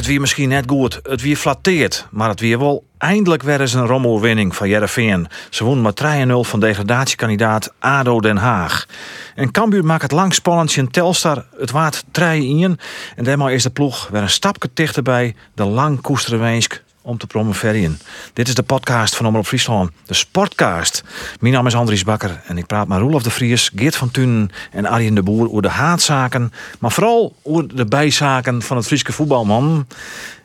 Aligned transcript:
Het 0.00 0.08
wie 0.08 0.20
misschien 0.20 0.48
net 0.48 0.64
goed, 0.66 1.00
het 1.02 1.20
wie 1.20 1.36
flatteert, 1.36 2.06
maar 2.10 2.28
het 2.28 2.40
wie 2.40 2.58
wel 2.58 2.84
eindelijk 2.98 3.42
weer 3.42 3.60
eens 3.60 3.72
een 3.72 3.86
rommelwinning 3.86 4.56
van 4.56 4.68
Jereveen. 4.68 5.28
Ze 5.50 5.64
wonnen 5.64 5.82
met 5.82 6.26
3-0 6.26 6.48
van 6.48 6.60
degradatiekandidaat 6.60 7.72
ADO 7.78 8.20
Den 8.20 8.36
Haag. 8.36 8.86
En 9.34 9.50
Cambuur 9.50 9.84
maakt 9.84 10.02
het 10.02 10.12
lang 10.12 10.34
spannend 10.34 10.76
in 10.76 10.90
Telstar. 10.90 11.44
Het 11.58 11.70
waard 11.70 12.04
3 12.10 12.76
En 13.16 13.24
daarmee 13.24 13.54
is 13.54 13.62
de 13.62 13.70
ploeg 13.70 14.08
weer 14.08 14.22
een 14.22 14.30
stapje 14.30 14.70
dichterbij 14.74 15.34
de 15.54 15.64
lang 15.64 16.00
koestere 16.00 16.36
wensk 16.36 16.82
om 17.02 17.18
te 17.18 17.26
promoveren. 17.26 17.98
Dit 18.32 18.48
is 18.48 18.54
de 18.54 18.62
podcast 18.62 19.16
van 19.16 19.26
Omroep 19.26 19.46
Friesland, 19.46 19.90
de 20.06 20.14
Sportcast. 20.14 21.04
Mijn 21.40 21.52
naam 21.52 21.66
is 21.66 21.74
Andries 21.74 22.04
Bakker 22.04 22.40
en 22.46 22.58
ik 22.58 22.66
praat 22.66 22.88
met 22.88 22.98
Roelof 22.98 23.22
de 23.22 23.30
Vries, 23.30 23.70
Geert 23.74 23.96
van 23.96 24.10
Tunen 24.10 24.50
en 24.70 24.86
Arjen 24.86 25.14
de 25.14 25.22
Boer 25.22 25.48
over 25.48 25.62
de 25.62 25.68
haatzaken, 25.68 26.52
maar 26.78 26.92
vooral 26.92 27.36
over 27.42 27.76
de 27.76 27.84
bijzaken 27.84 28.62
van 28.62 28.76
het 28.76 28.86
Friese 28.86 29.12
voetbalman. 29.12 29.86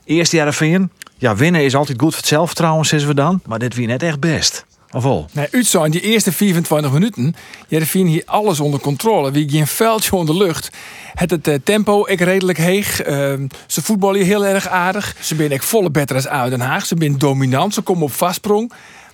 Eerst 0.04 0.32
Jereveen. 0.32 0.92
Ja, 1.18 1.36
winnen 1.36 1.64
is 1.64 1.76
altijd 1.76 2.02
goed 2.02 2.10
voor 2.10 2.20
het 2.20 2.30
zelfvertrouwen, 2.30 2.86
zeggen 2.86 3.10
we 3.10 3.16
dan, 3.16 3.42
maar 3.46 3.60
dit 3.60 3.76
wie 3.76 3.88
net 3.88 4.04
echt 4.04 4.20
best. 4.20 4.66
Wel? 5.04 5.30
Nee, 5.32 5.48
in 5.84 5.92
die 5.92 6.02
eerste 6.02 6.32
24 6.32 6.92
minuten. 6.92 7.36
Jereveen 7.68 8.08
hier 8.08 8.24
alles 8.26 8.60
onder 8.60 8.80
controle. 8.80 9.32
Wie 9.32 9.50
geen 9.50 9.68
veldje 9.68 10.16
onder 10.16 10.38
lucht. 10.38 10.70
Het, 11.14 11.32
het 11.32 11.48
eh, 11.48 11.56
tempo 11.64 12.08
ik 12.08 12.20
redelijk 12.20 12.58
heeg. 12.58 13.02
Ehm, 13.02 13.48
ze 13.68 13.82
voetballen 13.82 14.16
hier 14.16 14.26
heel 14.26 14.46
erg 14.46 14.68
aardig. 14.68 15.16
Ze 15.20 15.36
zijn 15.36 15.52
echt 15.52 15.66
volle 15.66 15.92
beter 15.92 16.16
als 16.16 16.28
uit 16.28 16.52
Den 16.52 16.60
Haag. 16.60 16.86
Ze 16.86 16.96
zijn 17.00 17.18
dominant. 17.18 17.74
Ze 17.74 17.82
komen 17.82 18.04
op 18.04 18.14
vastsprong. 18.14 18.72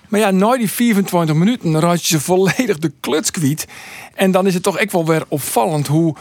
Maar 0.09 0.20
ja, 0.20 0.31
na 0.31 0.58
die 0.58 0.72
24 0.72 1.36
minuten 1.36 1.80
raad 1.80 2.02
je 2.02 2.08
ze 2.08 2.20
volledig 2.20 2.77
de 2.77 2.92
kluts 3.00 3.31
kwijt. 3.31 3.66
En 4.16 4.31
dan 4.31 4.48
is 4.48 4.53
het 4.53 4.64
toch 4.64 4.77
echt 4.77 4.92
wel 4.92 5.05
weer 5.05 5.23
opvallend 5.27 5.88
hoe, 5.88 6.16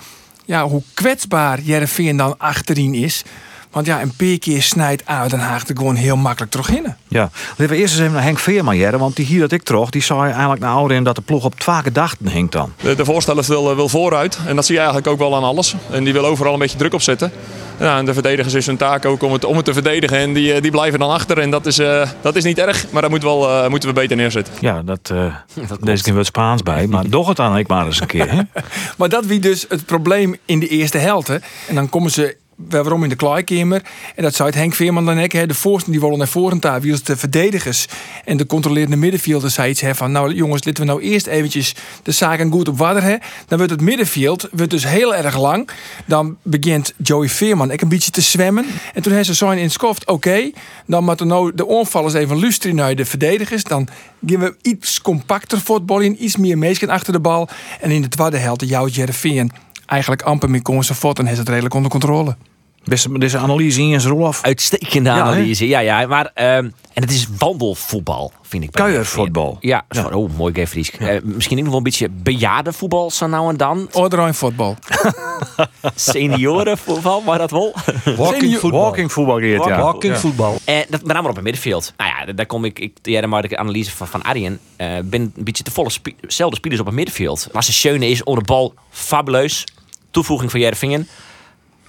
ja, 0.44 0.68
hoe 0.68 0.82
kwetsbaar 0.94 1.60
Jereveen 1.60 2.16
dan 2.16 2.38
achterin 2.38 2.94
is. 2.94 3.24
Want 3.70 3.86
ja, 3.86 4.02
een 4.02 4.12
paar 4.16 4.38
keer 4.38 4.62
snijdt 4.62 5.02
uit 5.06 5.30
Den 5.30 5.38
Haag 5.38 5.68
er 5.68 5.76
gewoon 5.76 5.94
heel 5.94 6.16
makkelijk 6.16 6.50
terug 6.52 6.70
in. 6.70 6.94
Ja, 7.08 7.30
laten 7.48 7.68
we 7.68 7.76
eerst 7.76 7.92
eens 7.92 8.02
even 8.02 8.12
naar 8.12 8.22
Henk 8.22 8.38
Veerman 8.38 8.76
jaren, 8.76 8.98
want 8.98 9.16
die 9.16 9.26
hier 9.26 9.40
dat 9.40 9.52
ik 9.52 9.62
trog, 9.62 9.90
die 9.90 10.02
zou 10.02 10.26
je 10.26 10.32
eigenlijk 10.32 10.60
naar 10.62 10.72
ouder 10.72 10.96
in 10.96 11.04
dat 11.04 11.14
de 11.14 11.22
ploeg 11.22 11.44
op 11.44 11.60
twee 11.60 11.76
gedachten 11.82 12.28
hinkt 12.28 12.52
dan. 12.52 12.72
De, 12.82 12.94
de 12.94 13.04
voorsteller 13.04 13.44
wil, 13.46 13.76
wil 13.76 13.88
vooruit. 13.88 14.38
En 14.46 14.56
dat 14.56 14.64
zie 14.64 14.74
je 14.74 14.80
eigenlijk 14.80 15.10
ook 15.10 15.18
wel 15.18 15.36
aan 15.36 15.42
alles. 15.42 15.74
En 15.90 16.04
die 16.04 16.12
wil 16.12 16.24
overal 16.24 16.52
een 16.52 16.58
beetje 16.58 16.78
druk 16.78 16.94
op 16.94 17.02
zetten. 17.02 17.32
Ja, 17.78 17.98
en 17.98 18.04
de 18.04 18.14
verdedigers 18.14 18.54
is 18.54 18.66
hun 18.66 18.76
taak 18.76 19.04
ook 19.04 19.22
om 19.22 19.32
het, 19.32 19.44
om 19.44 19.56
het 19.56 19.64
te 19.64 19.72
verdedigen. 19.72 20.18
En 20.18 20.32
die, 20.32 20.52
eh, 20.52 20.62
die 20.62 20.70
blijven 20.70 20.98
dan 20.98 21.10
achter. 21.10 21.38
En 21.38 21.50
dat 21.50 21.66
is, 21.66 21.78
eh, 21.78 22.08
dat 22.20 22.36
is 22.36 22.44
niet 22.44 22.58
erg, 22.58 22.86
maar 22.90 23.02
dat 23.02 23.10
moet 23.10 23.22
wel, 23.22 23.48
eh, 23.48 23.68
moeten 23.68 23.88
we 23.88 23.94
beter 23.94 24.16
neerzetten. 24.16 24.54
Ja, 24.60 24.82
dat, 24.82 25.10
uh, 25.14 25.34
deze 25.80 26.02
keer 26.02 26.14
wat 26.14 26.26
Spaans 26.26 26.62
bij, 26.62 26.86
maar 26.86 27.10
doch 27.16 27.28
het 27.28 27.36
dan 27.36 27.56
ik 27.56 27.68
maar 27.68 27.86
eens 27.86 28.00
een 28.00 28.06
keer. 28.06 28.30
Hè? 28.30 28.40
Maar 28.98 29.08
dat 29.08 29.26
wie 29.26 29.38
dus 29.38 29.66
het 29.68 29.86
probleem 29.86 30.36
in 30.44 30.60
de 30.60 30.68
eerste 30.68 30.98
helft. 30.98 31.28
En 31.68 31.74
dan 31.74 31.88
komen 31.88 32.10
ze 32.10 32.36
waarom 32.68 33.02
in 33.02 33.08
de 33.08 33.16
kleikamer. 33.16 33.82
En 34.14 34.22
dat 34.22 34.34
zei 34.34 34.48
het 34.48 34.58
Henk 34.58 34.74
Veerman 34.74 35.06
dan 35.06 35.22
ook. 35.22 35.30
De 35.30 35.54
voorsten 35.54 35.92
die 35.92 36.00
willen 36.00 36.18
naar 36.18 36.28
voren 36.28 36.60
daar. 36.60 36.80
Wie 36.80 37.02
de 37.02 37.16
verdedigers 37.16 37.86
en 38.24 38.36
de 38.36 38.46
controlerende 38.46 38.96
middenvelders 38.96 39.54
zei 39.54 39.70
iets 39.70 39.80
hè, 39.80 39.94
van... 39.94 40.12
nou 40.12 40.34
jongens, 40.34 40.64
laten 40.64 40.84
we 40.84 40.90
nou 40.90 41.02
eerst 41.02 41.26
eventjes 41.26 41.74
de 42.02 42.12
zaken 42.12 42.52
goed 42.52 42.68
op 42.68 42.78
wadder. 42.78 43.02
Hè. 43.02 43.16
Dan 43.46 43.58
wordt 43.58 43.72
het 43.72 43.80
middenveld 43.80 44.48
wordt 44.52 44.70
dus 44.70 44.86
heel 44.86 45.14
erg 45.14 45.38
lang. 45.38 45.68
Dan 46.06 46.36
begint 46.42 46.94
Joey 46.96 47.28
Veerman 47.28 47.72
ook 47.72 47.80
een 47.80 47.88
beetje 47.88 48.10
te 48.10 48.20
zwemmen. 48.20 48.66
En 48.94 49.02
toen 49.02 49.12
hij 49.12 49.24
ze 49.24 49.34
zo 49.34 49.50
in 49.50 49.70
oké, 50.04 50.50
dan 50.86 51.04
moeten 51.04 51.26
nou 51.26 51.54
de 51.54 51.66
onvallers 51.66 52.14
even 52.14 52.40
luisteren 52.40 52.76
naar 52.76 52.94
de 52.94 53.04
verdedigers. 53.04 53.64
Dan 53.64 53.88
gaan 54.26 54.40
we 54.40 54.56
iets 54.62 55.00
compacter 55.00 55.60
voetballen, 55.60 56.24
iets 56.24 56.36
meer 56.36 56.58
meesken 56.58 56.88
achter 56.88 57.12
de 57.12 57.20
bal. 57.20 57.48
En 57.80 57.90
in 57.90 58.02
de 58.02 58.08
tweede 58.08 58.36
helft, 58.36 58.68
jouw 58.68 58.86
Jereveen 58.86 59.50
eigenlijk 59.86 60.22
amper 60.22 60.50
meer 60.50 60.62
kon 60.62 60.84
zijn 60.84 60.98
voet 60.98 61.18
en 61.18 61.26
heeft 61.26 61.38
het 61.38 61.48
redelijk 61.48 61.74
onder 61.74 61.90
controle. 61.90 62.36
Beste, 62.84 63.18
deze 63.18 63.38
analyse 63.38 63.82
in 63.82 64.00
zijn 64.00 64.14
Rolf. 64.14 64.42
Uitstekende 64.42 65.08
Ja, 65.10 65.14
hè? 65.16 65.22
analyse. 65.22 65.68
Ja, 65.68 65.78
ja, 65.78 66.06
maar 66.06 66.30
ehm, 66.34 66.64
en 66.92 67.02
het 67.02 67.10
is 67.10 67.26
wandelvoetbal, 67.38 68.32
vind 68.42 68.62
ik. 68.64 68.72
Kuiervoetbal. 68.72 69.56
Ja, 69.60 69.84
sorry. 69.88 70.14
oh, 70.14 70.30
mooi 70.36 70.54
Gay 70.54 70.66
Fries. 70.66 70.90
Eh, 70.90 71.20
misschien 71.22 71.56
ook 71.56 71.62
nog 71.62 71.68
wel 71.68 71.76
een 71.78 71.82
beetje 71.82 72.08
bejaardenvoetbal 72.08 73.10
zo 73.10 73.26
nou 73.26 73.48
en 73.50 73.56
dan. 73.56 73.88
Orderijn 73.92 74.34
voetbal. 74.34 74.76
Seniorenvoetbal, 75.94 77.20
maar 77.20 77.38
dat 77.38 77.50
wel. 77.50 77.74
Walking, 78.16 78.58
voetbal. 78.58 78.80
Walking 78.80 79.12
voetbal, 79.12 79.38
Geert, 79.38 79.64
ja. 79.64 79.80
Walking 79.80 80.12
Ja. 80.12 80.18
voetbal. 80.18 80.58
En 80.64 80.84
dat 80.88 81.04
met 81.04 81.12
name 81.16 81.28
op 81.28 81.34
het 81.34 81.44
middenveld. 81.44 81.92
Nou 81.96 82.10
ja, 82.26 82.32
daar 82.32 82.46
kom 82.46 82.64
ik, 82.64 82.78
ik 82.78 82.92
ja, 83.02 83.26
maar 83.26 83.48
de 83.48 83.56
analyse 83.58 83.90
van, 83.90 84.06
van 84.08 84.22
Arjen. 84.22 84.58
eh 84.76 84.86
ben 85.04 85.20
een 85.36 85.44
beetje 85.44 85.62
te 85.64 85.70
volle 85.70 85.90
spi- 85.90 86.14
zelfde 86.26 86.56
spelers 86.56 86.80
op 86.80 86.86
het 86.86 86.94
middenveld. 86.94 87.48
Maar 87.52 87.64
ze 87.64 87.72
schöne 87.72 88.08
is 88.08 88.24
onder 88.24 88.44
de 88.44 88.52
bal 88.52 88.74
fabuleus. 88.90 89.64
Toevoeging 90.10 90.50
van 90.50 90.60
Jervingen. 90.60 91.08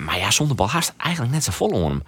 Maar 0.06 0.18
ja, 0.18 0.32
zonder 0.32 0.56
bal 0.56 0.70
haast 0.70 0.94
eigenlijk 0.98 1.34
net 1.34 1.44
zo 1.44 1.52
vol 1.52 1.68
om 1.68 1.84
hem. 1.84 2.04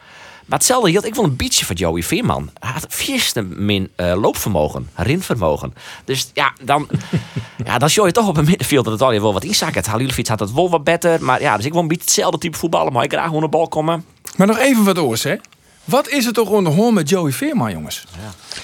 Maar 0.45 0.57
hetzelfde 0.57 0.89
hield 0.89 1.05
ik 1.05 1.15
wel 1.15 1.23
een 1.23 1.35
beetje 1.35 1.65
van 1.65 1.75
Joey 1.75 2.03
Veerman. 2.03 2.49
Hij 2.59 2.71
had 2.71 2.85
vierste 2.89 3.41
min 3.41 3.91
eh, 3.95 4.13
loopvermogen, 4.21 4.89
rinvermogen. 4.95 5.73
Dus 6.05 6.31
ja, 6.33 6.53
dan, 6.61 6.87
ja, 7.65 7.77
dan 7.77 7.89
show 7.89 8.05
je 8.05 8.11
toch 8.11 8.27
op 8.27 8.37
een 8.37 8.45
middenveld 8.45 8.83
dat 8.83 8.93
het 8.93 9.01
al 9.01 9.11
je 9.11 9.21
wel 9.21 9.33
wat 9.33 9.43
inzakken. 9.43 9.85
Halilovic 9.85 10.27
had 10.27 10.39
het 10.39 10.53
wel 10.53 10.69
wat 10.69 10.83
beter. 10.83 11.23
Maar 11.23 11.41
ja, 11.41 11.55
dus 11.55 11.65
ik 11.65 11.71
wil 11.71 11.81
een 11.81 11.87
beetje 11.87 12.03
hetzelfde 12.03 12.37
type 12.37 12.57
voetballen. 12.57 12.93
Maar 12.93 13.03
ik 13.03 13.11
graag 13.11 13.27
onder 13.27 13.41
de 13.41 13.57
bal 13.57 13.67
komen. 13.67 14.05
Maar 14.37 14.47
nog 14.47 14.57
even 14.57 14.83
wat 14.83 14.97
oors, 14.97 15.23
hè? 15.23 15.35
Wat 15.83 16.09
is 16.09 16.25
het 16.25 16.33
toch 16.33 16.49
onder 16.49 16.73
hoorn 16.73 16.93
met 16.93 17.09
Joey 17.09 17.31
Veerman, 17.31 17.71
jongens? 17.71 18.05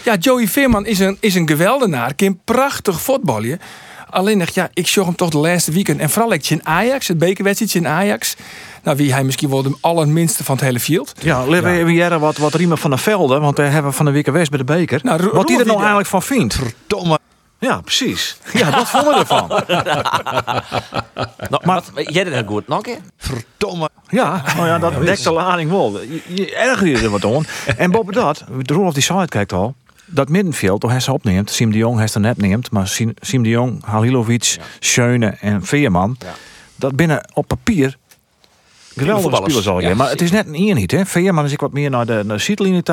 Ja, 0.04 0.16
Joey 0.16 0.48
Veerman 0.48 0.86
is 0.86 1.00
een, 1.00 1.18
is 1.20 1.36
een 1.36 1.48
geweldenaar. 1.48 2.14
Kan 2.14 2.40
prachtig 2.46 3.02
voetballen. 3.02 3.60
Alleen 4.10 4.48
ja, 4.54 4.70
ik 4.74 4.88
zag 4.88 5.06
hem 5.06 5.16
toch 5.16 5.30
de 5.30 5.38
laatste 5.38 5.72
weekend. 5.72 6.00
En 6.00 6.10
vooral 6.10 6.34
ik 6.34 6.50
in 6.50 6.66
Ajax, 6.66 7.08
het 7.08 7.18
bekerwedstrijdje 7.18 7.80
in 7.80 7.88
Ajax. 7.88 8.36
Nou, 8.84 8.98
wie 8.98 9.14
hij 9.14 9.24
misschien 9.24 9.50
wel 9.50 9.64
de 9.64 9.78
allerminste 9.82 10.44
van 10.44 10.56
het 10.56 10.64
hele 10.64 10.80
field. 10.80 11.14
Ja, 11.20 11.46
laten 11.46 11.64
we 11.64 11.78
even 11.78 11.94
jaren 11.94 12.20
wat, 12.20 12.38
wat 12.38 12.54
Riemen 12.54 12.78
van 12.78 12.90
der 12.90 13.00
Velde, 13.00 13.40
want 13.40 13.56
daar 13.56 13.72
hebben 13.72 13.92
we 13.92 13.98
van 13.98 14.06
de 14.06 14.12
week 14.12 14.26
geweest 14.26 14.50
bij 14.50 14.60
de 14.60 14.66
beker. 14.66 15.00
Nou, 15.04 15.30
wat 15.32 15.50
hij 15.50 15.60
er 15.60 15.66
nou 15.66 15.78
eigenlijk 15.78 16.10
van 16.10 16.24
vindt. 16.24 16.60
Domme. 16.88 17.20
Ja, 17.60 17.82
precies. 17.82 18.38
Ja, 18.54 18.72
dat 18.72 18.90
vonden 18.90 19.14
we 19.14 19.20
ervan. 19.20 19.48
Nou, 21.50 21.66
maar 21.66 21.84
jij 21.96 22.24
deed 22.24 22.34
het 22.34 22.48
goed. 22.48 22.68
Nog 22.68 22.78
een 22.78 22.84
keer? 22.84 23.00
Verdomme. 23.18 23.90
Ja, 24.10 24.44
nou 24.56 24.68
ja, 24.68 24.80
dat 24.80 25.06
dekt 25.06 25.24
de 25.24 25.32
lading 25.32 25.70
wel. 25.70 26.00
Je, 26.02 26.22
je 26.28 26.56
erger 26.56 26.88
je 26.88 26.98
er 26.98 27.10
wat 27.10 27.26
om. 27.26 27.46
En 27.78 27.92
boven 27.92 28.14
dat, 28.14 28.44
de 28.62 28.74
Roelof 28.74 28.94
die 28.94 29.04
site 29.04 29.26
kijkt 29.28 29.54
al. 29.54 29.76
Dat 30.06 30.30
middenveld, 30.30 30.82
toen 30.82 30.90
hij 30.90 31.00
ze 31.00 31.12
opneemt, 31.12 31.52
Siem 31.52 31.72
de 31.72 31.78
Jong 31.78 31.98
hij 31.98 32.08
ze 32.08 32.20
net 32.20 32.38
neemt, 32.38 32.72
maar 32.72 32.88
Siem, 32.88 33.14
Siem 33.20 33.44
de 33.44 33.50
Jong, 33.50 33.84
Halilovic, 33.86 34.58
Schöne 34.80 35.38
en 35.40 35.66
Veerman, 35.66 36.18
dat 36.76 36.96
binnen 36.96 37.30
op 37.34 37.48
papier 37.48 37.98
geweldige 38.96 39.36
spelers 39.36 39.68
al. 39.68 39.80
Ja, 39.80 39.96
maar 39.96 40.10
het 40.10 40.22
is 40.22 40.32
net 40.32 40.48
een 40.48 40.56
eenheid, 40.56 40.92
hè? 40.92 41.06
Veerman 41.06 41.46
is 41.46 41.52
ik 41.52 41.60
wat 41.60 41.74
meer 41.74 41.90
naar 41.90 42.06
de, 42.06 42.22
naar 42.26 42.38
de 42.38 42.44
zietlinie 42.44 42.84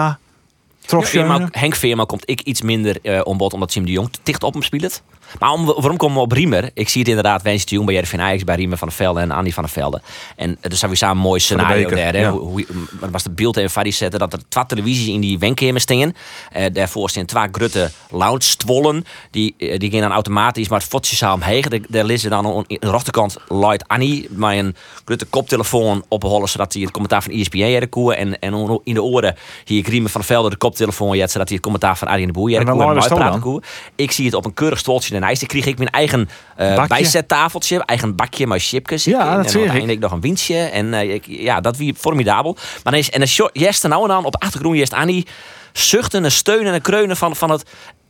Schöne. 1.07 1.49
Henk 1.51 1.75
Veerman 1.75 2.07
komt 2.07 2.31
ik 2.31 2.41
iets 2.41 2.63
minder 2.63 2.99
eh 3.03 3.21
om 3.25 3.37
bod 3.37 3.53
omdat 3.53 3.73
Sim 3.73 3.85
de 3.85 3.93
Jong 3.93 4.13
te 4.13 4.19
dicht 4.23 4.43
op 4.43 4.53
hem 4.53 4.63
speelt. 4.63 5.03
Maar 5.39 5.51
om, 5.51 5.65
waarom 5.65 5.97
komen 5.97 6.17
we 6.17 6.23
op 6.23 6.33
Riemer? 6.33 6.71
Ik 6.75 6.89
zie 6.89 7.01
het 7.01 7.09
inderdaad, 7.09 7.43
Wens 7.43 7.65
de 7.65 7.75
Jong 7.75 7.87
bij 7.87 7.95
Jervin 7.95 8.21
Ajax, 8.21 8.45
bij 8.45 8.57
Riemer 8.57 8.79
van 8.79 8.89
der 8.89 8.97
Velde 8.97 9.21
en 9.21 9.31
Andy 9.31 9.53
van 9.53 9.63
der 9.63 9.73
Velde. 9.73 10.01
En 10.37 10.59
er 10.61 10.77
zijn 10.77 10.91
we 10.91 10.97
samen 10.97 11.17
een 11.17 11.23
mooi 11.23 11.41
scenario 11.41 11.89
beker, 11.89 11.97
daar. 11.97 12.19
Ja. 12.19 12.31
Hoe, 12.31 12.67
was 13.11 13.23
de 13.23 13.31
beeld 13.31 13.57
even 13.57 13.71
van 13.71 13.93
zetten 13.93 14.21
dat 14.21 14.33
er 14.33 14.49
twee 14.49 14.67
televisies 14.67 15.07
in 15.07 15.21
die 15.21 15.39
wenkamer 15.39 15.81
stingen. 15.81 16.15
Eh 16.53 16.65
daarvoor 16.73 17.11
staan 17.11 17.25
twee 17.25 17.49
grote 17.53 17.91
lounge-stwollen. 18.11 19.05
Die, 19.31 19.55
eh, 19.59 19.79
die 19.79 19.91
gaan 19.91 20.01
dan 20.01 20.13
automatisch, 20.13 20.69
maar 20.69 20.79
het 20.79 20.89
fotje 20.89 21.17
samen 21.17 21.47
heen. 21.47 21.65
Daar- 21.89 22.05
liggen 22.05 22.31
dan 22.31 22.47
aan 22.47 22.65
de 22.67 22.79
rechterkant 22.81 23.37
Light 23.49 23.89
Annie 23.89 24.29
met 24.31 24.59
een 24.59 24.77
grote 25.05 25.25
koptelefoon 25.25 26.05
opgehollen 26.09 26.49
zodat 26.49 26.73
hij 26.73 26.83
het 26.83 26.91
commentaar 26.91 27.23
van 27.23 27.33
ESPN 27.33 27.57
jaren 27.57 27.91
en, 28.17 28.39
en 28.39 28.81
in 28.85 28.95
de 28.95 29.03
oren 29.03 29.37
hier 29.65 29.89
Riemer 29.89 30.11
van 30.11 30.21
der 30.21 30.31
Velde 30.31 30.51
de 30.51 30.57
koptelefoon 30.57 31.17
jet 31.17 31.31
zodat 31.31 31.47
hij 31.47 31.57
het 31.57 31.65
commentaar 31.65 31.97
van 31.97 32.09
Arjen 32.09 32.27
de 32.27 32.33
Boer 32.33 32.51
jaren 32.51 32.67
En 32.67 32.73
koe 33.41 33.61
en. 33.61 33.69
Ik 33.95 34.13
zie 34.13 34.25
het 34.25 34.35
op 34.35 34.45
een 34.45 34.55
keurig 34.55 34.79
stoeltje 34.79 35.15
ijs. 35.23 35.39
Dan 35.39 35.49
kreeg 35.49 35.65
ik 35.67 35.79
mijn 35.79 35.91
eigen 35.91 36.29
Bakje? 36.57 36.87
bijzettafeltje, 36.87 37.81
eigen 37.85 38.15
bakje 38.17 38.47
met 38.47 38.63
chipjes. 38.63 39.05
Ja, 39.05 39.31
en 39.31 39.37
dat 39.43 39.51
ik. 39.55 39.61
uiteindelijk 39.61 40.01
nog 40.01 40.13
een 40.13 40.21
winstje. 40.21 40.57
En 40.59 40.95
eh, 40.95 41.15
ik, 41.15 41.25
ja, 41.27 41.61
dat 41.61 41.77
wie 41.77 41.95
formidabel. 41.95 42.53
Maar 42.55 42.93
dan 42.93 42.95
is, 42.95 43.11
en 43.11 43.19
dan 43.19 43.29
sjo- 43.29 43.51
Jest 43.53 43.83
er 43.83 43.89
nou 43.89 44.03
en 44.03 44.09
dan 44.09 44.25
op 44.25 44.33
de 44.33 44.39
achtergrond 44.39 44.77
Jest 44.77 44.93
Annie 44.93 45.27
zuchten 45.73 46.25
en 46.25 46.33
steunen 46.33 46.73
en 46.73 46.81
kreunen 46.81 47.17
van, 47.17 47.37
van 47.37 47.51
het 47.51 47.65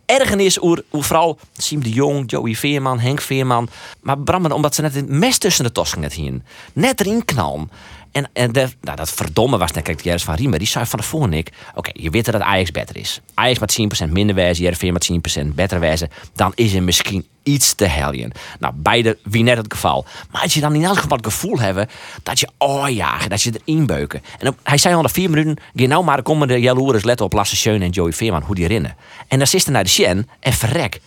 ergernis 0.06 0.62
oer, 0.62 0.84
oer 0.92 1.04
vooral 1.04 1.38
Siem 1.56 1.82
de 1.82 1.90
Jong, 1.90 2.30
Joey 2.30 2.54
Veerman, 2.54 2.98
Henk 2.98 3.20
Veerman. 3.20 3.68
Maar 4.02 4.18
Bram, 4.18 4.44
omdat 4.52 4.74
ze 4.74 4.82
net 4.82 4.94
het 4.94 5.08
mes 5.08 5.38
tussen 5.38 5.64
de 5.64 5.72
tosken 5.72 6.00
net 6.00 6.12
hien. 6.12 6.44
Net 6.72 7.00
erin 7.00 7.24
knallen. 7.24 7.70
En, 8.16 8.28
en 8.32 8.52
de, 8.52 8.68
nou, 8.80 8.96
dat 8.96 9.10
verdomme 9.10 9.58
was 9.58 9.72
net, 9.72 9.84
kijk, 9.84 10.00
Jens 10.00 10.24
van 10.24 10.34
Riemer, 10.34 10.58
die 10.58 10.68
zei 10.68 10.86
van 10.86 10.98
tevoren, 10.98 11.30
Nick, 11.30 11.52
oké, 11.74 11.90
je 11.92 12.10
weet 12.10 12.24
dat 12.24 12.40
Ajax 12.40 12.70
beter 12.70 12.96
is. 12.96 13.20
Ajax 13.34 13.58
met 13.58 14.08
10% 14.08 14.12
minder 14.12 14.34
wijze, 14.34 14.62
Jervin 14.62 14.92
met 14.92 15.10
10% 15.42 15.46
beter 15.54 15.80
wijze, 15.80 16.08
dan 16.34 16.52
is 16.54 16.74
er 16.74 16.82
misschien 16.82 17.26
iets 17.42 17.74
te 17.74 17.84
heljen. 17.84 18.32
Nou, 18.58 18.74
beide 18.76 19.18
wie 19.22 19.42
net 19.42 19.56
het 19.56 19.72
geval. 19.72 20.06
Maar 20.30 20.42
als 20.42 20.54
je 20.54 20.60
dan 20.60 20.74
in 20.74 20.84
elk 20.84 20.98
geval 20.98 21.16
het 21.16 21.26
gevoel 21.26 21.58
hebben 21.58 21.88
dat 22.22 22.40
je 22.40 22.48
ja, 22.94 23.18
dat 23.28 23.42
je 23.42 23.52
erin 23.64 23.86
beuken. 23.86 24.22
En 24.38 24.56
hij 24.62 24.78
zei 24.78 24.94
al 24.94 25.02
na 25.02 25.08
vier 25.08 25.30
minuten, 25.30 25.56
ga 25.74 25.86
nou 25.86 26.04
maar 26.04 26.16
de 26.16 26.22
komende 26.22 26.60
jaloers 26.60 27.04
let 27.04 27.20
op 27.20 27.32
Lasse 27.32 27.56
Schöne 27.56 27.84
en 27.84 27.90
Joey 27.90 28.12
Veerman, 28.12 28.42
hoe 28.42 28.54
die 28.54 28.66
rennen. 28.66 28.96
En 29.28 29.38
dan 29.38 29.46
zit 29.46 29.66
er 29.66 29.72
naar 29.72 29.84
de 29.84 29.90
Sjen 29.90 30.28
en 30.40 30.52
verrek. 30.52 31.00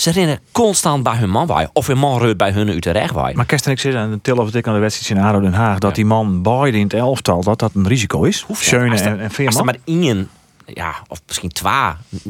Ze 0.00 0.10
rennen 0.10 0.40
constant 0.52 1.02
bij 1.02 1.16
hun 1.16 1.30
man. 1.30 1.68
Of 1.72 1.86
hun 1.86 1.98
man 1.98 2.18
reurt 2.18 2.36
bij 2.36 2.50
hun 2.50 2.68
uit 2.68 2.82
de. 2.82 3.32
Maar 3.34 3.44
kerst 3.46 3.66
en 3.66 3.72
ik 3.72 3.80
zit 3.80 3.94
aan 3.94 4.10
de 4.10 4.20
til 4.22 4.36
of 4.36 4.54
ik 4.54 4.66
aan 4.66 4.74
de 4.74 4.80
wedstrijd 4.80 5.20
in 5.20 5.26
ADO 5.26 5.40
Den 5.40 5.52
Haag 5.52 5.78
dat 5.78 5.94
die 5.94 6.04
man 6.04 6.42
beide 6.42 6.76
in 6.78 6.82
het 6.82 6.94
elftal 6.94 7.42
dat 7.42 7.58
dat 7.58 7.70
een 7.74 7.88
risico 7.88 8.22
is. 8.22 8.46
Schöne 8.52 8.96
en, 8.96 9.04
en 9.04 9.20
Als 9.20 9.22
er 9.22 9.30
Veerman. 9.30 9.64
maar 9.64 9.76
één, 9.84 10.28
ja, 10.66 10.94
of 11.08 11.20
misschien 11.26 11.48
twee 11.50 11.72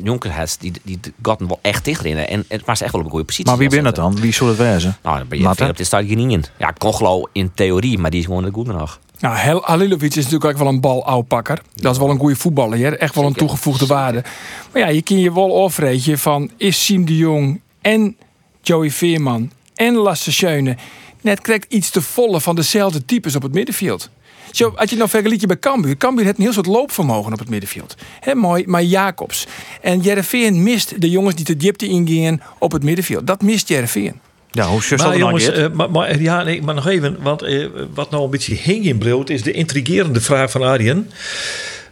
jonkers 0.05 0.35
hebt, 0.35 0.61
die, 0.61 0.73
die 0.83 1.01
gotten 1.23 1.47
wel 1.47 1.59
echt 1.63 1.85
dicht 1.85 2.01
rennen. 2.01 2.29
En 2.29 2.45
het 2.49 2.65
was 2.65 2.81
echt 2.81 2.93
wel 2.93 3.01
op 3.01 3.07
een 3.07 3.13
goede 3.13 3.27
positie. 3.27 3.51
Maar 3.51 3.59
wie 3.61 3.69
ben 3.69 3.85
dat 3.85 3.95
dan? 3.95 4.21
Wie 4.21 4.33
zou 4.33 4.51
het 4.51 4.59
wezen? 4.59 4.97
Nou, 5.03 5.19
dan 5.19 5.29
ben 5.29 5.39
je 5.39 5.45
Matte? 5.45 5.59
veel 5.59 5.71
op 5.71 5.77
dit 5.77 5.87
stadion 5.87 6.31
in. 6.31 6.45
Ja, 6.59 6.73
Congelo 6.79 7.29
in 7.33 7.51
theorie, 7.55 7.99
maar 7.99 8.11
die 8.11 8.21
is 8.21 8.27
gewoon 8.27 8.45
de 8.45 8.51
goede 8.53 8.73
nog. 8.73 8.99
Nou, 9.21 9.37
Hel- 9.37 9.63
Halilovic 9.65 10.11
is 10.15 10.25
natuurlijk 10.25 10.45
ook 10.45 10.59
wel 10.59 10.67
een 10.67 10.81
balauwpakker. 10.81 11.63
Dat 11.75 11.93
is 11.93 11.99
wel 11.99 12.11
een 12.11 12.19
goede 12.19 12.37
voetballer, 12.37 12.79
hè? 12.79 12.89
echt 12.97 13.15
wel 13.15 13.25
een 13.25 13.33
toegevoegde 13.33 13.87
waarde. 13.87 14.25
Maar 14.73 14.83
ja, 14.83 14.89
je 14.89 15.03
kan 15.03 15.19
je 15.19 15.33
wel 15.33 15.65
afrekenen 15.65 16.19
van 16.19 16.51
is 16.57 16.85
Siem 16.85 17.05
de 17.05 17.17
Jong 17.17 17.61
en 17.81 18.17
Joey 18.63 18.91
Veerman 18.91 19.51
en 19.75 19.95
Lasse 19.95 20.33
Schöne 20.33 20.77
net 21.21 21.41
krijgt 21.41 21.73
iets 21.73 21.91
te 21.91 22.03
volle 22.03 22.41
van 22.41 22.55
dezelfde 22.57 23.05
types 23.05 23.37
op 23.37 23.43
het 23.43 23.53
middenveld. 23.53 24.11
Zo, 24.51 24.73
als 24.77 24.91
je 24.91 24.97
nou 24.97 25.09
vergelijkt 25.09 25.47
bij 25.47 25.59
Cambuur. 25.59 25.97
Cambuur 25.97 26.25
heeft 26.25 26.37
een 26.39 26.45
heel 26.45 26.53
soort 26.53 26.67
loopvermogen 26.67 27.33
op 27.33 27.39
het 27.39 27.49
middenveld. 27.49 27.95
Hè, 28.21 28.35
mooi, 28.35 28.65
maar 28.67 28.83
Jacobs. 28.83 29.47
En 29.81 30.01
Jereveen 30.01 30.63
mist 30.63 31.01
de 31.01 31.11
jongens 31.11 31.35
die 31.35 31.45
de 31.45 31.57
diepte 31.57 31.87
ingingen 31.89 32.43
op 32.59 32.73
het 32.73 32.83
middenveld. 32.83 33.27
Dat 33.27 33.43
mist 33.43 33.69
Jereveen. 33.69 34.21
Ja, 34.53 34.67
hoe 34.67 34.83
zus 34.83 34.89
dat 34.89 34.99
Maar 34.99 35.19
nou 35.19 35.21
jongens, 35.21 35.51
eh, 35.51 35.67
maar, 35.73 35.91
maar, 35.91 36.21
ja, 36.21 36.43
nee, 36.43 36.63
maar 36.63 36.75
nog 36.75 36.87
even. 36.87 37.17
Want 37.21 37.43
eh, 37.43 37.67
wat 37.95 38.11
nou 38.11 38.25
een 38.25 38.31
beetje 38.31 38.55
hing 38.55 38.85
in 38.85 38.99
brood 38.99 39.31
is 39.31 39.43
de 39.43 39.53
intrigerende 39.53 40.21
vraag 40.21 40.51
van 40.51 40.63
Arjen. 40.63 41.11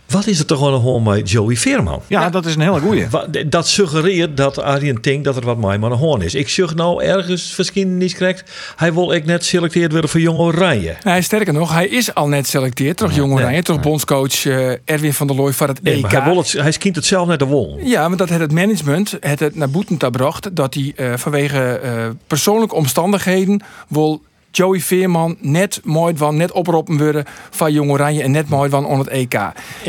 Wat 0.08 0.26
is 0.26 0.38
er 0.38 0.46
toch 0.46 0.60
wel 0.60 0.72
gewoon 0.72 1.02
met 1.02 1.31
Joey 1.31 1.56
Veerman? 1.56 2.02
ja, 2.06 2.31
dat 2.31 2.46
is 2.46 2.55
een 2.55 2.60
hele 2.60 2.81
goeie. 2.81 3.06
Dat 3.46 3.69
suggereert 3.69 4.37
dat 4.37 4.58
Arjen 4.62 4.99
denkt 5.00 5.25
dat 5.25 5.37
er 5.37 5.44
wat 5.44 5.58
mij 5.58 5.78
maar 5.78 5.90
een 5.90 5.96
hoorn 5.99 6.22
is. 6.22 6.34
Ik 6.34 6.49
zeg 6.49 6.75
nou 6.75 7.02
ergens 7.02 7.55
verschijning 7.55 8.14
krijgt. 8.14 8.50
Hij 8.76 8.94
wil 8.94 9.12
ik 9.12 9.25
net 9.25 9.44
selecteerd 9.44 9.93
worden 9.93 10.10
voor 10.10 10.20
Jong 10.20 10.38
Oranje. 10.38 10.96
Nee, 11.02 11.22
sterker 11.22 11.52
nog, 11.52 11.72
hij 11.72 11.87
is 11.87 12.14
al 12.14 12.28
net 12.28 12.46
selecteerd. 12.46 12.96
Toch 12.96 13.12
Jong 13.12 13.32
Oranje, 13.32 13.62
toch 13.62 13.81
bondscoach 13.81 14.46
eh, 14.46 14.70
Erwin 14.84 15.14
van 15.14 15.26
der 15.26 15.37
Looy 15.37 15.52
van 15.52 15.69
het 15.69 15.82
Nee, 15.82 15.96
EK. 15.96 16.10
hij, 16.10 16.25
wil 16.25 16.37
het, 16.37 16.52
hij 16.52 16.72
skient 16.72 16.96
het 16.96 17.05
zelf 17.05 17.28
net 17.28 17.38
de 17.38 17.44
wol. 17.44 17.78
Ja, 17.82 18.08
maar 18.08 18.16
dat 18.16 18.28
het 18.28 18.40
het 18.40 18.52
management 18.52 19.16
het, 19.20 19.40
het 19.40 19.55
naar 19.56 19.70
boeten 19.70 20.00
gebracht 20.00 20.56
dat 20.56 20.75
hij 20.75 20.93
eh, 20.96 21.12
vanwege 21.16 21.78
eh, 21.78 22.06
persoonlijke 22.26 22.75
omstandigheden 22.75 23.62
wil 23.88 24.22
Joey 24.50 24.80
Veerman 24.80 25.36
net 25.40 25.80
mooi 25.84 26.16
van 26.16 26.36
net 26.36 26.52
oproepen 26.52 26.98
worden 26.98 27.24
van 27.50 27.72
Jong 27.72 27.90
Oranje 27.90 28.22
en 28.22 28.30
net 28.30 28.48
mooi 28.48 28.70
van 28.70 28.86
on 28.86 28.98
het 28.98 29.08
EK. 29.08 29.38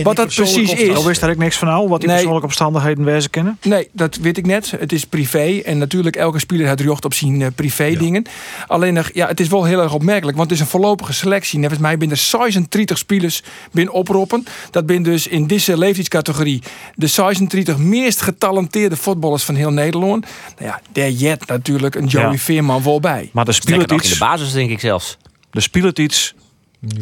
Wat 0.04 0.16
dat 0.16 0.34
precies 0.36 0.74
is. 0.74 0.98
Oh, 0.98 1.06
wist 1.06 1.22
daar 1.22 1.30
ik 1.30 1.38
niks 1.38 1.58
van 1.58 1.68
nou? 1.68 1.88
Wat 1.88 2.00
die 2.00 2.08
Nee. 2.08 2.16
persoonlijke 2.18 2.48
omstandigheden 2.48 3.04
wezen 3.04 3.30
kennen? 3.30 3.58
Nee, 3.62 3.90
dat 3.92 4.16
weet 4.16 4.38
ik 4.38 4.46
net. 4.46 4.72
Het 4.80 4.92
is 4.92 5.06
privé. 5.06 5.62
En 5.66 5.78
natuurlijk, 5.78 6.16
elke 6.16 6.40
speler 6.40 6.68
heeft 6.68 6.80
recht 6.82 7.06
op 7.06 7.14
zijn 7.14 7.42
eh, 7.42 7.48
privé 7.56 7.96
dingen. 7.98 8.26
Alleen, 8.68 8.94
nog, 8.94 9.10
ja, 9.14 9.28
het 9.28 9.40
is 9.40 9.48
wel 9.48 9.64
heel 9.64 9.82
erg 9.82 9.94
opmerkelijk. 9.94 10.38
Want 10.38 10.50
het 10.50 10.60
is 10.60 10.66
een 10.66 10.72
voorlopige 10.72 11.14
selectie. 11.14 11.60
Net 11.60 11.70
als 11.70 11.80
mij 11.80 11.98
binnen 11.98 12.18
36 12.18 12.98
spelers 12.98 13.44
binnen 13.72 13.94
oproepen. 13.94 14.46
Dat 14.72 14.86
ben 14.86 15.04
dus 15.04 15.28
in 15.28 15.48
deze 15.48 15.78
leeftijdscategorie 15.78 16.64
de 16.96 17.08
36 17.08 17.78
meest 17.78 18.22
getalenteerde 18.22 18.96
voetballers 18.96 19.44
van 19.44 19.56
heel 19.56 19.72
Nederland. 19.72 20.26
Nou 20.58 20.72
ja, 20.72 20.82
daar 20.92 21.10
jet 21.10 21.48
natuurlijk 21.48 21.96
een 21.96 22.06
Joey 22.06 22.32
Ja. 22.32 22.38
Veerman 22.38 22.84
wel 22.84 23.00
bij. 23.00 23.30
Maar 23.34 23.46
Sterker 23.54 23.54
speelt 23.54 23.92
in 23.92 23.98
de 23.98 24.04
iets. 24.04 24.18
Basis, 24.50 24.68
denk 24.68 24.70
ik 24.72 24.80
zelfs. 24.80 25.18
Er 25.52 25.62
speelt 25.62 26.00
iets. 26.00 26.34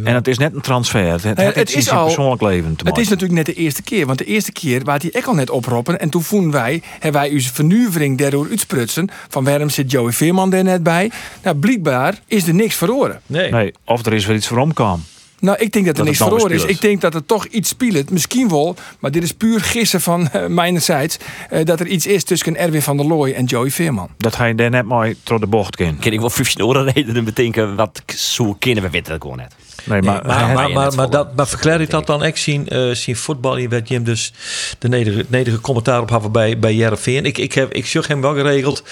En 0.03 0.13
het 0.15 0.27
is 0.27 0.37
net 0.37 0.53
een 0.55 0.61
transfer. 0.61 1.11
Het, 1.11 1.23
het, 1.23 1.37
Nee, 1.37 1.45
het 1.45 1.55
het 1.55 1.67
is 1.69 1.73
is 1.73 1.79
in 1.79 1.83
zijn 1.83 1.97
al- 1.97 2.05
persoonlijk 2.05 2.41
leven 2.41 2.63
te 2.63 2.69
Het 2.69 2.81
is 2.81 2.85
maken. 2.85 3.09
natuurlijk 3.09 3.33
net 3.33 3.45
de 3.45 3.53
eerste 3.61 3.81
keer. 3.81 4.05
Want 4.05 4.17
de 4.17 4.25
eerste 4.25 4.51
keer 4.51 4.83
waar 4.83 4.99
hij 4.99 5.09
echt 5.11 5.27
al 5.27 5.33
net 5.33 5.49
oproepen. 5.49 5.99
En 5.99 6.09
toen 6.09 6.23
vonden 6.23 6.51
wij, 6.51 6.81
hebben 6.99 7.21
wij 7.21 7.29
uw 7.31 7.39
vernuivering 7.39 8.17
daardoor 8.17 8.47
uitsprutsen. 8.49 9.09
Van 9.29 9.43
waarom 9.43 9.69
zit 9.69 9.91
Joey 9.91 10.11
Veerman 10.11 10.53
er 10.53 10.63
net 10.63 10.83
bij? 10.83 11.11
Nou, 11.43 11.55
blijkbaar 11.57 12.19
is 12.27 12.47
er 12.47 12.53
niks 12.53 12.75
verloren. 12.75 13.21
Nee. 13.25 13.51
Nee, 13.51 13.73
of 13.85 14.05
er 14.05 14.13
is 14.13 14.25
weer 14.25 14.35
iets 14.35 14.47
voor 14.47 14.57
omkomen. 14.57 15.05
Nou, 15.39 15.57
ik 15.57 15.71
denk 15.71 15.85
dat 15.85 15.97
er 15.97 16.05
Dat 16.05 16.05
niks 16.05 16.17
verloren 16.17 16.51
is. 16.51 16.63
Ik 16.63 16.81
denk 16.81 17.01
dat 17.01 17.13
er 17.13 17.25
toch 17.25 17.45
iets 17.45 17.69
speelt. 17.69 18.09
Misschien 18.09 18.49
wel, 18.49 18.75
maar 18.99 19.11
dit 19.11 19.23
is 19.23 19.31
puur 19.33 19.61
gissen 19.61 20.01
van 20.01 20.29
uh, 20.35 20.45
mijnerzijds. 20.45 21.17
eh, 21.49 21.65
dat 21.65 21.79
er 21.79 21.87
iets 21.87 22.05
is 22.05 22.23
tussen 22.23 22.57
Erwin 22.57 22.81
van 22.81 22.97
der 22.97 23.05
Looy 23.05 23.31
en 23.31 23.45
Joey 23.45 23.69
Veerman. 23.71 24.09
Dat 24.17 24.37
hij 24.37 24.55
daar 24.55 24.69
net 24.69 24.85
mooi 24.85 25.15
door 25.23 25.39
de 25.39 25.47
bocht 25.47 25.75
kan. 25.75 25.97
Ken 25.99 26.13
ik 26.13 26.19
wel 26.19 26.29
15 26.29 26.59
euro 26.65 26.81
redenen 26.93 27.23
bedenken 27.23 27.75
wat 27.75 28.01
zo 28.15 28.55
kennen 28.59 28.83
we 28.83 28.89
weten 28.89 29.11
dat 29.11 29.21
gewoon 29.21 29.37
net. 29.37 29.53
Nee, 29.87 30.01
Nee, 30.01 30.09
maar, 30.11 30.25
maar, 30.27 30.53
maar, 30.53 30.67
je 30.67 30.73
maar, 30.73 30.93
maar, 30.95 31.09
dat, 31.09 31.35
maar 31.35 31.47
verklaar 31.47 31.81
ik 31.81 31.89
dat 31.89 32.07
dan 32.07 32.23
echt 32.23 32.39
zien, 32.39 32.67
eh 32.67 32.89
zien 32.91 33.15
voetbal? 33.15 33.57
Je 33.57 33.67
werd 33.67 33.87
je 33.87 33.93
hem 33.93 34.03
dus 34.03 34.33
de 34.79 34.87
nederige, 34.87 35.25
nederige 35.27 35.61
commentaar 35.61 36.01
op 36.01 36.09
hebben 36.09 36.31
bij, 36.31 36.59
bij 36.59 36.73
Jereveen. 36.73 37.25
Ik, 37.25 37.37
ik, 37.37 37.53
heb, 37.53 37.73
ik 37.73 37.85
zag 37.85 38.07
hem 38.07 38.21
wel 38.21 38.33
geregeld. 38.33 38.83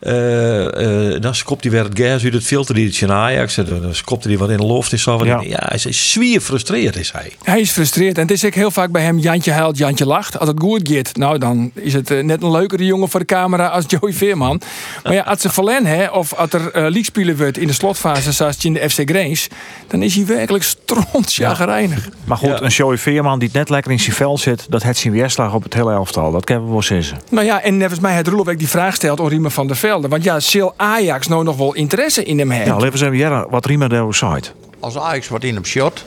eh, 0.00 1.14
eh, 1.14 1.20
dan 1.22 1.34
skopt 1.34 1.62
hij 1.62 1.72
weer 1.72 1.84
het 1.84 1.98
gas 1.98 2.24
uit 2.24 2.32
het 2.32 2.44
filter 2.44 2.74
die 2.74 2.86
het 2.86 3.00
in 3.00 3.12
Ajax. 3.12 3.56
en 3.56 3.66
Dan 3.82 3.94
skopt 3.94 4.24
hij 4.24 4.38
wat 4.38 4.50
in 4.50 4.56
de 4.56 4.62
loft. 4.62 4.92
Is 4.92 5.02
zo 5.02 5.24
Ja. 5.24 5.40
ja. 5.40 5.62
hij 5.68 5.78
is 5.84 6.12
zwier 6.12 6.40
frustreerd 6.40 6.96
is 6.96 7.12
hij. 7.12 7.32
Hij 7.42 7.60
is 7.60 7.70
frustreerd. 7.70 8.16
En 8.16 8.22
het 8.22 8.30
is 8.30 8.44
ook 8.44 8.54
heel 8.54 8.70
vaak 8.70 8.90
bij 8.90 9.02
hem 9.02 9.18
Jantje 9.18 9.52
huilt, 9.52 9.78
Jantje 9.78 10.06
lacht. 10.06 10.38
Als 10.38 10.48
het 10.48 10.60
goed 10.60 10.88
gaat, 10.88 11.16
nou 11.16 11.38
dan 11.38 11.70
is 11.74 11.92
het 11.92 12.08
net 12.08 12.42
een 12.42 12.50
leukere 12.50 12.84
jongen 12.84 13.08
voor 13.08 13.20
de 13.20 13.26
camera 13.26 13.66
als 13.66 13.84
Joey 13.88 14.12
Veerman. 14.12 14.60
Maar 15.02 15.14
ja, 15.14 15.22
als 15.22 15.40
ze 15.40 15.50
verlen 15.50 15.86
hè, 15.86 16.06
of 16.06 16.34
als 16.34 16.52
er 16.52 16.60
uh, 16.60 16.72
league 16.72 17.36
wordt 17.36 17.58
in 17.58 17.66
de 17.66 17.72
slotfase 17.72 18.32
zoals 18.32 18.64
in 18.64 18.72
de 18.72 18.90
FC 18.90 19.00
Greens, 19.04 19.48
dan 19.86 20.02
is 20.02 20.14
hij 20.14 20.24
werkelijk 20.36 20.64
strontjagreinig. 20.64 22.08
maar 22.24 22.36
goed, 22.36 22.48
Ja. 22.48 22.60
een 22.62 22.68
Joey 22.68 22.98
Veerman 22.98 23.38
die 23.38 23.50
net 23.52 23.68
lekker 23.68 23.92
in 23.92 24.00
zijn 24.00 24.16
vel 24.16 24.38
zit, 24.38 24.66
dat 24.68 24.82
heeft 24.82 24.98
zijn 24.98 25.12
weerslag 25.12 25.54
op 25.54 25.62
het 25.62 25.74
hele 25.74 25.92
elftal. 25.92 26.30
Dat 26.30 26.44
kunnen 26.44 26.64
we 26.64 26.70
wel 26.70 26.82
zeggen. 26.82 27.18
Nou 27.30 27.46
ja, 27.46 27.62
en 27.62 27.78
volgens 27.78 28.00
mij 28.00 28.14
het 28.14 28.28
Roelof 28.28 28.46
die 28.46 28.68
vraag 28.68 28.94
stelt 28.94 29.20
aan 29.20 29.28
Riemer 29.28 29.50
van 29.50 29.66
der 29.66 29.76
Velde. 29.76 30.08
Want 30.08 30.24
ja, 30.24 30.40
zal 30.40 30.74
Ajax 30.76 31.28
nou 31.28 31.44
nog 31.44 31.56
wel 31.56 31.74
interesse 31.74 32.24
in 32.24 32.38
hem 32.38 32.50
hebben? 32.50 32.68
Ja, 32.68 32.72
laten 32.80 32.98
we 32.98 33.04
eens 33.06 33.20
even 33.20 33.50
wat 33.50 33.66
Riemer 33.66 33.88
daar 33.88 34.14
zei. 34.14 34.40
Als 34.80 34.98
Ajax 34.98 35.28
wat 35.28 35.44
in 35.44 35.54
hem 35.54 35.64
shot 35.64 36.04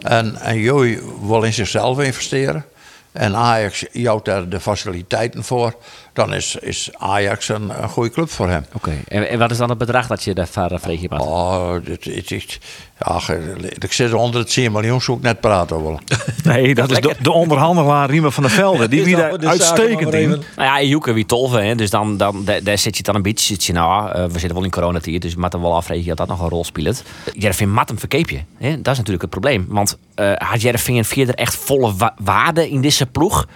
en, 0.00 0.36
en 0.40 0.58
Joey 0.58 1.00
wil 1.26 1.42
in 1.42 1.52
zichzelf 1.52 2.00
investeren 2.00 2.64
en 3.12 3.36
Ajax 3.36 3.84
jouwt 3.92 4.24
daar 4.24 4.48
de 4.48 4.60
faciliteiten 4.60 5.44
voor, 5.44 5.74
dan 6.14 6.34
is, 6.34 6.56
is 6.60 6.90
Ajax 6.98 7.48
een, 7.48 7.82
een 7.82 7.88
goede 7.88 8.10
club 8.10 8.30
voor 8.30 8.48
hem. 8.48 8.64
Oké, 8.72 8.92
en, 9.08 9.28
en 9.28 9.38
wat 9.38 9.50
is 9.50 9.56
dan 9.56 9.68
het 9.68 9.78
bedrag 9.78 10.06
dat 10.06 10.24
je 10.24 10.34
daarvoor 10.34 10.72
uh, 10.72 10.78
vreeg 10.80 11.00
je 11.00 11.06
hebt? 11.10 11.22
Oh, 11.22 11.72
dit, 11.84 12.04
dit, 12.28 12.58
ge- 12.98 13.68
ik 13.78 13.92
zit 13.92 14.12
onder 14.12 14.40
het 14.40 14.50
10 14.50 14.72
miljoen, 14.72 15.00
zoek 15.00 15.22
net 15.22 15.40
praten 15.40 15.82
willen. 15.82 15.98
Nee, 16.44 16.74
dat 16.74 16.90
is 16.90 17.00
de, 17.00 17.14
de 17.22 17.32
onderhandelaar 17.32 18.10
Riemer 18.10 18.32
van 18.32 18.42
der 18.42 18.52
Velde. 18.52 18.88
Die 18.88 19.04
wie 19.04 19.16
daar 19.16 19.30
zaken 19.30 19.48
uitstekend 19.48 20.14
in. 20.14 20.28
Nou 20.28 20.42
ja, 20.56 20.82
Joeke 20.82 21.12
wie 21.12 21.26
tolven, 21.26 21.64
hè? 21.66 21.74
dus 21.74 21.90
dan, 21.90 22.16
dan, 22.16 22.44
daar, 22.44 22.62
daar 22.62 22.78
zit 22.78 22.96
je 22.96 23.02
dan 23.02 23.14
een 23.14 23.22
beetje. 23.22 23.46
Zit 23.46 23.64
je, 23.64 23.72
nou, 23.72 24.10
eh, 24.12 24.24
we 24.24 24.30
zitten 24.38 24.54
wel 24.54 24.64
in 24.64 24.70
coronatijd, 24.70 25.22
dus 25.22 25.32
je 25.32 25.38
moet 25.38 25.50
dan 25.52 25.60
wel 25.60 25.74
afrekenen 25.74 26.08
dat 26.16 26.16
dat 26.16 26.28
nog 26.36 26.40
een 26.40 26.48
rol 26.48 26.64
speelt. 26.64 27.02
Jervin 27.32 27.70
mat 27.72 27.88
hem 27.88 27.98
verkeep 27.98 28.30
je. 28.30 28.40
Hè? 28.58 28.68
Dat 28.70 28.92
is 28.92 28.98
natuurlijk 28.98 29.20
het 29.20 29.30
probleem. 29.30 29.66
Want 29.68 29.98
eh 30.14 30.32
had 30.36 30.60
Jervin 30.62 31.04
verder 31.04 31.34
echt 31.34 31.54
volle 31.54 31.94
wa- 31.96 32.14
waarde 32.18 32.70
in 32.70 32.80
deze 32.80 33.06
ploeg? 33.06 33.46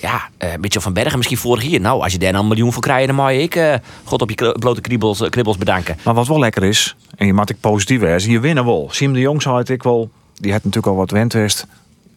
Ja, 0.00 0.28
eh 0.36 0.48
Mitchell 0.60 0.80
van 0.80 0.92
Bergen 0.92 1.16
misschien 1.16 1.38
vorig 1.38 1.64
jaar. 1.64 1.80
Nou, 1.80 2.02
als 2.02 2.12
je 2.12 2.18
daar 2.18 2.32
nou 2.32 2.42
een 2.42 2.48
miljoen 2.48 2.72
voor 2.72 2.82
krijgt, 2.82 3.06
dan 3.06 3.16
mag 3.16 3.32
je 3.32 3.42
ik 3.42 3.54
eh, 3.54 3.74
God 4.04 4.22
op 4.22 4.30
je 4.30 4.56
blote 4.58 4.80
kriebels, 4.80 5.20
eh, 5.20 5.30
kribbels 5.30 5.56
bedanken. 5.56 5.96
Maar 6.04 6.14
wat 6.14 6.26
wel 6.26 6.38
lekker 6.38 6.64
is, 6.64 6.96
en 7.16 7.26
je 7.26 7.32
mag 7.32 7.48
ik 7.48 7.60
positief 7.60 8.00
zijn, 8.00 8.30
je 8.30 8.40
winnen 8.40 8.64
wel. 8.64 8.88
Siem 8.90 9.12
de 9.12 9.20
Jong 9.20 9.44
het 9.44 9.68
ik 9.68 9.82
wel, 9.82 10.10
die 10.34 10.52
had 10.52 10.64
natuurlijk 10.64 10.92
al 10.92 10.98
wat 10.98 11.10
wendwest. 11.10 11.66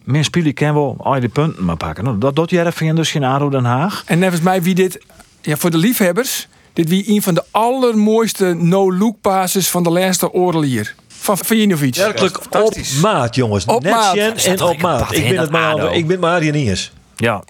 Meer 0.03 0.23
spelen 0.23 0.53
kan 0.53 0.73
wel 0.73 0.95
al 1.00 1.19
die 1.19 1.29
punten 1.29 1.65
maar 1.65 1.77
pakken. 1.77 2.03
Nou, 2.03 2.17
dat 2.17 2.35
doet 2.35 2.50
Jereveen 2.50 2.95
dus 2.95 3.15
in 3.15 3.23
ADO 3.23 3.50
Den 3.50 3.65
Haag. 3.65 4.03
En 4.05 4.19
volgens 4.19 4.41
mij 4.41 4.61
wie 4.61 4.75
dit, 4.75 5.01
ja, 5.41 5.57
voor 5.57 5.71
de 5.71 5.77
liefhebbers, 5.77 6.47
dit 6.73 6.89
wie 6.89 7.09
een 7.09 7.21
van 7.21 7.33
de 7.33 7.43
allermooiste 7.51 8.53
no-look 8.53 9.15
passes 9.21 9.69
van 9.69 9.83
de 9.83 9.89
laatste 9.89 10.33
oorlog 10.33 10.63
hier. 10.63 10.95
Van 11.07 11.38
Vijinovic. 11.38 11.95
Werkelijk 11.95 12.38
op 12.38 12.47
fantastisch. 12.50 13.00
maat, 13.00 13.35
jongens. 13.35 13.65
Op 13.65 13.83
Net 13.83 13.91
maat. 13.91 14.15
Is 14.15 14.45
en 14.45 14.61
op 14.61 14.81
maat. 14.81 15.15
Ik 15.15 15.29
ben 15.29 15.38
het 15.38 15.51
maar 15.51 15.95
ik 15.95 16.07
ben 16.07 16.19
maar 16.19 16.33
Arjen 16.35 16.55
Iers. 16.55 16.91
Ja, 17.21 17.43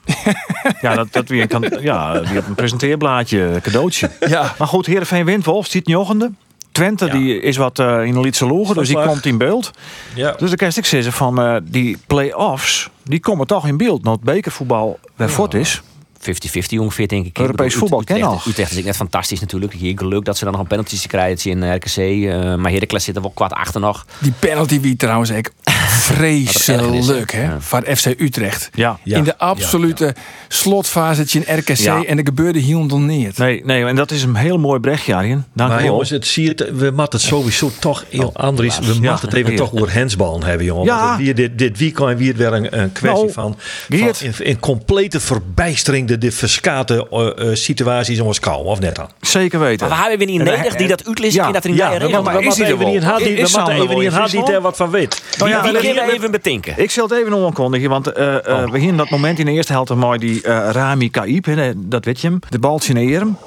ja 0.82 0.96
dat, 0.96 1.08
dat 1.12 1.28
wie 1.28 1.48
kan, 1.48 1.66
ja, 1.82 2.20
die 2.20 2.34
had 2.34 2.46
een 2.48 2.56
presenteerblaadje, 2.56 3.60
cadeautje. 3.62 4.10
Ja. 4.20 4.56
Maar 4.58 4.68
goed, 4.68 4.86
Heerenveen 4.86 5.26
wint 5.26 5.46
wel, 5.46 5.64
ziet 5.64 5.88
jochende. 5.88 6.32
Twente 6.72 7.10
die 7.10 7.42
is 7.42 7.58
wat 7.58 7.80
eh, 7.80 8.04
in 8.04 8.14
de 8.14 8.20
Lietse 8.20 8.46
logen, 8.46 8.76
dus 8.76 8.88
die 8.88 9.02
komt 9.02 9.26
in 9.26 9.38
beeld. 9.38 9.72
Ja. 10.14 10.32
Dus 10.32 10.48
dan 10.48 10.56
kan 10.56 10.68
ik 10.68 10.86
zeggen 10.86 11.14
van 11.14 11.42
eh, 11.42 11.56
die 11.64 11.98
play-offs, 12.08 12.90
die 13.04 13.20
komen 13.20 13.48
toch 13.48 13.68
in 13.68 13.78
beeld. 13.78 14.04
Want 14.04 14.22
bekervoetbal 14.22 15.00
waar 15.16 15.30
fort 15.30 15.54
is, 15.54 15.82
50-50 16.22 16.78
ongeveer, 16.80 17.08
denk 17.08 17.26
ik. 17.26 17.38
Europees 17.38 17.66
Ik 17.66 17.72
bedoel, 17.74 17.80
voetbal 17.80 18.00
Utrecht, 18.02 18.20
ken 18.20 18.30
nog. 18.30 18.46
Utrecht 18.46 18.78
is 18.78 18.84
net 18.84 18.96
fantastisch 18.96 19.40
natuurlijk. 19.40 19.74
Hier 19.74 19.98
geluk 19.98 20.26
dat 20.26 20.38
ze 20.38 20.44
dan 20.44 20.54
nog 20.54 20.62
een 20.62 20.68
penalty 20.68 21.08
krijgen 21.08 21.52
in 21.52 21.74
RKC. 21.76 21.96
eh 21.98 22.56
maar 22.56 22.72
Heracles 22.72 23.04
zit 23.04 23.16
er 23.16 23.22
wel 23.22 23.32
kwart 23.32 23.52
achter 23.54 23.82
nog. 23.82 24.06
Die 24.20 24.34
penalty 24.40 24.80
wie 24.82 24.96
trouwens 24.96 25.30
echt 25.30 25.52
vreselijk, 26.12 27.32
hè? 27.32 27.44
Ja. 27.44 27.58
Van 27.60 27.84
FC 27.84 28.06
Utrecht. 28.18 28.70
Ja. 28.74 29.00
Ja, 29.04 29.18
in 29.18 29.24
de 29.24 29.38
absolute 29.38 30.16
slotfase 30.48 31.40
in 31.40 31.58
RKC 31.58 31.76
Ja. 31.78 32.04
en 32.04 32.18
er 32.18 32.24
gebeurde 32.26 32.60
helemaal 32.60 33.00
niet. 33.00 33.38
Nee, 33.38 33.62
nee, 33.66 33.86
en 33.86 33.96
dat 33.96 34.12
is 34.12 34.24
een 34.24 34.36
heel 34.36 34.58
mooi 34.58 34.80
berichtje, 34.80 35.16
Arjen. 35.16 35.46
Dank 35.54 35.70
Maar 35.70 35.78
je 35.78 35.84
wel. 35.84 35.92
jongens, 35.92 36.10
het 36.10 36.28
zie 36.28 36.44
je, 36.44 36.50
het- 36.50 36.60
we 36.78 36.86
moeten 36.86 37.20
het 37.20 37.22
sowieso 37.22 37.72
toch, 37.80 38.06
heel 38.10 38.32
Andries, 38.36 38.80
we 38.80 38.86
Ja, 38.86 38.92
moeten 39.12 39.28
het 39.28 39.34
even 39.34 39.50
hier. 39.50 39.58
toch 39.60 39.74
over 39.74 39.94
hensballen 39.94 40.44
hebben, 40.44 40.66
jongen. 40.66 40.86
Ja. 40.86 41.06
Want 41.08 41.20
weer 41.22 41.36
dit, 41.36 41.58
dit 41.58 41.78
weekend 41.78 42.18
weer 42.18 42.36
weer 42.36 42.54
een, 42.54 42.80
een 42.82 42.92
kwestie 42.92 43.22
Nou, 43.22 43.32
van, 43.32 43.58
Geert. 43.90 44.18
van 44.18 44.28
in, 44.28 44.46
in 44.46 44.60
complete 44.60 45.20
verbijstering 45.20 46.08
de, 46.12 46.18
de 46.18 46.32
verskate 46.32 47.08
eh, 47.12 47.50
eh, 47.50 47.56
situaties 47.56 48.18
in 48.18 48.24
ons 48.24 48.40
kou, 48.40 48.66
of 48.66 48.80
net 48.80 48.96
dan? 48.96 49.10
Zeker 49.22 49.60
weten. 49.60 49.88
Maar 49.88 49.96
we 49.96 50.02
hebben 50.02 50.28
weer 50.28 50.38
niet 50.38 50.44
nodig 50.44 50.76
die 50.76 50.88
dat 50.88 51.08
uitlezen 51.08 51.44
ja, 51.44 51.52
dat 51.52 51.64
er 51.64 51.70
niet 51.70 51.80
Ja, 51.80 51.90
bij 51.90 52.00
we 52.00 52.06
moeten 52.06 52.24
maar 52.24 52.44
is 52.44 52.58
we 52.58 52.66
die 52.66 52.76
moeten 52.76 52.86
er 52.86 52.96
even 52.96 53.08
wel? 53.08 53.18
niet 53.18 53.28
in 53.28 53.38
Is 53.38 53.42
we 53.42 53.48
Sander 53.48 53.76
moeten 53.76 53.82
even 53.84 53.88
wel 53.88 53.98
niet 53.98 54.08
in 54.08 54.12
in 54.14 54.42
had 54.42 54.46
die 54.46 54.56
er 54.56 54.62
wat 54.62 54.76
van 54.78 54.90
weet. 54.90 55.24
Nou 55.38 55.50
ja, 55.50 55.62
Die 55.62 55.94
we 55.94 56.12
even 56.14 56.32
betinken. 56.32 56.74
Ik 56.78 56.92
zal 56.92 57.08
het 57.08 57.18
even 57.18 57.34
aankondigen, 57.34 57.90
want 57.90 58.08
eh, 58.08 58.36
eh, 58.36 58.70
we 58.70 58.80
gingen 58.80 58.98
dat 58.98 59.10
moment 59.10 59.40
in 59.40 59.46
de 59.46 59.52
eerste 59.52 59.72
helft 59.72 59.96
mooi 59.96 60.20
die 60.20 60.42
eh, 60.42 60.70
Rami 60.72 61.10
Kaib, 61.10 61.46
hè, 61.46 61.72
dat 61.76 62.06
weet 62.06 62.22
je 62.22 62.28
hem. 62.28 62.40
De 62.50 62.60
bal 62.60 62.82
in 62.88 62.98
Erem. 62.98 63.38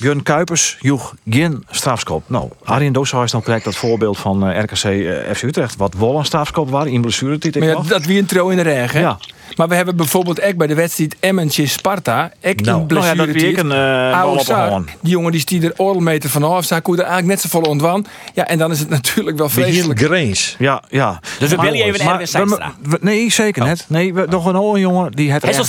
Björn 0.00 0.22
Kuipers 0.22 0.76
joeg 0.80 1.14
geen 1.30 1.64
strafskop. 1.70 2.22
Nou, 2.26 2.48
Arjen 2.64 2.92
Dooshuis 2.92 3.30
dan 3.30 3.42
krijgt 3.42 3.64
dat 3.64 3.76
voorbeeld 3.76 4.18
van 4.18 4.48
eh, 4.48 4.62
RKC 4.62 4.84
eh, 4.84 5.34
FC 5.34 5.42
Utrecht. 5.42 5.76
Wat 5.76 5.94
wel 5.94 6.18
een 6.18 6.24
strafskop 6.24 6.70
waren 6.70 6.92
in 6.92 7.00
blessuretijd. 7.00 7.56
ik 7.56 7.62
Maar 7.62 7.70
ja, 7.70 7.82
dat 7.88 8.04
wie 8.04 8.18
een 8.18 8.26
trouw 8.26 8.48
in 8.50 8.56
de 8.56 8.62
regen. 8.62 9.00
Ja. 9.00 9.18
Maar 9.56 9.68
we 9.68 9.74
hebben 9.74 9.96
bijvoorbeeld 9.96 10.42
ook 10.42 10.56
bij 10.56 10.66
de 10.66 10.74
wedstrijd 10.74 11.16
Emmentje 11.20 11.66
Sparta. 11.66 12.32
Ek 12.40 12.60
Nou, 12.60 12.80
in 12.80 12.86
nou 12.86 13.06
ja, 13.06 13.14
dat 13.14 13.28
ik 13.28 13.56
een 13.58 13.68
bal 13.68 14.32
op 14.32 14.40
gewoon. 14.40 14.88
Die 15.00 15.10
jongen 15.12 15.32
die 15.32 15.40
stiet 15.40 15.64
er 15.64 15.72
oorlmeter 15.76 16.30
vanaf. 16.30 16.64
Zij 16.64 16.80
kon 16.80 16.94
er 16.94 17.00
eigenlijk 17.00 17.28
net 17.28 17.40
zo 17.40 17.48
vol 17.48 17.70
ontwan. 17.70 18.06
Ja, 18.34 18.46
en 18.46 18.58
dan 18.58 18.70
is 18.70 18.78
het 18.78 18.88
natuurlijk 18.88 19.36
wel 19.38 19.48
vreselijk. 19.48 20.00
Grains. 20.00 20.56
Ja, 20.58 20.82
ja. 20.88 21.20
Dus 21.38 21.50
we 21.50 21.56
bellen 21.56 21.76
je 21.76 21.84
even 21.84 22.00
Erwin 22.32 22.48
we- 22.82 22.98
Nee, 23.00 23.30
zeker 23.30 23.64
net. 23.64 23.84
Nee, 23.88 24.14
we, 24.14 24.26
nog 24.28 24.46
een 24.46 24.56
oude 24.56 24.80
jongen 24.80 25.12
die 25.12 25.32
het 25.32 25.42
Hessel 25.42 25.64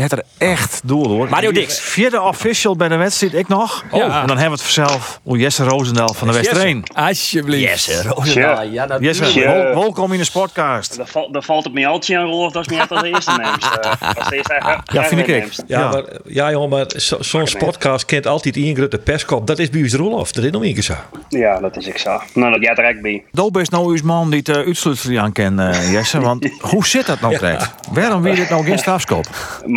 echt 0.00 0.10
door. 0.10 0.20
Die 0.20 0.26
het 0.26 0.40
er 0.40 0.48
echt 0.58 0.80
door 0.84 1.06
hoor. 1.06 1.28
Mario 1.28 1.52
Dix. 1.52 1.80
Vierde 1.80 2.20
official 2.22 2.76
bij 2.76 2.88
de 2.88 2.96
wedstrijd, 2.96 3.34
ik 3.34 3.48
nog. 3.48 3.84
Ja. 3.92 4.20
En 4.20 4.26
dan 4.26 4.38
hebben 4.38 4.58
we 4.58 4.64
het 4.64 4.72
vanzelf. 4.72 5.20
O, 5.24 5.36
Jesse 5.36 5.64
Roosendaal 5.64 6.14
van 6.14 6.28
de 6.28 6.34
Westereen. 6.34 6.84
Alsjeblieft. 6.94 7.84
Yes, 7.84 8.02
Roosendaal. 8.02 8.62
Ja, 8.62 8.86
dat 8.86 9.00
Jesse, 9.00 9.40
Ja. 9.40 9.52
wel- 9.52 9.74
welkom 9.74 10.12
in 10.12 10.18
de 10.18 10.24
sportcast. 10.24 10.96
Dan 11.32 11.42
valt 11.42 11.64
het 11.64 11.72
me 11.72 11.86
altijd 11.86 12.18
aan, 12.18 12.26
Rolf, 12.26 12.52
dat 12.52 12.62
is 12.62 12.68
niet 12.68 12.78
echt 12.80 12.90
als 12.90 13.02
eerste 13.02 13.30
neemt. 13.30 13.70
Eerste 14.32 14.52
eigen- 14.54 14.82
Ja, 14.92 15.04
vind 15.04 15.28
ik. 15.28 15.48
Ja, 15.66 15.90
maar, 15.90 16.02
ja 16.24 16.50
jongen, 16.50 16.68
maar 16.68 16.86
zo- 16.96 17.22
zo'n 17.22 17.46
podcast 17.58 18.04
kent 18.04 18.26
altijd 18.26 18.56
één 18.56 18.76
grote 18.76 18.98
perskop. 18.98 19.46
Dat 19.46 19.58
is 19.58 19.70
bij 19.70 19.82
ons 19.82 19.94
Roelof. 19.94 20.32
Dat 20.32 20.44
is 20.44 20.50
nog 20.50 20.62
één 20.64 20.74
keer 20.74 20.82
zo. 20.82 20.94
Ja, 21.28 21.60
dat 21.60 21.76
is 21.76 21.86
ik 21.86 21.98
zo. 21.98 22.20
Nou, 22.34 22.52
dat 22.52 22.62
jij 22.62 22.74
direct 22.74 23.02
bij. 23.02 23.24
Doop 23.32 23.56
is 23.58 23.68
nou 23.68 23.96
uw 23.96 24.04
man 24.04 24.30
die 24.30 24.38
het 24.38 24.48
uh, 24.48 24.56
uitsluitsel 24.56 25.18
aan 25.18 25.32
kent, 25.32 25.58
eh, 25.60 25.92
Jesse. 25.92 26.20
Want 26.20 26.48
hoe 26.70 26.86
zit 26.86 27.06
dat 27.06 27.20
nou 27.20 27.36
correct? 27.36 27.70
Waarom 27.92 28.22
weer 28.22 28.34
dit 28.36 28.50
nou 28.50 28.64
geen 28.64 28.78
strafskop? 28.78 29.26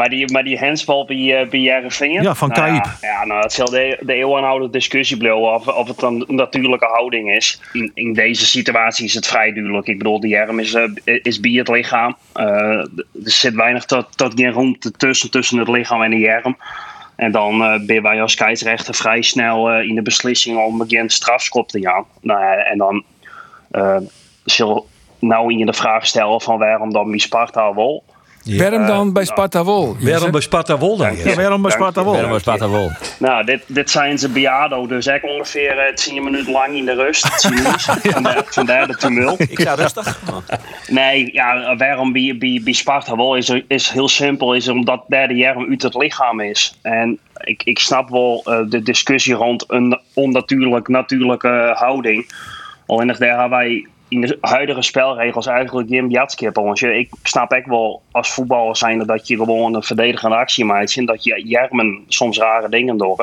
Maar 0.06 0.14
die, 0.14 0.32
maar 0.32 0.44
die 0.44 0.60
handsbal 0.60 1.06
bij, 1.06 1.44
uh, 1.44 1.50
bij? 1.50 1.60
Ja, 2.22 2.36
van 2.36 2.50
nou. 2.50 2.74
Ja, 2.74 2.98
ja, 3.02 3.26
nou, 3.26 3.42
het 3.42 3.54
zal 3.54 3.70
de, 3.70 3.98
de 4.02 4.14
eeuwenoude 4.14 4.70
discussie 4.70 5.18
blijven 5.18 5.54
of, 5.54 5.68
of 5.68 5.88
het 5.88 6.02
een 6.02 6.26
natuurlijke 6.28 6.86
houding 6.86 7.32
is. 7.32 7.62
In, 7.74 7.92
in 7.94 8.14
deze 8.14 8.46
situatie 8.46 9.06
is 9.06 9.14
het 9.14 9.28
vrij 9.28 9.54
duidelijk. 9.54 9.88
Ik 9.88 9.98
bedoel, 9.98 10.20
de 10.20 10.28
Jerm 10.28 10.60
is, 10.60 10.74
eh, 10.74 10.90
is 11.04 11.40
bij 11.40 11.52
het 11.52 11.68
lichaam. 11.68 12.16
Eh, 12.34 12.46
er 12.46 12.88
zit 13.24 13.54
weinig 13.54 13.86
tot, 13.86 14.18
tot 14.18 14.34
geen 14.36 14.54
ruimte 14.54 14.92
tussen, 14.92 15.32
tussen 15.32 15.58
het 15.58 15.68
lichaam 15.68 16.02
en 16.02 16.12
de 16.12 16.20
Jerm. 16.20 16.58
En 17.16 17.32
dan 17.32 17.64
eh 17.64 17.86
ben 17.86 18.02
wij 18.02 18.22
als 18.22 18.32
scheidsrechter 18.32 18.96
vrij 18.96 19.22
snel 19.22 19.80
in 19.80 19.96
de 19.96 20.02
beslissing 20.02 20.58
om 20.58 20.86
een 20.88 21.10
strafschop 21.10 21.68
te 21.68 21.82
gaan. 21.82 22.06
Nou, 22.22 22.60
en 22.60 22.78
dan 22.78 23.04
eh 23.72 23.98
zal 24.44 24.88
nou 25.20 25.54
je 25.58 25.66
de 25.66 25.74
vraag 25.74 26.08
stellen 26.08 26.42
van 26.42 26.58
waarom 26.58 26.94
dan 26.94 27.10
bij 27.10 27.20
Sparta 27.20 27.74
wel. 27.74 28.04
Waarom 28.46 28.86
dan 28.86 29.14
bij 29.14 29.26
Sparta 29.26 29.64
Wol? 29.64 29.96
Waarom 30.00 30.32
bij 30.32 30.42
Sparta 30.42 30.78
Wol 30.78 30.98
dan? 30.98 31.16
Ja, 31.16 31.36
waarom 31.36 31.62
bij 31.62 31.72
Sparta 31.72 32.04
wel? 32.04 32.14
Waarom 32.14 32.40
Sparta 32.40 32.70
wel? 32.70 32.92
Nou, 33.20 33.46
dit, 33.46 33.64
dit 33.68 33.90
zijn 33.90 34.20
ze 34.20 34.30
bejaardo, 34.30 34.88
dus 34.88 35.08
ik 35.08 35.24
ongeveer 35.24 35.78
eh, 35.78 35.94
10 35.94 36.24
minuten 36.24 36.52
lang 36.52 36.76
in 36.76 36.86
de 36.86 36.94
rust. 36.94 37.40
10 37.40 37.54
minuten. 37.54 37.80
Vandaar, 38.02 38.44
vandaar 38.46 38.88
de 38.88 38.96
tumult. 38.96 39.40
Ik 39.40 39.60
sta 39.60 39.74
rustig. 39.74 40.20
Nee, 40.88 41.34
ja, 41.34 41.76
waarom 41.76 42.12
bij, 42.12 42.36
bij, 42.40 42.62
bij 42.64 42.74
Sparta 42.74 43.16
wel 43.16 43.36
is, 43.36 43.62
is 43.68 43.90
heel 43.90 44.10
simpel. 44.10 44.54
Is 44.54 44.68
omdat 44.68 45.04
daar 45.08 45.28
de 45.28 45.36
Jerm 45.36 45.70
uit 45.70 45.82
het 45.82 45.96
lichaam 45.96 46.40
is. 46.40 46.80
En 46.82 47.20
ik, 47.38 47.64
ik 47.64 47.80
snap 47.80 48.10
wel 48.10 48.42
eh, 48.46 48.60
de 48.70 48.82
discussie 48.84 49.34
rond 49.34 49.64
een 49.68 50.00
onnatuurlijk 50.14 50.88
natuurlijke 50.88 51.74
houding. 51.78 52.32
Alleen 52.86 53.08
daar 53.08 53.40
hebben 53.40 53.50
wij 53.50 53.88
in 54.08 54.22
de 54.22 54.38
huidige 54.42 54.82
spelregels 54.82 55.46
eigenlijk 55.46 55.90
geen 55.90 56.10
jatskip. 56.10 56.56
Want 56.56 56.80
je, 56.80 56.98
ik 56.98 57.10
snap 57.24 57.52
echt 57.52 57.66
wel 57.66 58.02
als 58.12 58.30
voetballer 58.30 58.78
zijn 58.78 59.06
dat 59.06 59.28
je 59.28 59.36
gewoon 59.36 59.76
een 59.76 59.84
verdedigende 59.84 60.36
actie 60.36 60.66
maakt. 60.66 60.98
En 60.98 61.06
dat 61.06 61.24
je 61.24 61.48
Jermen 61.48 62.04
soms 62.08 62.38
rare 62.38 62.70
dingen 62.70 62.98
doen. 62.98 63.18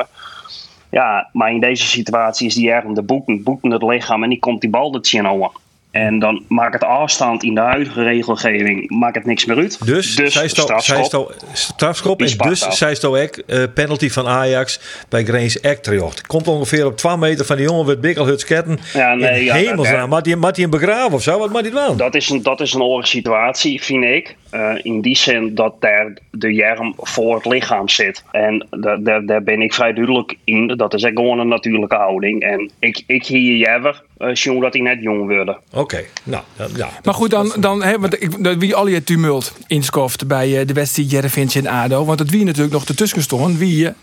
Ja, 0.89 1.29
maar 1.31 1.51
in 1.51 1.59
deze 1.59 1.87
situatie 1.87 2.47
is 2.47 2.55
die 2.55 2.63
Jerm 2.63 2.93
de 2.93 3.01
boeken, 3.01 3.43
boeken 3.43 3.71
het 3.71 3.83
lichaam 3.83 4.23
en 4.23 4.29
die 4.29 4.39
komt 4.39 4.61
die 4.61 4.69
bal 4.69 4.93
het 4.93 5.07
zien. 5.07 5.49
En 5.93 6.19
dan 6.19 6.43
maakt 6.47 6.73
het 6.73 6.83
afstand 6.83 7.43
in 7.43 7.53
de 7.55 7.61
huidige 7.61 8.03
regelgeving 8.03 8.89
maakt 8.89 9.15
het 9.15 9.25
niks 9.25 9.45
meer 9.45 9.57
uit. 9.57 9.85
Dus, 9.85 10.13
zij 10.13 10.27
sto- 10.27 10.39
zij 10.39 10.49
strafschop. 10.49 11.35
strafschop 11.53 12.21
en 12.21 12.37
dus 12.37 12.67
zij 12.77 12.95
sto 12.95 13.15
ook 13.17 13.37
eh, 13.37 13.63
penalty 13.73 14.09
van 14.09 14.27
Ajax 14.27 14.79
bij 15.09 15.23
Grains 15.23 15.59
Ek 15.59 15.77
terecht. 15.83 16.27
Komt 16.27 16.47
ongeveer 16.47 16.85
op 16.85 16.97
2 16.97 17.17
meter 17.17 17.45
van 17.45 17.55
die 17.55 17.65
jongen 17.65 17.85
met 17.85 18.01
bikkelhuts 18.01 18.45
ketten. 18.45 18.79
Ja, 18.93 19.13
nee, 19.13 19.43
ja, 19.43 19.53
hemelsnaam. 19.53 20.09
Maakt 20.09 20.25
hij 20.25 20.35
maakt 20.35 20.57
hem 20.57 20.69
begraven 20.69 21.13
of 21.13 21.21
zo? 21.21 21.39
Wat 21.39 21.51
moet 21.51 21.61
hij 21.73 21.87
doen? 21.87 21.97
Dat 21.97 22.15
is 22.15 22.29
een, 22.29 22.43
dat 22.43 22.61
is 22.61 22.73
een 22.73 22.99
situatie, 23.03 23.83
vind 23.83 24.03
ik. 24.03 24.35
Eh, 24.49 24.71
in 24.81 25.01
die 25.01 25.17
zin 25.17 25.55
dat 25.55 25.75
daar 25.79 26.13
de 26.31 26.53
jerm 26.53 26.93
voor 26.97 27.35
het 27.35 27.45
lichaam 27.45 27.89
zit. 27.89 28.23
En 28.31 28.67
da- 28.69 28.97
daar, 28.97 29.25
daar 29.25 29.43
ben 29.43 29.61
ik 29.61 29.73
vrij 29.73 29.93
duidelijk 29.93 30.37
in. 30.43 30.67
Dat 30.67 30.93
is 30.93 31.03
echt 31.03 31.15
gewoon 31.15 31.39
een 31.39 31.47
natuurlijke 31.47 31.95
houding. 31.95 32.41
En 32.41 32.71
ik, 32.79 33.03
ik 33.07 33.25
hier 33.25 33.55
Jever, 33.55 34.03
uh, 34.17 34.33
jong 34.33 34.61
dat 34.61 34.73
hij 34.73 34.81
net 34.81 35.01
jong 35.01 35.27
wordt. 35.27 35.57
Oké, 35.73 36.03
nou, 36.23 36.43
ja, 36.57 36.67
ja. 36.75 36.89
Maar 37.03 37.13
goed, 37.13 37.29
dan, 37.29 37.53
dan 37.59 37.83
hè, 37.83 37.99
want 37.99 38.23
ik, 38.23 38.57
wie 38.59 38.75
al 38.75 38.87
je 38.87 39.03
tumult 39.03 39.53
inskoft 39.67 40.27
bij 40.27 40.59
eh, 40.59 40.67
de 40.67 40.73
wedstrijd 40.73 41.11
Jereveen 41.11 41.49
en 41.53 41.67
ADO. 41.67 42.05
Want 42.05 42.19
het 42.19 42.29
wie 42.29 42.45
natuurlijk 42.45 42.73
nog 42.73 42.85
ertussen 42.85 43.21
stond. 43.21 43.57
Wie 43.57 43.77
je 43.77 43.93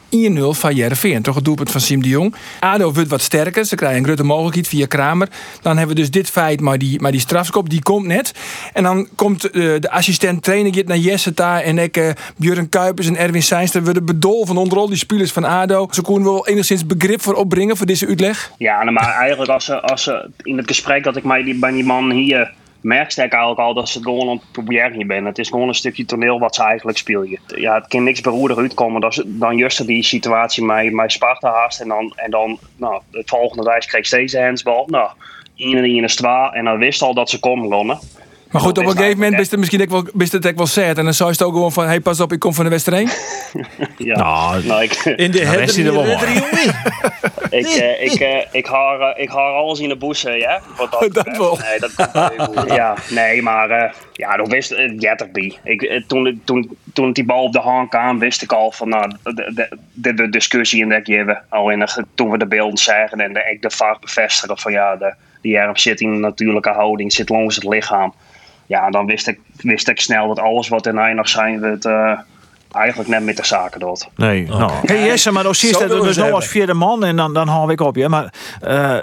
1-0 0.54 0.58
van 0.58 0.74
Jereveen. 0.74 1.22
Toch 1.22 1.34
het 1.34 1.44
doelpunt 1.44 1.70
van 1.70 1.80
Siem 1.80 2.02
de 2.02 2.08
Jong. 2.08 2.34
ADO 2.60 2.92
wordt 2.92 3.08
wat 3.08 3.20
sterker. 3.20 3.64
Ze 3.64 3.74
krijgen 3.74 3.98
een 3.98 4.04
grote 4.04 4.24
mogelijkheid 4.24 4.68
via 4.68 4.86
Kramer. 4.86 5.28
Dan 5.62 5.76
hebben 5.76 5.96
we 5.96 6.00
dus 6.02 6.10
dit 6.10 6.30
feit, 6.30 6.60
maar 6.60 6.78
die, 6.78 7.00
maar 7.00 7.12
die 7.12 7.20
strafskop, 7.20 7.70
die 7.70 7.82
komt 7.82 8.06
net. 8.06 8.34
En 8.72 8.82
dan 8.82 9.08
komt 9.14 9.50
eh, 9.50 9.52
de 9.52 9.90
assistent 9.90 10.42
trainer 10.42 10.72
Jit 10.72 10.88
naar 10.88 10.96
Jesse 10.96 11.34
daar. 11.34 11.60
En 11.60 11.78
ik, 11.78 11.96
eh 11.96 12.10
Björn 12.36 12.68
Kuipers 12.68 13.06
en 13.06 13.16
Erwin 13.16 13.42
Seinster 13.42 13.84
worden 13.84 14.04
bedolven 14.04 14.56
onder 14.56 14.78
al 14.78 14.88
die 14.88 14.96
spelers 14.96 15.32
van 15.32 15.44
ADO. 15.44 15.88
Ze 15.90 16.02
konden 16.02 16.32
wel 16.32 16.46
enigszins 16.46 16.86
begrip 16.86 17.22
voor 17.22 17.34
opbrengen 17.34 17.76
voor 17.76 17.86
deze 17.86 18.06
uitleg. 18.06 18.52
Ja, 18.58 18.82
nou, 18.82 18.92
maar 18.92 19.14
eigenlijk 19.14 19.50
als 19.50 19.64
ze, 19.64 19.80
als 19.80 19.99
ze 20.00 20.30
in 20.42 20.56
het 20.56 20.66
gesprek 20.66 21.04
dat 21.04 21.16
ik 21.16 21.24
mij 21.24 21.42
die, 21.42 21.58
bij 21.58 21.70
die 21.70 21.84
man 21.84 22.10
hier 22.10 22.52
merkte 22.80 23.22
ik 23.22 23.32
eigenlijk 23.32 23.60
al 23.60 23.74
dat 23.74 23.88
ze 23.88 24.02
gewoon 24.02 24.28
aan 24.28 24.36
het 24.36 24.52
proberen 24.52 24.92
hier 24.92 25.06
ben. 25.06 25.24
Het 25.24 25.38
is 25.38 25.48
gewoon 25.48 25.68
een 25.68 25.74
stukje 25.74 26.04
toneel 26.04 26.38
wat 26.38 26.54
ze 26.54 26.62
eigenlijk 26.62 26.98
spelen. 26.98 27.38
Ja, 27.46 27.74
het 27.74 27.88
kan 27.88 28.04
niks 28.04 28.20
beroerder 28.20 28.58
uitkomen 28.58 29.00
dan, 29.00 29.12
dan 29.26 29.56
juist 29.56 29.86
die 29.86 30.02
situatie 30.02 30.64
met, 30.64 30.92
met 30.92 31.12
Sparta 31.12 31.52
haast. 31.52 31.80
En 31.80 31.88
dan, 31.88 32.12
en 32.16 32.30
dan 32.30 32.58
nou, 32.76 33.02
het 33.10 33.28
volgende 33.28 33.70
reis 33.70 33.86
kreeg 33.86 34.06
steeds 34.06 34.32
de 34.32 34.42
handsbal. 34.42 34.86
Nou, 34.86 35.10
1 35.56 35.76
en 35.76 35.84
1 35.84 36.04
is 36.04 36.16
2 36.16 36.32
en 36.52 36.64
dan 36.64 36.78
wist 36.78 37.02
al 37.02 37.14
dat 37.14 37.30
ze 37.30 37.38
kon 37.38 37.60
gewonnen. 37.60 37.98
Maar 38.50 38.62
goed, 38.62 38.74
Dat 38.74 38.84
op 38.84 38.90
een 38.90 38.96
gegeven 38.96 39.18
moment 39.18 39.40
is 39.40 39.50
het 39.50 39.58
misschien 39.58 39.82
ook 39.82 39.90
wel, 39.90 40.04
is 40.18 40.32
het 40.32 40.46
ook 40.46 40.56
wel 40.56 40.66
sad. 40.66 40.98
En 40.98 41.04
dan 41.04 41.14
zou 41.14 41.30
je 41.30 41.36
het 41.36 41.44
ook 41.46 41.52
gewoon 41.52 41.72
van, 41.72 41.86
hey, 41.86 42.00
pas 42.00 42.20
op, 42.20 42.32
ik 42.32 42.38
kom 42.38 42.54
van 42.54 42.64
de 42.64 42.70
Westereen. 42.70 43.08
Ja. 43.96 44.16
Nou, 44.16 44.66
Nou, 44.66 44.82
ik, 44.82 44.92
In 44.92 45.30
de 45.30 45.46
hij 45.46 45.84
er 45.84 45.92
wel 45.92 46.04
ik, 47.50 47.66
eh, 47.66 48.02
ik, 48.04 48.20
eh, 48.20 48.46
ik, 48.52 48.66
haal, 48.66 49.00
eh, 49.00 49.22
ik 49.22 49.28
haal 49.28 49.54
alles 49.54 49.80
in 49.80 49.88
de 49.88 49.96
boezen, 49.96 50.38
ja. 50.38 50.60
Wat 50.76 50.90
Dat 51.00 51.12
betreft. 51.12 51.38
wel. 51.38 51.58
Nee, 51.68 51.78
dat, 51.78 52.66
ja, 52.66 52.96
nee, 53.10 53.42
maar 53.42 53.70
uh, 53.70 53.90
ja, 54.12 54.36
dat 54.36 54.48
wist 54.48 54.70
het 54.70 55.02
Jetterby. 55.02 55.52
Ik, 55.64 55.82
eh, 55.82 56.02
toen, 56.06 56.40
toen, 56.44 56.78
toen 56.92 57.12
die 57.12 57.24
bal 57.24 57.42
op 57.42 57.52
de 57.52 57.58
hand 57.58 57.88
kwam, 57.88 58.18
wist 58.18 58.42
ik 58.42 58.52
al 58.52 58.72
van 58.72 58.88
nou, 58.88 59.10
de, 59.22 59.50
de, 59.54 59.78
de, 59.92 60.14
de 60.14 60.28
discussie 60.28 60.82
in 60.82 60.88
dat 60.88 61.00
geven. 61.04 61.42
Al 61.48 61.70
in 61.70 61.78
de, 61.78 62.04
toen 62.14 62.30
we 62.30 62.38
de 62.38 62.46
beelden 62.46 62.78
zagen 62.78 63.20
en 63.20 63.32
de, 63.32 63.48
ik 63.50 63.62
de 63.62 63.70
vaak 63.70 64.00
bevestigen 64.00 64.58
van 64.58 64.72
ja, 64.72 64.96
de, 64.96 65.14
die 65.40 65.56
erm 65.56 65.76
zit 65.76 66.00
in 66.00 66.08
een 66.08 66.20
natuurlijke 66.20 66.70
houding, 66.70 67.12
zit 67.12 67.28
langs 67.28 67.54
het 67.54 67.64
lichaam. 67.64 68.14
Ja, 68.70 68.90
dan 68.90 69.06
wist 69.06 69.28
ik, 69.28 69.40
wist 69.56 69.88
ik 69.88 70.00
snel 70.00 70.28
dat 70.28 70.38
alles 70.38 70.68
wat 70.68 70.86
in 70.86 70.94
nog 71.14 71.28
zijn 71.28 71.60
werd. 71.60 71.84
Eigenlijk 72.70 73.08
net 73.08 73.24
met 73.24 73.36
de 73.36 73.44
zaken 73.44 73.80
doet. 73.80 74.08
Nee, 74.16 74.46
nou. 74.46 74.72
Hey 74.82 75.06
Jesse, 75.06 75.32
maar 75.32 75.42
dan 75.42 75.54
zie 75.54 75.68
je 75.68 75.86
dus 76.02 76.16
hebben. 76.16 76.34
als 76.34 76.46
vierde 76.46 76.74
man 76.74 77.04
en 77.04 77.16
dan, 77.16 77.34
dan 77.34 77.48
hou 77.48 77.72
ik 77.72 77.80
op 77.80 77.96
je. 77.96 78.08
Maar 78.08 78.34
eh, 78.60 78.96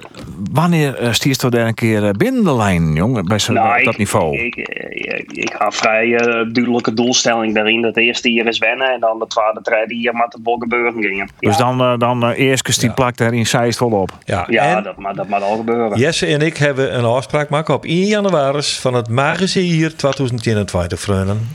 wanneer 0.52 1.02
uh, 1.02 1.14
stierst 1.14 1.52
daar 1.52 1.68
een 1.68 1.74
keer 1.74 2.04
uh, 2.04 2.10
binnen 2.10 2.44
de 2.44 2.56
lijn, 2.56 2.94
jongen, 2.94 3.26
bij 3.26 3.40
zo, 3.40 3.54
Nou, 3.54 3.84
dat 3.84 3.94
ik, 3.94 4.00
niveau? 4.00 4.38
Ik, 4.38 4.56
ik, 4.56 5.32
ik 5.32 5.54
ga 5.54 5.72
vrij 5.72 6.16
eh, 6.16 6.24
duidelijke 6.54 6.94
doelstelling 6.94 7.54
daarin. 7.54 7.82
Dat 7.82 7.98
eerste 7.98 8.30
hier 8.30 8.46
is 8.46 8.58
wennen 8.58 8.92
en 8.92 9.00
dan 9.00 9.20
de 9.20 9.28
tweede, 9.28 9.60
derde 9.62 9.96
hier 9.96 10.14
met 10.14 10.32
de 10.32 10.40
bal 10.40 10.58
gebeuren 10.58 10.94
gingen. 10.94 11.30
Ja, 11.40 11.50
Dus 11.50 11.58
dan, 11.58 11.82
eh, 11.82 11.98
dan 11.98 12.30
uh, 12.30 12.40
eerst 12.40 12.80
die 12.80 12.92
plakt 12.92 13.20
er 13.20 13.34
in 13.34 13.48
Zeist 13.48 13.80
wel 13.80 13.90
op. 13.90 14.12
Ja, 14.26 14.46
ja 14.50 14.78
en 14.78 14.84
dat, 14.84 14.98
maar, 14.98 15.16
dat 15.16 15.28
moet 15.28 15.42
al 15.42 15.58
gebeuren. 15.58 16.00
Jesse 16.00 16.26
en 16.26 16.42
ik 16.42 16.58
hebben 16.58 16.98
een 16.98 17.06
afspraak 17.06 17.50
maken 17.50 17.74
op 17.74 17.86
1 17.86 18.06
januari 18.06 18.62
van 18.62 18.94
het 18.94 19.10
magische 19.10 19.68
jaar 19.68 19.96
2021, 19.96 21.00
vrienden. 21.00 21.48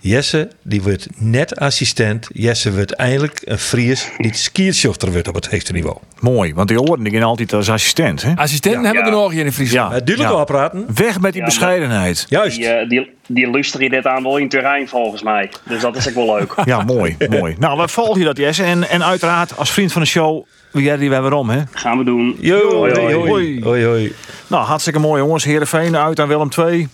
Jesse, 0.00 0.48
die 0.62 0.82
wordt 0.82 1.06
net 1.16 1.56
assistent. 1.58 2.28
Jesse 2.32 2.72
wordt 2.74 2.92
eindelijk 2.92 3.40
een 3.44 3.58
Fries 3.58 4.08
die 4.18 4.34
skiershofter 4.34 5.12
wordt 5.12 5.28
op 5.28 5.34
het 5.34 5.50
hoogste 5.50 5.72
niveau. 5.72 5.96
Mooi, 6.20 6.54
want 6.54 6.68
die 6.68 6.76
horen 6.78 7.02
die 7.02 7.12
gaan 7.12 7.22
altijd 7.22 7.52
als 7.52 7.70
assistent. 7.70 8.22
Hè? 8.22 8.32
Assistenten 8.36 8.80
Ja, 8.80 8.86
hebben 8.86 9.04
we 9.04 9.10
ja. 9.10 9.16
er 9.16 9.22
nog 9.22 9.32
hier 9.32 9.44
in 9.44 9.52
Friesland. 9.52 9.90
Ja, 9.92 9.98
Uh, 9.98 10.04
duidelijk 10.04 10.34
ja. 10.34 10.40
opraten. 10.40 10.86
Weg 10.94 11.20
met 11.20 11.32
die 11.32 11.32
Ja, 11.32 11.38
maar- 11.38 11.44
bescheidenheid. 11.44 12.26
Juist. 12.28 12.56
Die, 12.56 12.66
eh, 12.68 12.88
die, 12.88 13.10
die 13.28 13.48
je 13.78 13.88
dit 13.90 14.06
aan 14.06 14.22
wel 14.22 14.36
in 14.36 14.48
terrein 14.48 14.88
volgens 14.88 15.22
mij. 15.22 15.50
Dus 15.68 15.80
dat 15.80 15.96
is 15.96 16.08
ook 16.08 16.14
wel 16.14 16.34
leuk. 16.36 16.54
Ja, 16.64 16.82
mooi, 16.82 17.16
mooi. 17.30 17.56
Nou, 17.58 17.80
we 17.80 17.88
volgen 17.88 18.18
je 18.18 18.24
dat, 18.26 18.36
Jesse. 18.36 18.62
En, 18.62 18.88
en 18.88 19.04
uiteraard, 19.04 19.56
als 19.56 19.70
vriend 19.72 19.92
van 19.92 20.02
de 20.02 20.08
show, 20.08 20.44
wie 20.70 20.84
jij 20.84 20.96
die 20.96 21.08
weer 21.10 21.20
waarom, 21.20 21.50
hè? 21.50 21.60
Gaan 21.70 21.98
we 21.98 22.04
doen. 22.04 22.36
Yo, 22.40 22.76
Hoi, 22.76 22.92
hoi. 23.00 23.14
hoi. 23.14 23.60
Hoi, 23.62 23.84
hoi. 23.84 24.12
Nou, 24.46 24.64
hartstikke 24.64 24.98
mooi, 24.98 25.22
jongens. 25.22 25.44
Heerenveen 25.44 25.96
uit 25.96 26.20
aan 26.20 26.28
Willem 26.28 26.48
II. 26.58 26.88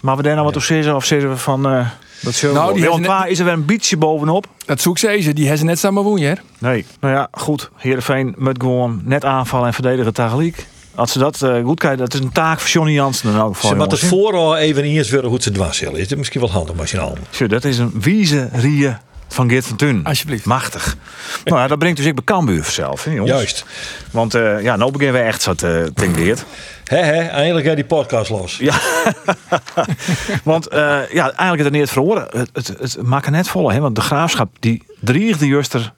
Maar 0.00 0.16
we 0.16 0.22
daar 0.22 0.34
nou 0.34 0.46
wat 0.46 0.56
op 0.56 0.62
zeggen? 0.62 0.96
Of 0.96 1.04
zeggen 1.04 1.30
we 1.30 1.36
van... 1.36 1.66
eh 1.68 1.86
dat 2.20 2.34
show 2.34 2.54
Nou, 2.54 2.74
die 2.74 2.82
net- 2.82 3.10
II 3.10 3.30
is 3.30 3.38
er 3.38 3.44
weer 3.44 3.54
een 3.54 3.64
beetje 3.64 3.96
bovenop. 3.96 4.46
Dat 4.66 4.80
zoek 4.80 4.98
ze 4.98 5.18
ze. 5.22 5.32
Die 5.32 5.42
hebben 5.42 5.58
ze 5.58 5.64
net 5.64 5.78
samen 5.78 6.02
woon, 6.02 6.20
hè? 6.20 6.32
Nee. 6.58 6.84
Nou 7.00 7.14
ja, 7.14 7.28
goed. 7.32 7.70
Heerenveen 7.76 8.34
moet 8.38 8.60
gewoon 8.60 9.00
net 9.04 9.24
aanvallen 9.24 9.66
en 9.66 9.74
verdedigen 9.74 10.12
tegelijk. 10.14 10.66
Als 10.94 11.12
ze 11.12 11.18
dat 11.18 11.42
eh, 11.42 11.64
goed 11.64 11.78
kijken, 11.78 11.98
dat 11.98 12.14
is 12.14 12.20
een 12.20 12.32
taak 12.32 12.60
voor 12.60 12.70
Johnny 12.70 12.92
Jansen 12.92 13.30
in 13.30 13.36
elk 13.36 13.54
geval. 13.54 13.70
Ze 13.70 13.76
moet 13.76 13.90
het 13.90 14.00
vooral 14.00 14.56
even 14.56 14.84
eens 14.84 15.10
weer 15.10 15.24
hoe 15.24 15.42
ze 15.42 15.50
dwars 15.50 15.78
zullen. 15.78 16.00
Is 16.00 16.08
dit 16.08 16.18
misschien 16.18 16.40
wel 16.40 16.50
handig 16.50 16.78
als 16.80 16.90
je 16.90 16.96
nou. 16.96 17.12
Zo, 17.30 17.46
dat 17.46 17.64
is 17.64 17.78
een 17.78 17.92
wieze 18.00 18.48
rie 18.52 18.96
van 19.32 19.48
Geert 19.48 19.66
van 19.66 19.76
Tun. 19.76 20.04
Alsjeblieft. 20.04 20.44
Machtig. 20.44 20.96
nou 21.44 21.60
ja, 21.60 21.66
dat 21.66 21.78
brengt 21.78 21.96
dus 21.96 22.06
ik 22.06 22.14
bij 22.14 22.24
Cambuur 22.24 22.64
zelf, 22.64 23.04
hè, 23.04 23.10
jongens. 23.10 23.30
Juist. 23.30 23.64
Want 24.10 24.34
eh, 24.34 24.62
ja, 24.62 24.76
nou 24.76 24.90
beginnen 24.90 25.20
we 25.20 25.26
echt 25.26 25.42
zo 25.42 25.54
te 25.54 25.92
uh, 26.02 26.14
Geert. 26.14 26.44
Hè, 26.84 26.96
hè, 26.96 27.22
eindelijk 27.22 27.66
gaat 27.66 27.76
die 27.76 27.84
podcast 27.84 28.30
los. 28.30 28.56
Ja. 28.56 28.74
Want 30.44 30.68
eh, 30.68 30.78
ja, 31.12 31.22
eigenlijk 31.24 31.58
is 31.58 31.64
het 31.64 31.72
niet 31.72 31.80
het 31.82 31.90
verhoren. 31.90 32.26
Het, 32.30 32.50
het, 32.52 32.68
het 32.68 33.02
maakt 33.02 33.26
er 33.26 33.32
net 33.32 33.48
vol, 33.48 33.70
hè? 33.72 33.80
Want 33.80 33.94
de 33.94 34.00
graafschap 34.00 34.56
die 34.60 34.82
dreigde 35.00 35.46
juster 35.46 35.92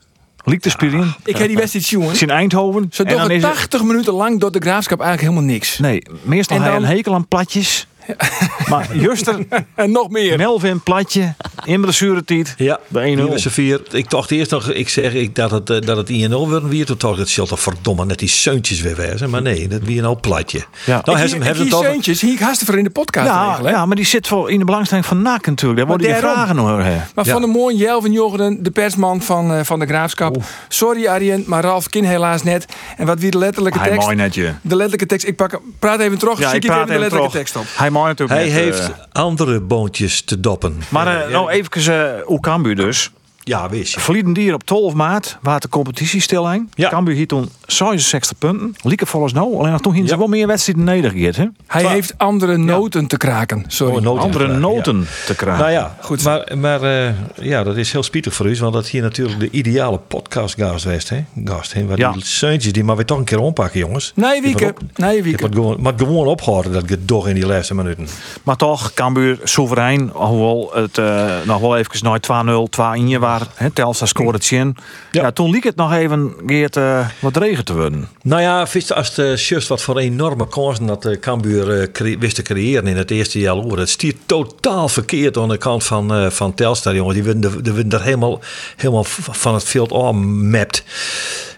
liek 0.45 0.61
te 0.61 0.71
spelen. 0.71 1.15
Ik 1.25 1.37
heb 1.37 1.47
die 1.47 1.57
wedstrijd 1.57 1.89
jongen. 1.89 2.21
In 2.21 2.31
Eindhoven. 2.31 2.87
Ze 2.91 3.03
het- 3.03 3.41
80 3.41 3.83
minuten 3.83 4.12
lang 4.12 4.41
door 4.41 4.53
de 4.53 4.61
graafschap 4.61 5.01
eigenlijk 5.01 5.31
helemaal 5.33 5.55
niks. 5.55 5.79
Nee, 5.79 6.03
meestal 6.23 6.61
hij 6.61 6.71
dan- 6.71 6.83
een 6.83 6.89
hekel 6.89 7.15
aan 7.15 7.29
platjes. 7.29 7.87
Maar 8.71 8.97
juster, 8.97 9.38
En 9.75 9.90
nog 9.90 10.11
meer. 10.11 10.37
Melvin 10.38 10.80
platje, 10.80 11.35
in 11.64 11.80
blessuretijd. 11.80 12.54
Ja, 12.56 12.80
de 12.88 12.99
1-0. 13.00 13.02
Nieuwe 13.04 13.38
Sevier. 13.38 13.80
Ik 13.90 14.11
dacht 14.11 14.30
eerst 14.30 14.50
nog, 14.50 14.71
ik 14.71 14.88
zeg 14.88 15.12
ik, 15.14 15.35
dat 15.35 15.50
het, 15.50 15.71
eh, 15.71 15.80
dat 15.80 15.97
het 15.97 16.09
1-0 16.11 16.28
worden 16.30 16.68
weer. 16.68 16.87
Toen 16.87 16.97
dacht 16.99 17.12
ik, 17.14 17.18
het 17.21 17.28
zal 17.28 17.47
toch 17.47 17.61
verdomme 17.61 18.04
net 18.04 18.18
die 18.18 18.28
zeuntjes 18.28 18.80
weer 18.80 18.97
wezen. 18.97 19.30
Maar 19.30 19.42
nee, 19.42 19.68
dat 19.68 19.80
weer 19.82 19.99
een 19.99 20.04
al 20.04 20.21
platje. 20.21 20.59
Ja. 20.85 21.00
Nou, 21.04 21.21
ik 21.21 21.28
hebben 21.30 21.47
ik 21.49 21.56
ze 21.56 21.62
hier 21.62 21.71
toch... 21.71 21.82
Seuntjes, 21.85 22.21
hier 22.21 22.32
ik 22.32 22.38
haast 22.38 22.64
voor 22.64 22.78
in 22.78 22.85
de 22.85 22.90
podcast 22.90 23.26
Ja, 23.26 23.59
ja, 23.64 23.87
maar 23.87 23.97
die 23.97 24.04
zit 24.04 24.26
voor 24.28 24.50
in 24.50 24.59
de 24.59 24.64
belangstelling 24.64 25.06
van 25.06 25.23
NAC 25.23 25.47
natuurlijk. 25.47 25.78
Daar 25.80 25.88
worden 25.88 26.06
je 26.06 26.12
daarom. 26.12 26.32
vragen 26.32 26.56
hoor. 26.56 26.80
hè. 26.82 26.97
Maar 27.14 27.26
Ja. 27.26 27.32
van 27.32 27.40
de 27.40 27.47
mooie 27.47 27.76
Jelven 27.76 28.12
Jongeren, 28.12 28.62
de 28.62 28.71
persman 28.71 29.23
van, 29.23 29.52
eh, 29.52 29.64
van 29.64 29.78
de 29.78 29.87
Graafschap. 29.87 30.37
Sorry 30.68 31.06
Arjen, 31.06 31.44
maar 31.47 31.62
Ralf 31.62 31.88
kin 31.88 32.04
helaas 32.04 32.42
net. 32.42 32.66
En 32.97 33.06
wat 33.06 33.18
wie 33.21 33.30
de 33.30 33.38
letterlijke 33.38 33.78
Hij 33.78 33.88
tekst? 33.88 34.04
mooi 34.04 34.16
netje. 34.16 34.42
De 34.62 34.76
letterlijke 34.76 35.06
tekst. 35.06 35.26
Ik 35.26 35.37
pak 35.37 35.50
hem. 35.50 35.61
Praat 35.78 36.00
even 36.00 36.18
terug. 36.18 36.38
Ja, 36.38 36.49
zie 36.49 36.56
ik 36.56 36.64
ik 36.64 36.71
even 36.71 36.75
praat 36.85 36.92
de 36.94 36.99
letterlijke 36.99 37.30
terug. 37.38 37.44
tekst 37.52 37.56
op. 37.73 37.78
Hij 37.78 37.90
mooi 37.93 38.09
natuurlijk 38.09 38.39
Hij 38.41 38.49
net, 38.49 38.59
heeft 38.59 38.81
eh, 38.81 38.97
andere 39.13 39.61
boontjes 39.61 40.23
te 40.23 40.41
doppen. 40.41 40.83
maar 40.89 41.25
eh, 41.25 41.33
nou 41.33 41.51
even 41.51 41.93
uh, 41.93 42.23
hoe 42.25 42.41
Cambuur 42.41 42.77
dus. 42.77 43.11
Ja, 43.45 43.69
wees 43.69 43.93
je. 43.95 44.01
Verlieden 44.01 44.33
dier 44.33 44.55
op 44.55 44.65
12 44.65 44.95
maart, 44.95 45.39
waar 45.41 45.61
de 45.61 45.69
competitie 45.69 46.21
stil 46.21 46.51
hing. 46.51 46.69
Ja. 46.75 46.89
Cambuur 46.89 47.15
hier 47.15 47.27
toen 47.27 47.49
66 47.67 48.39
punten. 48.39 48.75
Lieke 48.83 49.07
volgens 49.07 49.33
nou, 49.33 49.57
alleen 49.59 49.73
nog 49.73 49.81
toen 49.81 49.93
ging 49.93 50.07
ze 50.07 50.13
Ja. 50.13 50.19
wel 50.19 50.29
meer 50.29 50.47
wedstrijden 50.47 50.85
nedergegeerd. 50.85 51.37
Hè? 51.37 51.47
Hij 51.67 51.81
Twa- 51.83 51.91
heeft 51.91 52.15
andere 52.17 52.57
noten 52.57 53.07
te 53.07 53.17
kraken. 53.17 53.65
Sorry. 53.67 53.95
Oh, 53.97 54.03
noten. 54.03 54.23
Andere 54.23 54.47
Ja, 54.49 54.59
noten 54.59 55.07
te 55.27 55.35
krijgen. 55.35 55.61
Nou 55.63 55.73
ja, 55.75 55.97
Goed. 56.01 56.23
Maar, 56.25 56.53
maar 56.59 56.83
eh, 56.83 57.13
ja, 57.41 57.63
dat 57.63 57.77
is 57.77 57.93
heel 57.93 58.03
spietig 58.03 58.35
voor 58.35 58.47
u. 58.47 58.57
Want 58.59 58.73
dat 58.73 58.87
hier 58.89 59.03
natuurlijk 59.03 59.41
de 59.41 59.51
ideale 59.51 59.99
podcastgast 60.09 60.85
was. 60.85 61.09
Hè? 61.09 61.25
Gast, 61.45 61.73
hè? 61.73 61.87
Waar 61.87 61.99
Ja. 61.99 62.13
die 62.13 62.25
zeuntjes, 62.25 62.73
die 62.73 62.85
maar 62.85 62.97
weer 62.97 63.05
toch 63.05 63.19
een 63.19 63.25
keer 63.25 63.39
ompakken, 63.41 63.81
jongens. 63.81 64.13
Nee, 64.15 64.35
Je 64.35 64.41
Wieke. 64.43 64.65
moet 64.65 64.73
op- 64.73 64.99
Nee, 64.99 65.17
Je 65.17 65.23
Wieke. 65.23 65.43
moet 65.47 65.55
gewoon, 65.55 65.77
maar 65.81 65.93
gewoon 65.97 66.27
ophouden 66.27 66.73
dat 66.73 66.89
je 66.89 67.05
toch 67.05 67.29
in 67.29 67.35
die 67.35 67.47
laatste 67.47 67.75
minuten. 67.75 68.07
Maar 68.43 68.57
toch, 68.57 68.95
Cambuur 68.95 69.39
soeverein. 69.45 70.11
Hoewel 70.13 70.71
het 70.75 70.99
eh, 70.99 71.25
nog 71.45 71.61
wel 71.61 71.76
even 71.76 72.05
naar 72.05 72.21
2-0, 72.21 72.69
2-1 72.71 73.09
waar. 73.38 73.47
Hè, 73.54 73.71
Telstar 73.71 74.08
scoorde 74.08 74.38
het 74.38 74.50
in. 74.50 74.76
Ja. 75.10 75.23
Ja. 75.23 75.30
toen 75.30 75.50
liep 75.50 75.62
het 75.62 75.76
nog 75.76 75.92
even 75.92 76.34
Geert, 76.47 76.76
eh, 76.76 77.08
wat 77.18 77.36
regen 77.36 77.64
te 77.64 77.75
worden. 77.75 78.08
Nou 78.23 78.42
ja, 78.42 78.66
wist, 78.73 78.92
als 78.92 79.14
de 79.14 79.34
just 79.36 79.68
wat 79.68 79.82
voor 79.82 79.99
enorme 79.99 80.49
kansen 80.49 80.86
dat 80.86 81.02
de 81.02 81.18
Cambuur 81.18 81.80
eh, 81.80 82.18
wist 82.18 82.34
te 82.34 82.42
creëren 82.42 82.86
in 82.86 82.97
het 82.97 83.10
eerste 83.10 83.38
jaar. 83.38 83.56
Het 83.56 83.88
stiert 83.88 84.16
totaal 84.26 84.88
verkeerd 84.88 85.36
aan 85.36 85.49
de 85.49 85.58
kant 85.58 85.84
van, 85.84 86.14
eh, 86.14 86.30
van 86.30 86.54
Telstar, 86.54 86.95
jongens. 86.95 87.14
Die 87.14 87.25
werden, 87.25 87.90
er 87.90 88.02
helemaal, 88.02 88.40
helemaal 88.76 89.04
van 89.30 89.54
het 89.54 89.64
veld 89.64 89.92
afmapt. 89.92 90.84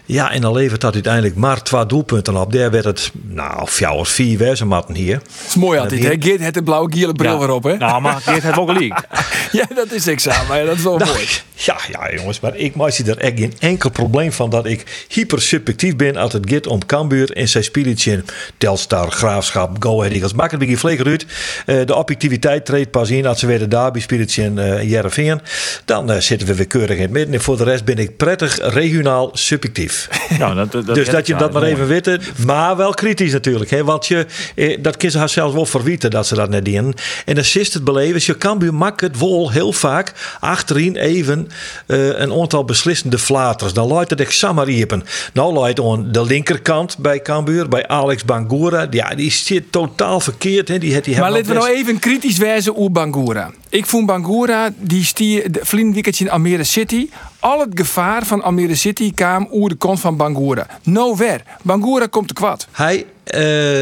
Ja, 0.05 0.31
en 0.31 0.41
dan 0.41 0.53
levert 0.53 0.81
dat 0.81 0.93
uiteindelijk 0.93 1.35
maar 1.35 1.63
twee 1.63 1.85
doelpunten 1.85 2.35
op. 2.37 2.53
Daar 2.53 2.71
werd 2.71 2.85
het, 2.85 3.11
nou, 3.27 3.67
vier 3.69 3.89
of 3.89 4.09
vier 4.09 4.37
wezen 4.37 4.67
matten 4.67 4.95
hier. 4.95 5.15
Het 5.15 5.47
is 5.47 5.55
mooi 5.55 5.79
altijd. 5.79 6.03
Hè? 6.03 6.15
Geert 6.19 6.39
heeft 6.39 6.53
de 6.53 6.63
blauwe 6.63 6.91
giele 6.93 7.13
bril 7.13 7.39
weer 7.39 7.49
op, 7.49 7.63
hè? 7.63 7.77
Nou, 7.77 8.01
maar 8.01 8.21
Geert 8.21 8.43
heeft 8.43 8.57
ook 8.57 8.71
gelijk. 8.71 9.01
Ja, 9.51 9.65
dat 9.75 9.91
is 9.91 10.07
examen. 10.07 10.47
Maar 10.47 10.65
dat 10.65 10.75
is 10.75 10.83
wel 10.83 10.97
Nou, 10.97 11.11
mooi. 11.11 11.27
ja, 11.53 11.77
ja, 11.91 12.15
jongens, 12.15 12.39
maar 12.39 12.55
ik 12.55 12.75
maak 12.75 12.91
er 12.91 13.17
echt 13.17 13.39
geen 13.39 13.53
enkel 13.59 13.89
probleem 13.89 14.31
van 14.31 14.49
dat 14.49 14.65
ik 14.65 15.05
hyper 15.07 15.41
subjectief 15.41 15.95
ben 15.95 16.15
als 16.15 16.33
het 16.33 16.49
gaat 16.49 16.67
om 16.67 16.85
Cambuur 16.85 17.31
en 17.31 17.47
zijn 17.47 17.63
spelletje 17.63 18.23
Telstar, 18.57 19.11
Graafschap, 19.11 19.83
Go 19.83 19.97
Ahead 19.99 20.11
Eagles. 20.13 20.33
Maak 20.33 20.51
het 20.51 20.61
een 20.61 20.67
beetje 20.67 20.77
vleeg 20.77 21.03
uit. 21.03 21.25
Eh, 21.65 21.85
de 21.85 21.95
objectiviteit 21.95 22.65
treedt 22.65 22.91
pas 22.91 23.09
in 23.09 23.25
als 23.25 23.39
ze 23.39 23.47
weer 23.47 23.59
de 23.59 23.67
derby 23.67 23.99
spelletje 23.99 24.43
in 24.43 24.57
uh, 24.57 24.89
Jereveen. 24.89 25.41
Dan 25.85 26.11
eh, 26.11 26.19
zitten 26.19 26.47
we 26.47 26.55
weer 26.55 26.67
keurig 26.67 26.95
in 26.95 27.01
het 27.01 27.11
midden. 27.11 27.33
En 27.33 27.41
voor 27.41 27.57
de 27.57 27.63
rest 27.63 27.85
ben 27.85 27.97
ik 27.97 28.17
prettig 28.17 28.57
regionaal 28.73 29.29
subjectief. 29.33 29.94
Ja, 30.37 30.53
dat, 30.65 30.71
dat, 30.71 30.85
dus 30.85 31.09
dat 31.09 31.27
je 31.27 31.33
ja, 31.33 31.39
dat 31.39 31.51
maar 31.51 31.61
mooi. 31.61 31.73
even 31.73 31.87
weten. 31.87 32.21
Maar 32.45 32.77
wel 32.77 32.93
kritisch 32.93 33.31
natuurlijk. 33.31 33.69
Hè? 33.69 33.83
Want 33.83 34.07
je, 34.07 34.25
eh, 34.55 34.77
dat 34.81 34.97
kun 34.97 35.11
je 35.11 35.17
haar 35.17 35.29
zelfs 35.29 35.53
wel 35.53 35.65
verwieten 35.65 36.11
dat 36.11 36.27
ze 36.27 36.35
dat 36.35 36.49
net 36.49 36.65
doen. 36.65 36.95
En 37.25 37.35
dan 37.35 37.43
is 37.43 37.73
het 37.73 37.83
beleven. 37.83 38.21
Je 38.25 38.37
kan 38.37 38.75
maakt 38.75 39.01
het 39.01 39.19
wel 39.19 39.51
heel 39.51 39.73
vaak 39.73 40.13
achterin 40.39 40.95
even 40.95 41.49
eh, 41.87 42.19
een 42.19 42.33
aantal 42.33 42.65
beslissende 42.65 43.19
flaters. 43.19 43.73
Dan 43.73 43.87
luidt 43.87 44.09
het 44.09 44.19
echt 44.19 44.33
samariepen. 44.33 45.03
Nou 45.33 45.53
luidt 45.53 45.81
aan 45.81 46.11
de 46.11 46.23
linkerkant 46.23 46.97
bij 46.97 47.21
Cambuur, 47.21 47.67
bij 47.67 47.87
Alex 47.87 48.25
Bangura. 48.25 48.87
Ja, 48.89 49.15
die 49.15 49.31
zit 49.31 49.71
totaal 49.71 50.19
verkeerd. 50.19 50.67
Hè? 50.67 50.77
Die, 50.77 51.01
die 51.01 51.15
Maar 51.15 51.23
hebben 51.23 51.31
laten 51.31 51.47
we 51.47 51.53
nou 51.53 51.69
even 51.69 51.99
kritisch 51.99 52.37
wijzen 52.37 52.75
op 52.75 52.93
Bangura. 52.93 53.51
Ik 53.69 53.85
vond 53.85 54.05
Bangura, 54.05 54.69
die 54.77 55.03
stier, 55.03 55.51
weekend 55.69 56.19
in 56.19 56.29
Almere 56.29 56.63
City. 56.63 57.09
Al 57.45 57.59
het 57.59 57.69
gevaar 57.73 58.25
van 58.25 58.41
Almere 58.41 58.75
City 58.75 59.13
kwam 59.13 59.47
oer 59.51 59.69
de 59.69 59.75
kont 59.75 59.99
van 59.99 60.17
Bangura. 60.17 60.67
Nowhere. 60.83 61.43
Bangura 61.61 62.05
komt 62.05 62.27
te 62.27 62.33
kwad. 62.33 62.67
Hij, 62.71 63.05
eh, 63.25 63.81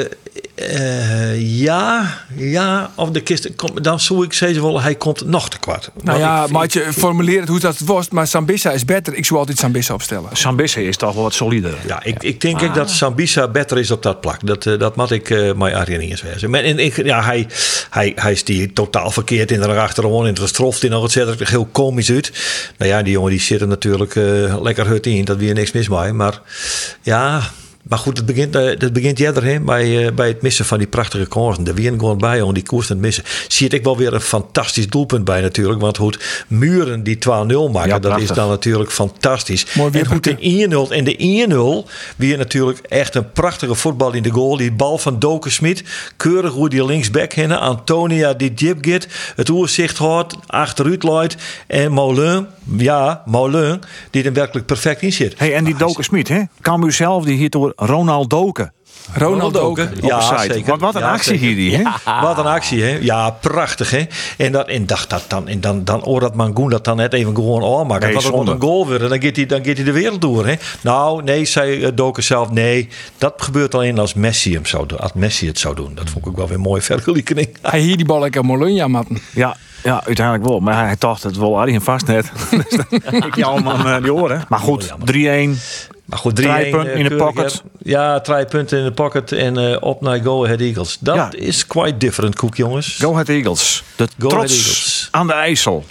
eh, 0.55 1.41
ja, 1.59 2.17
ja, 2.35 2.91
of 2.95 3.09
de 3.09 3.21
kist, 3.21 3.55
kom- 3.55 3.81
dan 3.81 3.99
zou 3.99 4.25
ik 4.25 4.33
zeggen 4.33 4.61
wel, 4.61 4.81
hij 4.81 4.95
komt 4.95 5.25
nog 5.25 5.49
te 5.49 5.59
kwart. 5.59 5.89
Nou 6.03 6.19
ja, 6.19 6.43
ik- 6.43 6.49
maar 6.49 6.65
je 6.69 6.93
formuleert 6.93 7.39
het 7.39 7.49
hoe 7.49 7.59
dat 7.59 7.79
was. 7.79 8.09
Maar 8.09 8.27
Sambissa 8.27 8.71
is 8.71 8.85
beter. 8.85 9.13
Ik 9.13 9.25
zou 9.25 9.39
altijd 9.39 9.57
Sambissa 9.57 9.93
opstellen. 9.93 10.29
Sambisse 10.33 10.83
is 10.83 10.97
toch 10.97 11.13
wel 11.13 11.23
wat 11.23 11.33
solider. 11.33 11.73
Ja, 11.87 12.03
ik, 12.03 12.23
ik 12.23 12.41
denk 12.41 12.61
ook 12.63 12.75
dat 12.75 12.91
Sambisa 12.91 13.47
beter 13.47 13.77
is 13.77 13.91
op 13.91 14.03
dat 14.03 14.21
plak. 14.21 14.47
Dat, 14.47 14.65
eh, 14.65 14.79
dat 14.79 14.95
moet 14.95 15.11
ik 15.11 15.29
uh, 15.29 15.53
mijn 15.53 15.85
wezen. 16.23 16.49
Maar 16.49 16.63
en, 16.63 16.79
ik, 16.79 17.05
ja, 17.05 17.23
hij, 17.23 17.47
hij, 17.89 18.11
hij 18.15 18.31
is 18.31 18.43
die 18.43 18.73
totaal 18.73 19.11
verkeerd 19.11 19.51
in 19.51 19.59
de 19.61 19.67
achterom. 19.67 20.25
In 20.25 20.33
het 20.39 20.47
stroft 20.49 20.83
in 20.83 20.91
nog 20.91 21.13
het 21.13 21.15
er 21.15 21.49
heel 21.49 21.67
komisch 21.71 22.09
uit. 22.09 22.31
Nou 22.77 22.91
ja, 22.91 23.01
die 23.01 23.11
jongen 23.13 23.31
die 23.31 23.39
zit 23.39 23.61
er 23.61 23.67
natuurlijk 23.67 24.15
eh, 24.15 24.61
lekker 24.61 24.87
hut 24.87 25.05
in. 25.05 25.25
Dat 25.25 25.37
weer 25.37 25.53
niks 25.53 25.71
mis 25.71 25.89
mee. 25.89 26.13
Maar 26.13 26.41
ja... 27.01 27.41
Maar 27.83 27.99
goed, 27.99 28.17
het 28.17 28.25
begint, 28.25 28.55
uh, 28.55 28.61
het 28.65 28.93
begint 28.93 29.19
hè, 29.19 29.59
bij, 29.59 30.05
uh, 30.05 30.11
bij 30.11 30.27
het 30.27 30.41
missen 30.41 30.65
van 30.65 30.77
die 30.77 30.87
prachtige 30.87 31.25
kansen. 31.25 31.63
De 31.63 31.73
wien 31.73 31.99
gewoon 31.99 32.17
bij 32.17 32.41
om 32.41 32.53
die 32.53 32.63
koers 32.63 32.87
te 32.87 32.95
missen. 32.95 33.23
Zie 33.47 33.69
ik 33.69 33.83
wel 33.83 33.97
weer 33.97 34.13
een 34.13 34.21
fantastisch 34.21 34.87
doelpunt 34.87 35.25
bij 35.25 35.41
natuurlijk. 35.41 35.81
Want 35.81 35.97
goed, 35.97 36.45
Muren 36.47 37.03
die 37.03 37.17
2-0 37.17 37.19
maken, 37.27 37.89
Ja, 37.89 37.99
dat 37.99 38.19
is 38.19 38.27
dan 38.27 38.49
natuurlijk 38.49 38.91
fantastisch. 38.91 39.65
Mooi 39.73 39.91
en 39.93 40.05
goed, 40.05 40.23
de 40.23 40.35
weerpuntje. 40.39 40.87
1-0 40.87 40.91
en 40.91 41.03
de 41.03 41.85
1-0 41.85 41.91
weer 42.15 42.37
natuurlijk 42.37 42.79
echt 42.79 43.15
een 43.15 43.31
prachtige 43.31 43.75
voetbal 43.75 44.13
in 44.13 44.23
de 44.23 44.29
goal. 44.29 44.57
Die 44.57 44.71
bal 44.71 44.97
van 44.97 45.19
Doken 45.19 45.51
Smit, 45.51 45.83
keurig 46.17 46.51
hoe 46.51 46.69
die 46.69 46.85
linksback 46.85 47.33
heen. 47.33 47.51
Antonia 47.51 48.33
die 48.33 48.53
get, 48.81 49.07
het 49.35 49.49
oerzicht 49.49 49.97
houdt, 49.97 50.35
achteruit 50.47 51.03
luidt. 51.03 51.35
En 51.67 51.91
Moulin, 51.91 52.47
ja, 52.77 53.21
Moulin, 53.25 53.81
die 54.11 54.23
er 54.23 54.33
werkelijk 54.33 54.65
perfect 54.65 55.01
in 55.01 55.13
zit. 55.13 55.33
Hey, 55.37 55.55
en 55.55 55.63
die 55.63 55.75
Doken 55.75 56.03
Smit, 56.03 56.27
hè? 56.27 56.41
Cambuur 56.61 56.91
zelf, 56.91 57.25
die 57.25 57.37
hier 57.37 57.49
door 57.49 57.73
Ronald 57.75 58.29
Doken. 58.29 58.73
Ronald 59.13 59.77
hè? 59.77 59.87
Ja, 60.01 60.37
zeker. 60.37 60.63
Wat, 60.65 60.79
wat 60.79 60.95
een 60.95 61.01
Ja, 61.01 61.11
actie 61.11 61.37
zeker. 61.37 61.45
hier, 61.47 61.55
die, 61.55 61.75
hè? 61.75 61.83
Wat 62.21 62.37
een 62.37 62.45
actie, 62.45 62.83
hè? 62.83 62.97
Ja, 63.01 63.29
prachtig, 63.29 63.89
hè? 63.91 64.03
En, 64.37 64.51
dat, 64.51 64.67
en 64.67 64.85
dacht 64.85 65.09
dat 65.09 65.23
dan, 65.27 65.47
en 65.47 65.61
dan, 65.61 65.83
dan 65.83 66.03
oor 66.03 66.19
dat 66.19 66.35
Mangoen 66.35 66.69
dat 66.69 66.83
dan 66.83 66.97
net 66.97 67.13
even 67.13 67.35
gewoon 67.35 67.79
aanmaakt. 67.79 68.03
Nee, 68.03 68.13
dat 68.13 68.23
wordt 68.23 68.49
een 68.49 68.61
goal 68.61 68.87
weer 68.87 69.03
en 69.03 69.09
dan 69.09 69.21
gaat 69.21 69.35
hij, 69.35 69.45
dan 69.45 69.65
gaat 69.65 69.75
hij 69.75 69.85
de 69.85 69.91
wereld 69.91 70.21
door, 70.21 70.45
hè? 70.45 70.53
Nou, 70.81 71.23
nee, 71.23 71.45
zei 71.45 71.77
uh, 71.77 71.87
Doken 71.95 72.23
zelf, 72.23 72.51
nee, 72.51 72.89
dat 73.17 73.33
gebeurt 73.37 73.75
alleen 73.75 73.99
als 73.99 74.13
Messi 74.13 74.53
hem 74.53 74.65
zou 74.65 74.87
doen. 74.87 74.99
Als 74.99 75.13
Messi 75.13 75.47
het 75.47 75.59
zou 75.59 75.75
doen. 75.75 75.95
Dat 75.95 76.09
vond 76.09 76.25
ik 76.25 76.31
ook 76.31 76.37
wel 76.37 76.47
weer 76.47 76.55
een 76.55 76.61
mooie 76.61 76.81
vergelijking. 76.91 77.49
Hij 77.61 77.79
hier 77.79 77.97
die 77.97 78.05
bal 78.05 78.19
lekker 78.19 78.45
Molunja 78.45 78.87
matten. 78.87 79.21
Ja, 79.33 79.57
ja, 79.83 80.01
uiteindelijk 80.05 80.45
wel. 80.47 80.59
Maar 80.59 80.85
hij 80.85 80.95
dacht 80.99 81.23
het 81.23 81.37
wel 81.37 81.59
Arjen 81.59 81.81
vast 81.81 82.05
net. 82.07 82.31
Dan- 82.49 83.13
ik 83.27 83.35
jou 83.35 83.61
man 83.61 83.87
eh, 83.87 84.01
die 84.01 84.13
oren. 84.13 84.45
Maar 84.49 84.59
goed, 84.59 84.89
3-1. 84.89 84.93
Maar 86.05 86.19
goed, 86.19 86.31
3-1 86.41 86.43
Drie 86.43 86.69
punten 86.69 86.93
eh, 86.93 86.99
in 86.99 87.09
de 87.09 87.15
pocket. 87.15 87.63
Ja, 87.83 88.19
drie 88.21 88.45
punten 88.45 88.77
in 88.77 88.83
de 88.83 88.91
pocket 88.91 89.31
en 89.31 89.57
eh, 89.71 89.77
op 89.79 90.01
naar 90.01 90.19
Go 90.23 90.43
Ahead 90.45 90.59
Eagles. 90.59 90.97
Dat 90.99 91.15
Ja. 91.15 91.29
is 91.31 91.67
quite 91.67 91.97
different, 91.97 92.35
Koek, 92.35 92.55
jongens. 92.55 92.97
Go 92.99 93.11
Ahead 93.11 93.29
Eagles. 93.29 93.83
De 93.95 94.07
Go 94.19 94.27
Ahead 94.27 94.29
trots 94.47 94.53
Eagles. 94.57 95.07
aan 95.11 95.27
de 95.27 95.33
IJssel. 95.33 95.85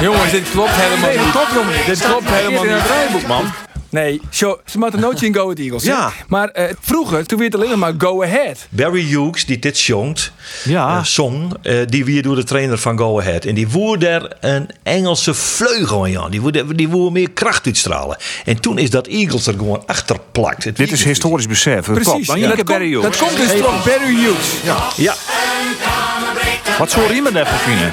Jongens, 0.00 0.30
dit 0.30 0.50
klopt 0.50 0.70
helemaal 0.72 1.10
niet. 1.24 1.30
klopt 1.30 1.52
jongen. 1.54 1.86
Dit 1.86 2.00
klopt 2.02 2.28
helemaal 2.30 2.64
in 2.64 2.70
het 2.70 2.80
niet. 2.82 2.90
rijboek, 2.90 3.26
man. 3.26 3.44
Nee, 3.90 4.20
show, 4.32 4.58
ze 4.66 4.78
moeten 4.78 5.00
nooit 5.00 5.18
zien 5.18 5.34
Go 5.34 5.42
Ahead 5.42 5.58
Eagles. 5.58 5.82
Ja. 5.82 6.12
Maar 6.28 6.48
eh, 6.48 6.74
vroeger, 6.80 7.26
toen 7.26 7.38
werd 7.38 7.52
het 7.52 7.62
alleen 7.62 7.78
maar 7.78 7.92
Go 7.98 8.22
Ahead. 8.22 8.66
Barry 8.68 9.04
Hughes, 9.04 9.46
die 9.46 9.58
dit 9.58 9.78
zongt, 9.78 10.32
Ja. 10.64 10.96
eh, 10.96 11.04
zong, 11.04 11.54
eh, 11.62 11.74
die 11.86 12.04
weer 12.04 12.22
door 12.22 12.34
de 12.34 12.44
trainer 12.44 12.78
van 12.78 12.98
Go 12.98 13.20
Ahead. 13.20 13.44
En 13.44 13.54
die 13.54 13.68
woer 13.68 13.98
daar 13.98 14.32
een 14.40 14.70
Engelse 14.82 15.34
vleugel 15.34 16.04
in, 16.04 16.12
Jan. 16.12 16.30
Die 16.30 16.40
woer, 16.40 16.76
die 16.76 16.88
woer 16.88 17.12
meer 17.12 17.30
kracht 17.30 17.66
uitstralen. 17.66 18.16
En 18.44 18.60
toen 18.60 18.78
is 18.78 18.90
dat 18.90 19.06
Eagles 19.06 19.46
er 19.46 19.54
gewoon 19.54 19.82
achter 19.86 20.16
plakt. 20.32 20.64
Het 20.64 20.76
Dit 20.76 20.92
is 20.92 21.04
historisch 21.04 21.46
besef. 21.46 21.84
Precies. 21.84 22.26
Dan 22.26 22.38
Janke 22.40 22.56
dat, 22.56 22.64
Barry 22.66 22.92
komt, 22.92 23.04
Hughes. 23.04 23.18
dat 23.18 23.28
komt 23.28 23.50
dus 23.50 23.60
van 23.60 23.74
Barry 23.84 24.14
Hughes. 24.14 24.46
Ja, 24.96 25.14
Wat 26.78 26.90
zou 26.90 27.12
iemand 27.12 27.34
daarvan 27.34 27.58
vinden? 27.58 27.92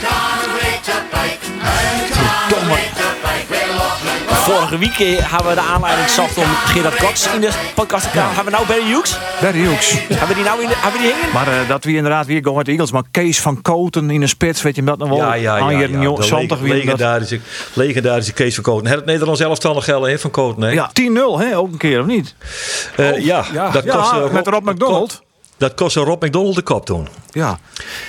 Vorige 4.45 4.77
week 4.77 4.99
eh, 4.99 5.31
hebben 5.31 5.49
we 5.49 5.55
de 5.55 5.61
aanleiding 5.61 6.07
gezocht 6.07 6.37
om 6.37 6.43
Gerard 6.43 6.95
Cox 6.95 7.33
in 7.33 7.41
de 7.41 7.49
podcast 7.75 8.03
te 8.03 8.09
krijgen. 8.09 8.35
Hebben 8.35 8.53
we 8.53 8.59
nou 8.59 8.67
Barry 8.67 8.93
Hughes? 8.93 9.17
Barry 9.41 9.59
Hughes. 9.59 9.91
Hebben 9.91 10.27
we 10.27 10.33
die 10.33 10.43
nou 10.43 10.61
in 10.61 10.67
de, 10.67 10.75
hebben 10.75 11.01
we 11.01 11.07
die 11.07 11.15
hingen? 11.15 11.33
Maar 11.33 11.47
eh, 11.47 11.67
dat 11.67 11.83
wie 11.83 11.95
inderdaad 11.95 12.25
weer 12.25 12.43
Go 12.43 12.61
Eagles. 12.61 12.91
Maar 12.91 13.03
Kees 13.11 13.41
van 13.41 13.61
Koten 13.61 14.09
in 14.09 14.21
een 14.21 14.29
spits, 14.29 14.61
weet 14.61 14.75
je 14.75 14.83
dat 14.83 14.97
nog 14.97 15.09
wel? 15.09 15.17
ja, 15.17 15.33
ja, 15.33 15.57
ja. 15.57 15.79
Ja. 15.79 15.87
De 15.87 16.25
wie 16.27 16.47
dat. 16.47 16.59
legendarische, 16.59 17.39
legendarische 17.73 18.33
Kees 18.33 18.55
van 18.55 18.63
Koten. 18.63 18.91
Het 18.91 19.05
Nederlands 19.05 19.41
elftal 19.41 19.73
nog 19.73 19.83
gelden 19.83 20.09
hè, 20.09 20.19
van 20.19 20.31
Koten, 20.31 20.61
hè? 20.61 20.69
Ja, 20.69 20.91
10-0 21.01 21.03
hè, 21.37 21.57
ook 21.57 21.71
een 21.71 21.77
keer, 21.77 21.99
of 21.99 22.05
niet? 22.05 22.35
Eh, 22.95 23.25
ja, 23.25 23.45
ja. 23.53 23.69
dat 23.69 23.83
Ja, 23.83 23.95
kostte 23.95 24.29
met 24.31 24.47
Rob 24.47 24.69
McDonald. 24.69 25.23
Dat 25.57 25.73
kostte 25.73 25.99
Rob 25.99 26.23
McDonald 26.23 26.55
de 26.55 26.61
kop 26.61 26.85
toen. 26.85 27.07
Ja. 27.31 27.59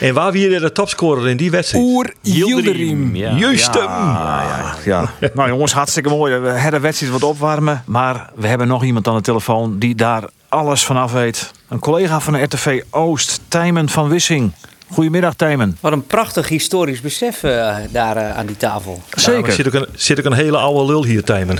En 0.00 0.14
waar 0.14 0.32
wie 0.32 0.58
de 0.58 0.72
topscorer 0.72 1.28
in 1.28 1.36
die 1.36 1.50
wedstrijd? 1.50 1.84
Oer 1.84 2.12
Yildirim. 2.20 3.16
Ja. 3.16 3.30
Juist 3.30 3.74
hem. 3.74 3.82
Ja, 3.82 4.74
ja. 4.84 5.10
nou 5.34 5.48
jongens, 5.48 5.72
hartstikke 5.72 6.08
mooi. 6.08 6.38
We 6.38 6.48
hebben 6.48 6.80
de 6.80 6.86
wedstrijd 6.86 7.12
wat 7.12 7.22
opwarmen. 7.22 7.82
Maar 7.86 8.30
we 8.34 8.46
hebben 8.46 8.68
nog 8.68 8.84
iemand 8.84 9.08
aan 9.08 9.16
de 9.16 9.22
telefoon 9.22 9.78
die 9.78 9.94
daar 9.94 10.24
alles 10.48 10.84
vanaf 10.84 11.12
weet. 11.12 11.50
Een 11.68 11.78
collega 11.78 12.20
van 12.20 12.32
de 12.32 12.42
RTV 12.42 12.82
Oost, 12.90 13.40
Tijmen 13.48 13.88
van 13.88 14.08
Wissing. 14.08 14.52
Goedemiddag 14.92 15.34
Tijmen. 15.34 15.78
Wat 15.80 15.92
een 15.92 16.06
prachtig 16.06 16.48
historisch 16.48 17.00
besef 17.00 17.42
eh, 17.42 17.76
daar 17.90 18.16
eh, 18.16 18.36
aan 18.36 18.46
die 18.46 18.56
tafel. 18.56 19.02
Zeker. 19.10 19.52
zit 19.52 19.66
ook, 19.66 19.74
een, 19.74 19.86
zit 19.94 20.18
ook 20.18 20.24
een 20.24 20.32
hele 20.32 20.56
oude 20.56 20.86
lul 20.92 21.04
hier, 21.04 21.24
Tijmen. 21.24 21.58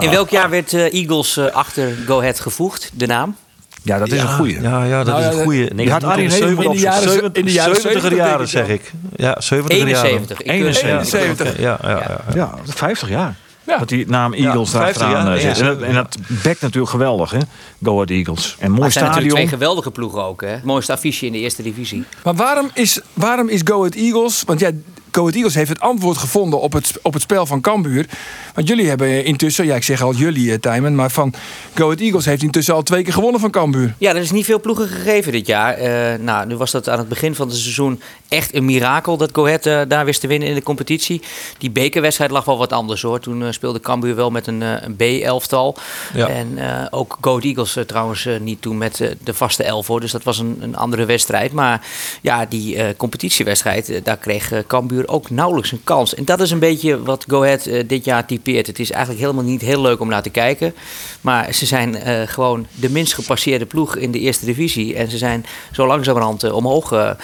In 0.00 0.10
welk 0.10 0.28
jaar 0.28 0.50
werd 0.50 0.72
eh, 0.72 0.92
Eagles 0.92 1.38
achter 1.38 1.96
Go 2.06 2.18
Ahead 2.18 2.40
gevoegd, 2.40 2.90
de 2.94 3.06
naam? 3.06 3.36
Ja, 3.82 3.98
dat 3.98 4.12
is 4.12 4.20
een 4.20 4.28
goeie. 4.28 4.60
Ja, 4.60 4.84
ja, 4.84 5.04
dat 5.04 5.06
Nou, 5.06 5.18
is 5.20 5.24
ja, 5.26 5.32
een 5.38 5.42
goeie. 5.44 5.74
Die 5.74 5.90
had 5.90 6.04
Arjen 6.04 6.24
In 6.24 6.30
helemaal 6.30 6.64
in 6.64 6.70
de 6.70 6.78
jaren- 6.78 7.30
in 7.32 7.44
de 7.44 7.52
jaren 7.52 7.76
70er 7.76 7.80
70 7.80 8.14
jaren, 8.16 8.48
zeg 8.48 8.68
ik. 8.68 8.92
Ja, 9.16 9.40
70 9.40 9.76
jaren. 9.78 9.92
71. 9.94 10.40
Ik, 10.40 10.46
eh, 10.46 10.54
71. 10.54 11.20
71. 11.20 11.58
Ja, 11.60 11.78
ja, 11.82 11.88
ja. 11.90 11.98
ja. 11.98 12.34
Ja, 12.34 12.54
50 12.66 13.08
jaar. 13.08 13.36
Ja. 13.66 13.78
Dat 13.78 13.88
die 13.88 14.06
naam 14.08 14.32
Eagles 14.32 14.70
daar 14.70 14.82
50 14.82 15.02
achteraan 15.06 15.38
zit. 15.40 15.56
ja. 15.56 15.62
En 15.64 15.74
dat, 15.78 15.82
en 15.82 15.94
dat 15.94 16.16
bekt 16.42 16.60
natuurlijk 16.60 16.90
geweldig, 16.92 17.30
hè? 17.30 17.38
Go 17.82 17.92
Ahead 17.94 18.10
Eagles. 18.10 18.56
En 18.58 18.66
mooi 18.68 18.72
Maar 18.78 18.82
het 18.84 18.92
zijn 18.92 19.04
natuurlijk 19.04 19.30
stadion. 19.30 19.34
twee 19.34 19.48
geweldige 19.48 19.90
ploegen 19.90 20.22
ook. 20.24 20.40
Hè? 20.40 20.48
Het 20.48 20.64
mooiste 20.64 20.92
affiche 20.92 21.26
in 21.26 21.32
de 21.32 21.38
eerste 21.38 21.62
divisie. 21.62 22.04
Maar 22.24 22.34
waarom 22.34 22.70
is, 22.74 23.00
waarom 23.14 23.48
is 23.48 23.60
Go 23.64 23.78
Ahead 23.78 23.94
Eagles... 23.94 24.42
Want 24.46 24.60
ja, 24.60 24.70
Go 25.12 25.20
Ahead 25.20 25.34
Eagles 25.34 25.54
heeft 25.54 25.68
het 25.68 25.80
antwoord 25.80 26.16
gevonden 26.16 26.60
op 26.60 26.72
het, 26.72 26.92
op 27.02 27.12
het 27.12 27.22
spel 27.22 27.46
van 27.46 27.60
Cambuur. 27.60 28.06
Want 28.54 28.68
jullie 28.68 28.88
hebben 28.88 29.24
intussen... 29.24 29.66
Ja, 29.66 29.74
ik 29.74 29.82
zeg 29.82 30.02
al 30.02 30.14
jullie, 30.14 30.52
eh, 30.52 30.58
Tijmen. 30.58 30.94
Maar 30.94 31.10
van 31.10 31.34
Go 31.74 31.84
Ahead 31.84 32.00
Eagles 32.00 32.24
heeft 32.24 32.42
intussen 32.42 32.74
al 32.74 32.82
twee 32.82 33.02
keer 33.02 33.12
gewonnen 33.12 33.40
van 33.40 33.50
Cambuur. 33.50 33.94
Ja, 33.98 34.10
er 34.10 34.16
is 34.16 34.30
niet 34.30 34.44
veel 34.44 34.60
ploegen 34.60 34.88
gegeven 34.88 35.32
dit 35.32 35.46
jaar. 35.46 35.74
Eh, 35.74 36.18
nou, 36.18 36.46
nu 36.46 36.56
was 36.56 36.70
dat 36.70 36.88
aan 36.88 36.98
het 36.98 37.08
begin 37.08 37.34
van 37.34 37.48
het 37.48 37.56
seizoen 37.56 38.02
echt 38.28 38.54
een 38.54 38.64
mirakel 38.64 39.16
dat 39.16 39.30
Go 39.32 39.46
Ahead 39.46 39.66
eh, 39.66 39.80
daar 39.88 40.04
wist 40.04 40.20
te 40.20 40.26
winnen 40.26 40.48
in 40.48 40.54
de 40.54 40.62
competitie. 40.62 41.22
Die 41.58 41.70
bekerwedstrijd 41.70 42.30
lag 42.30 42.44
wel 42.44 42.58
wat 42.58 42.72
anders 42.72 43.02
hoor. 43.02 43.20
Toen 43.20 43.52
speelde 43.52 43.80
Cambuur 43.80 44.14
wel 44.14 44.30
met 44.30 44.46
een, 44.46 44.60
een 44.60 44.96
B-elftal. 44.96 45.76
Ja. 46.14 46.28
En 46.28 46.58
ook 46.90 47.18
Go 47.20 47.30
Ahead 47.30 47.44
Eagles 47.44 47.76
trouwens 47.86 48.28
niet 48.40 48.62
toen 48.62 48.78
met 48.78 49.16
de 49.24 49.34
vaste 49.34 49.64
elf 49.64 49.86
hoor. 49.86 50.00
Dus 50.00 50.12
dat 50.12 50.22
was 50.22 50.38
een, 50.38 50.58
een 50.60 50.76
andere 50.76 51.04
wedstrijd. 51.04 51.52
Maar 51.52 51.86
ja, 52.20 52.46
die 52.46 52.96
competitiewedstrijd, 52.96 54.00
daar 54.04 54.16
kreeg 54.16 54.52
eh, 54.52 54.58
Ook 55.08 55.30
nauwelijks 55.30 55.72
een 55.72 55.80
kans. 55.84 56.14
En 56.14 56.24
dat 56.24 56.40
is 56.40 56.50
een 56.50 56.58
beetje 56.58 57.02
wat 57.02 57.24
Go 57.28 57.42
Ahead 57.42 57.66
eh, 57.66 57.82
dit 57.86 58.04
jaar 58.04 58.26
typeert. 58.26 58.66
Het 58.66 58.78
is 58.78 58.90
eigenlijk 58.90 59.22
helemaal 59.24 59.44
niet 59.44 59.60
heel 59.60 59.80
leuk 59.80 60.00
om 60.00 60.08
naar 60.08 60.22
te 60.22 60.30
kijken. 60.30 60.74
Maar 61.20 61.52
ze 61.52 61.66
zijn 61.66 61.94
eh, 61.96 62.28
gewoon 62.28 62.66
de 62.74 62.90
minst 62.90 63.14
gepasseerde 63.14 63.66
ploeg 63.66 63.96
in 63.96 64.10
de 64.10 64.18
eerste 64.18 64.44
divisie. 64.44 64.94
En 64.94 65.10
ze 65.10 65.18
zijn 65.18 65.46
zo 65.72 65.86
langzamerhand 65.86 66.42
eh, 66.42 66.54
omhoog 66.54 67.14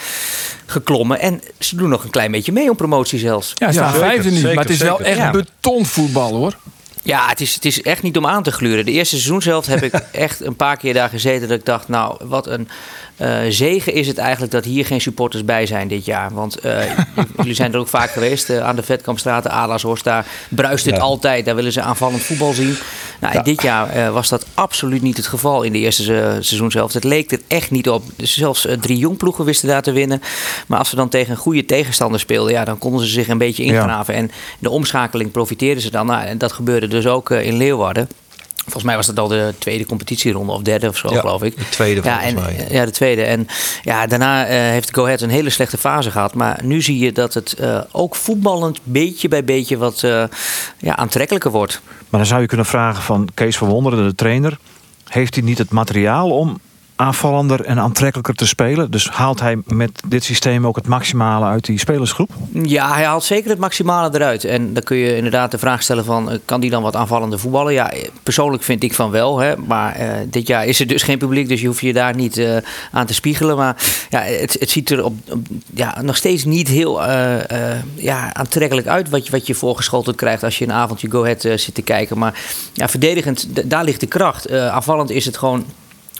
geklommen. 0.67 1.21
En 1.21 1.41
ze 1.59 1.77
doen 1.77 1.89
nog 1.89 2.05
een 2.05 2.11
klein 2.11 2.31
beetje 2.31 2.53
mee 2.53 2.71
om 2.71 2.77
promotie 2.77 3.19
zelfs. 3.19 3.53
Ja, 3.55 3.67
ze 3.67 3.73
staan 3.73 3.93
zeker, 3.93 4.07
vijfde 4.09 4.31
nu. 4.31 4.43
maar 4.43 4.65
het 4.65 4.71
is 4.71 4.79
wel 4.83 5.01
echt 5.01 5.17
Ja. 5.19 5.31
betonvoetbal 5.31 6.35
hoor. 6.35 6.57
Ja, 7.03 7.29
het 7.29 7.41
is, 7.41 7.55
het 7.55 7.65
is 7.65 7.83
echt 7.83 8.03
niet 8.03 8.17
om 8.17 8.27
aan 8.27 8.43
te 8.43 8.51
gluren. 8.53 8.85
De 8.85 8.91
eerste 8.91 9.15
seizoenshelft 9.15 9.67
heb 9.67 9.83
ik 9.83 9.93
echt 10.13 10.41
een 10.45 10.57
paar 10.57 10.77
keer 10.77 10.95
daar 10.95 11.09
gezeten 11.09 11.49
dat 11.49 11.59
ik 11.59 11.65
dacht, 11.65 11.89
nou, 11.89 12.17
wat 12.25 12.47
een 12.47 12.69
eh, 13.17 13.39
zegen 13.49 13.93
is 13.93 14.07
het 14.07 14.19
eigenlijk 14.19 14.53
dat 14.53 14.65
hier 14.65 14.87
geen 14.87 15.01
supporters 15.01 15.45
bij 15.45 15.67
zijn 15.67 15.89
dit 15.89 16.05
jaar. 16.05 16.35
Want 16.35 16.59
eh, 16.61 16.79
jullie 17.37 17.55
zijn 17.55 17.73
er 17.73 17.79
ook 17.79 17.89
vaak 17.89 18.11
geweest 18.11 18.51
eh, 18.51 18.59
aan 18.67 18.77
de 18.77 18.83
Vetkampstraat, 18.83 19.43
de 19.43 19.49
Adelshorst, 19.49 20.05
daar 20.05 20.27
bruist 20.49 20.85
het 20.85 20.95
Ja. 20.97 21.01
altijd. 21.01 21.45
Daar 21.45 21.55
willen 21.55 21.73
ze 21.73 21.81
aanvallend 21.81 22.23
voetbal 22.23 22.53
zien. 22.53 22.77
Nou, 23.21 23.43
dit 23.43 23.63
jaar 23.63 24.13
was 24.13 24.29
dat 24.29 24.47
absoluut 24.55 25.03
niet 25.03 25.17
het 25.17 25.27
geval 25.27 25.63
in 25.63 25.73
de 25.73 25.79
eerste 25.79 26.21
eh, 26.21 26.31
seizoenshelft. 26.33 26.95
Het 26.95 27.05
leek 27.05 27.33
er 27.33 27.41
echt 27.47 27.71
niet 27.71 27.89
op. 27.89 28.03
Dus 28.17 28.37
zelfs 28.37 28.67
drie 28.81 28.99
jongploegen 28.99 29.45
wisten 29.45 29.69
daar 29.69 29.83
te 29.83 29.93
winnen. 29.93 30.23
Maar 30.67 30.79
als 30.79 30.89
ze 30.89 30.97
dan 30.97 31.09
tegen 31.09 31.31
een 31.31 31.37
goede 31.37 31.65
tegenstander 31.65 32.21
speelden, 32.21 32.53
ja, 32.53 32.65
dan 32.65 32.79
konden 32.79 33.07
ze 33.07 33.13
zich 33.13 33.29
een 33.29 33.39
beetje 33.39 33.65
ingraven. 33.65 34.15
En 34.15 34.31
de 34.59 34.71
omschakeling 34.71 35.31
profiteerden 35.31 35.83
ze 35.83 35.91
dan. 35.91 36.07
Nou, 36.07 36.25
en 36.25 36.39
dat 36.39 36.53
gebeurde 36.53 36.89
dus 36.89 37.07
ook 37.07 37.31
in 37.31 37.57
Leeuwarden. 37.57 38.09
Volgens 38.67 38.85
mij 38.85 38.97
was 38.97 39.07
dat 39.07 39.19
al 39.19 39.29
de 39.29 39.55
tweede 39.59 39.87
competitieronde 39.87 40.53
of 40.53 40.63
derde 40.63 40.89
of 40.89 40.97
zo, 40.97 41.13
Ja, 41.13 41.21
geloof 41.21 41.43
ik. 41.43 41.57
de 41.57 41.69
tweede 41.69 42.01
ja, 42.05 42.23
en, 42.23 42.35
mij. 42.35 42.67
Ja, 42.71 42.85
de 42.85 42.91
tweede. 42.91 43.23
En 43.23 43.47
ja, 43.83 44.07
daarna 44.07 44.47
eh, 44.47 44.57
heeft 44.57 44.95
Go 44.95 45.05
Ahead 45.05 45.21
een 45.21 45.31
hele 45.31 45.51
slechte 45.51 45.79
fase 45.79 46.11
gehad. 46.11 46.35
Maar 46.35 46.61
nu 46.63 46.83
zie 46.83 46.99
je 46.99 47.13
dat 47.13 47.35
het 47.35 47.53
eh, 47.53 47.81
ook 47.93 48.15
voetballend 48.15 48.79
beetje 48.83 49.29
bij 49.29 49.45
beetje 49.45 49.77
wat 49.77 50.03
eh, 50.03 50.25
ja, 50.79 50.97
aantrekkelijker 50.97 51.51
wordt. 51.51 51.81
Maar 52.09 52.21
dan 52.21 52.29
zou 52.29 52.41
je 52.41 52.47
kunnen 52.47 52.67
vragen 52.67 53.03
van 53.03 53.29
Kees 53.35 53.57
van 53.57 53.69
Wonderen, 53.69 54.09
de 54.09 54.15
trainer. 54.15 54.59
Heeft 55.09 55.35
hij 55.35 55.45
niet 55.45 55.59
het 55.59 55.71
materiaal 55.71 56.31
om 56.31 56.61
aanvallender 56.97 57.65
en 57.65 57.79
aantrekkelijker 57.79 58.35
te 58.35 58.47
spelen? 58.47 58.91
Dus 58.91 59.09
haalt 59.09 59.41
hij 59.41 59.59
met 59.67 60.03
dit 60.07 60.25
systeem 60.25 60.67
ook 60.67 60.77
het 60.77 60.87
maximale 60.87 61.45
uit 61.45 61.65
die 61.65 61.79
spelersgroep? 61.79 62.31
Ja, 62.53 62.93
hij 62.93 63.05
haalt 63.05 63.25
zeker 63.25 63.51
het 63.51 63.59
maximale 63.59 64.11
eruit. 64.15 64.45
En 64.45 64.75
dan 64.75 64.83
kun 64.83 64.97
je 64.97 65.17
inderdaad 65.17 65.51
de 65.51 65.59
vraag 65.59 65.83
stellen 65.83 66.05
van... 66.05 66.31
eh, 66.31 66.39
kan 66.45 66.61
die 66.61 66.71
dan 66.71 66.83
wat 66.83 66.97
aanvallender 66.97 67.39
voetballen? 67.39 67.73
Ja, 67.73 67.91
eh, 67.91 68.09
persoonlijk 68.23 68.63
vind 68.63 68.83
ik 68.83 68.95
van 68.95 69.11
wel. 69.11 69.39
Hè. 69.39 69.57
Maar 69.57 69.95
eh, 69.95 70.09
dit 70.27 70.47
jaar 70.47 70.67
is 70.67 70.81
er 70.81 70.87
dus 70.87 71.03
geen 71.03 71.19
publiek... 71.19 71.49
dus 71.49 71.61
je 71.61 71.67
hoeft 71.67 71.81
je 71.81 71.93
daar 71.93 72.15
niet 72.15 72.65
aan 72.93 73.07
te 73.07 73.15
spiegelen. 73.15 73.57
Maar 73.57 73.77
ja, 74.11 74.21
het, 74.21 74.57
het 74.61 74.71
ziet 74.71 74.91
er 74.91 75.05
op, 75.05 75.15
ja, 75.75 76.03
nog 76.03 76.17
steeds 76.17 76.45
niet 76.45 76.69
heel 76.69 77.03
ja, 77.95 78.35
aantrekkelijk 78.35 78.87
uit... 78.87 79.09
Wat 79.09 79.25
je, 79.25 79.31
wat 79.31 79.47
je 79.47 79.55
voorgeschoteld 79.55 80.17
krijgt 80.17 80.43
als 80.43 80.59
je 80.59 80.65
een 80.65 80.73
avondje 80.73 81.11
Go 81.11 81.23
Ahead 81.23 81.41
zit 81.41 81.75
te 81.75 81.83
kijken. 81.83 82.19
Maar 82.19 82.41
ja, 82.73 82.89
verdedigend, 82.89 83.71
daar 83.71 83.85
ligt 83.85 84.01
de 84.01 84.07
kracht. 84.07 84.51
Aanvallend 84.51 85.11
is 85.11 85.25
het 85.25 85.37
gewoon 85.37 85.65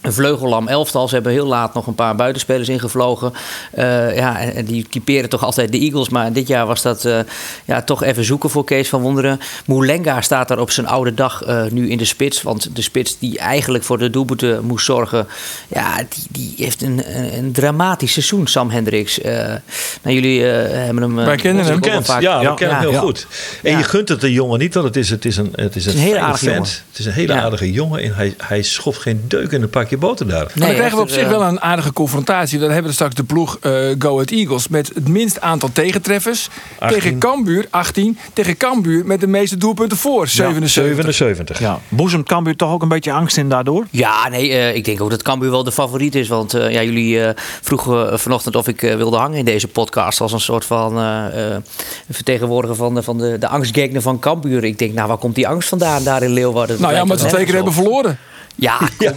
een 0.07 0.13
vleugellam 0.13 0.69
elftal. 0.69 1.09
Ze 1.09 1.15
hebben 1.15 1.33
heel 1.33 1.47
laat 1.47 1.75
nog 1.75 1.87
een 1.87 1.95
paar 1.95 2.17
buitenspelers 2.17 2.69
ingevlogen. 2.69 3.33
Uh, 3.79 4.17
ja, 4.17 4.41
en, 4.41 4.65
die 4.65 4.87
typeren 4.91 5.29
toch 5.29 5.45
altijd 5.45 5.73
de 5.73 5.79
Eagles. 5.79 6.09
Maar 6.09 6.33
dit 6.33 6.49
jaar 6.49 6.67
was 6.67 6.83
dat 6.83 7.05
uh, 7.05 7.19
ja, 7.65 7.83
toch 7.83 8.03
even 8.03 8.25
zoeken 8.25 8.51
voor 8.51 8.65
Kees 8.65 8.89
van 8.89 9.01
Wonderen. 9.01 9.41
Moulenga 9.67 10.21
staat 10.21 10.49
daar 10.49 10.59
op 10.59 10.71
zijn 10.71 10.87
oude 10.87 11.15
dag 11.15 11.49
uh, 11.49 11.65
nu 11.71 11.91
in 11.91 11.99
de 11.99 12.05
spits. 12.05 12.43
Want 12.43 12.77
de 12.77 12.83
spits 12.83 13.19
die 13.19 13.39
eigenlijk 13.39 13.85
voor 13.85 13.99
de 13.99 14.11
doelpunten 14.11 14.65
moest 14.65 14.85
zorgen... 14.85 15.27
Ja, 15.69 15.97
die, 15.97 16.25
die 16.31 16.55
heeft 16.57 16.83
een, 16.83 17.03
een, 17.19 17.37
een 17.39 17.53
dramatisch 17.53 18.13
seizoen, 18.13 18.47
Sam 18.47 18.71
Hendricks. 18.71 19.19
nou, 19.23 19.61
jullie 20.03 20.43
hebben 20.43 21.03
hem... 21.03 21.15
Wij 21.15 21.37
kennen 21.37 21.65
hem. 21.65 21.81
Kent. 21.81 22.07
Vaak... 22.07 22.21
Ja, 22.21 22.41
we 22.41 22.55
kennen 22.55 22.79
hem 22.79 22.89
heel 22.91 23.01
goed. 23.01 23.27
En 23.63 23.71
Ja. 23.71 23.79
je 23.79 23.85
gunt 23.85 24.09
het 24.09 24.21
de 24.21 24.33
jongen 24.33 24.59
niet, 24.59 24.75
want 24.75 24.87
het 24.87 24.97
is, 24.97 25.11
het 25.11 25.25
is 25.25 25.37
een, 25.37 25.53
het 25.55 25.77
is 25.77 25.87
een, 25.87 25.93
een 25.93 25.99
hele 25.99 26.19
aardige 26.19 26.45
vent. 26.45 26.55
jongen. 26.57 26.71
Het 26.91 26.99
is 26.99 27.07
een 27.07 27.13
hele 27.13 27.33
Ja. 27.33 27.43
aardige 27.43 27.73
jongen 27.73 28.03
en 28.03 28.15
hij, 28.15 28.35
hij 28.39 28.63
schoft 28.63 29.01
geen 29.01 29.25
deuk 29.29 29.51
in 29.53 29.63
een 29.63 29.71
pakje 29.71 29.96
boter 29.99 30.29
daar. 30.29 30.53
Maar 30.55 30.67
dan 30.67 30.77
krijgen 30.77 30.97
we 30.97 31.03
op 31.03 31.09
zich 31.09 31.23
eh, 31.23 31.29
wel 31.29 31.43
een 31.43 31.61
aardige 31.61 31.93
confrontatie. 31.93 32.59
Dan 32.59 32.71
hebben 32.71 32.89
we 32.89 32.95
straks 32.95 33.15
de 33.15 33.25
ploeg 33.25 33.59
eh, 33.61 33.73
Go 33.99 34.13
Ahead 34.13 34.31
Eagles 34.31 34.69
met 34.69 34.91
het 34.95 35.09
minst 35.09 35.41
aantal 35.41 35.69
tegentreffers. 35.73 36.49
18. 36.79 37.01
Tegen 37.01 37.19
Cambuur 37.19 37.67
18. 37.71 38.19
Tegen 38.33 38.57
Cambuur 38.57 39.07
met 39.07 39.21
de 39.21 39.27
meeste 39.27 39.57
doelpunten 39.57 39.97
voor 39.97 40.29
77. 40.29 41.15
77. 41.15 41.59
Ja. 41.59 41.81
Boezemt 41.89 42.27
Cambuur 42.27 42.57
toch 42.57 42.73
ook 42.73 42.83
een 42.83 42.89
beetje 42.89 43.13
angst 43.13 43.37
in 43.37 43.49
daardoor? 43.49 43.87
Ja, 43.91 44.29
nee, 44.29 44.51
eh, 44.51 44.75
ik 44.75 44.85
denk 44.85 45.01
ook 45.01 45.11
dat 45.11 45.23
Cambuur 45.23 45.51
wel 45.51 45.65
de 45.65 45.73
favoriet 45.73 46.15
is. 46.15 46.29
Want 46.29 46.55
eh, 46.55 46.71
ja, 46.71 46.83
jullie 46.83 47.21
eh, 47.23 47.31
vroegen 47.63 48.21
vanochtend 48.21 48.57
of 48.57 48.69
ik 48.69 48.81
wilde 48.81 49.17
hangen 49.17 49.39
in 49.39 49.45
deze 49.45 49.69
podcast. 49.69 50.21
Als 50.21 50.33
een 50.33 50.41
soort 50.41 50.65
van 50.65 50.99
eh, 50.99 51.55
eh, 51.55 51.63
vertegenwoordiger 52.11 52.77
van, 52.77 52.95
de, 52.95 53.03
van 53.03 53.19
de, 53.19 53.39
de 53.39 53.49
angstgegner 53.49 54.03
van 54.03 54.19
Cambuur. 54.19 54.65
Ik 54.65 54.79
denk, 54.79 54.95
nou, 54.95 55.09
waar 55.09 55.17
komt 55.17 55.35
die 55.35 55.49
angst 55.49 55.69
vandaan 55.69 56.03
daar 56.03 56.23
in 56.23 56.31
Leeuwarden? 56.33 56.81
Nou 56.81 56.95
ja, 56.95 57.05
maar 57.05 57.19
ze 57.19 57.27
twee 57.27 57.41
keer 57.41 57.49
er 57.49 57.55
hebben 57.55 57.73
verloren. 57.73 58.19
Ja, 58.67 58.79
kom. 58.97 59.09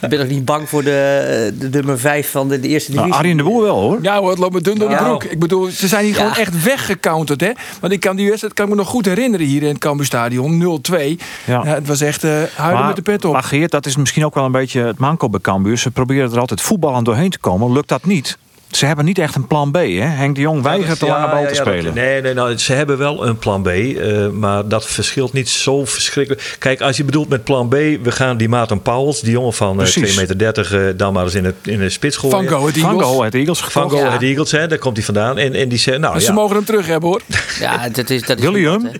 Ik 0.00 0.08
ben 0.08 0.18
toch 0.18 0.28
niet 0.28 0.44
bang 0.44 0.68
voor 0.68 0.82
de, 0.84 1.54
de 1.58 1.68
nummer 1.70 1.98
5 1.98 2.30
van 2.30 2.48
de, 2.48 2.60
de 2.60 2.68
eerste 2.68 2.90
divisie? 2.90 3.10
Nou, 3.10 3.22
Arjen 3.22 3.36
de 3.36 3.42
Boer 3.42 3.62
wel 3.62 3.80
hoor. 3.80 3.98
Ja 4.02 4.18
hoor, 4.18 4.30
het 4.30 4.38
loopt 4.38 4.54
me 4.54 4.60
dun 4.60 4.78
door 4.78 4.88
de 4.88 4.96
broek. 4.96 5.24
Ik 5.24 5.38
bedoel, 5.38 5.66
ze 5.70 5.88
zijn 5.88 6.04
hier 6.04 6.14
Ja. 6.14 6.20
gewoon 6.20 6.34
echt 6.36 6.62
weggecounterd. 6.62 7.40
Hè? 7.40 7.50
Want 7.80 7.92
ik 7.92 8.00
kan 8.00 8.16
die 8.16 8.26
wedstrijd 8.26 8.54
kan 8.54 8.64
ik 8.64 8.70
me 8.70 8.76
nog 8.76 8.88
goed 8.88 9.04
herinneren 9.06 9.46
hier 9.46 9.62
in 9.62 9.68
het 9.68 9.78
Cambuurstadion. 9.78 10.80
0-2. 10.92 10.94
Ja. 10.94 11.16
Ja. 11.46 11.64
het 11.64 11.86
was 11.86 12.00
echt 12.00 12.24
eh 12.24 12.30
huilen 12.54 12.86
met 12.86 12.96
de 12.96 13.02
pet 13.02 13.24
op. 13.24 13.32
Maar 13.32 13.42
Geert, 13.42 13.70
dat 13.70 13.86
is 13.86 13.96
misschien 13.96 14.24
ook 14.24 14.34
wel 14.34 14.44
een 14.44 14.52
beetje 14.52 14.80
het 14.80 14.98
manco 14.98 15.28
bij 15.28 15.40
Cambuur. 15.40 15.78
Ze 15.78 15.90
proberen 15.90 16.32
er 16.32 16.38
altijd 16.38 16.60
voetballend 16.60 17.04
doorheen 17.04 17.30
te 17.30 17.38
komen. 17.38 17.72
Lukt 17.72 17.88
dat 17.88 18.04
niet? 18.04 18.38
Ze 18.76 18.86
hebben 18.86 19.04
niet 19.04 19.18
echt 19.18 19.34
een 19.34 19.46
plan 19.46 19.70
B. 19.70 19.74
Hè? 19.74 19.82
Henk 20.00 20.34
de 20.34 20.40
Jong 20.40 20.62
weigert 20.62 21.00
de 21.00 21.06
Ja, 21.06 21.12
lange 21.12 21.26
bal 21.32 21.40
ja, 21.42 21.46
te 21.48 21.54
ja, 21.54 21.64
dat- 21.64 21.72
spelen. 21.74 21.94
nee, 21.94 22.22
nee, 22.22 22.34
nou, 22.34 22.58
ze 22.58 22.72
hebben 22.72 22.98
wel 22.98 23.26
een 23.26 23.38
plan 23.38 23.62
B, 23.62 23.66
eh, 23.68 24.28
maar 24.28 24.68
dat 24.68 24.86
verschilt 24.86 25.32
niet 25.32 25.48
zo 25.48 25.84
verschrikkelijk. 25.84 26.56
Kijk, 26.58 26.80
als 26.80 26.96
je 26.96 27.04
bedoelt 27.04 27.28
met 27.28 27.44
plan 27.44 27.68
B, 27.68 27.72
we 27.72 27.98
gaan 28.12 28.36
die 28.36 28.48
Maarten 28.48 28.82
Pauwels, 28.82 29.20
die 29.20 29.30
jongen 29.32 29.52
van 29.52 29.70
eh, 29.70 29.76
Precies. 29.76 30.14
2,30 30.18 30.36
meter, 30.36 30.88
eh, 30.88 30.94
dan 30.96 31.12
maar 31.12 31.24
eens 31.24 31.34
in, 31.34 31.44
het, 31.44 31.54
in 31.62 31.78
de 31.78 31.90
spits 31.90 32.16
gooien. 32.16 32.36
Van 32.36 32.48
Go 32.48 32.66
Van 32.66 32.82
Eagles. 32.82 33.02
Go 33.06 33.18
Ahead 33.18 33.34
Eagles 33.34 33.60
Van. 33.60 33.90
Go 33.90 33.96
Ja. 33.96 34.06
Ahead 34.06 34.22
Eagles, 34.22 34.50
hè, 34.50 34.66
daar 34.66 34.78
komt 34.78 34.96
hij 34.96 35.04
vandaan. 35.04 35.38
En, 35.38 35.54
en 35.54 35.68
die 35.68 35.78
zegt, 35.78 35.98
nou 35.98 36.14
ja, 36.14 36.20
ze 36.20 36.32
mogen 36.32 36.56
hem 36.56 36.64
terug 36.64 36.86
hebben 36.86 37.08
hoor. 37.08 37.20
Ja, 37.60 37.88
dat 37.88 38.10
is, 38.10 38.22
dat 38.22 38.38
is 38.38 38.44
William? 38.44 38.90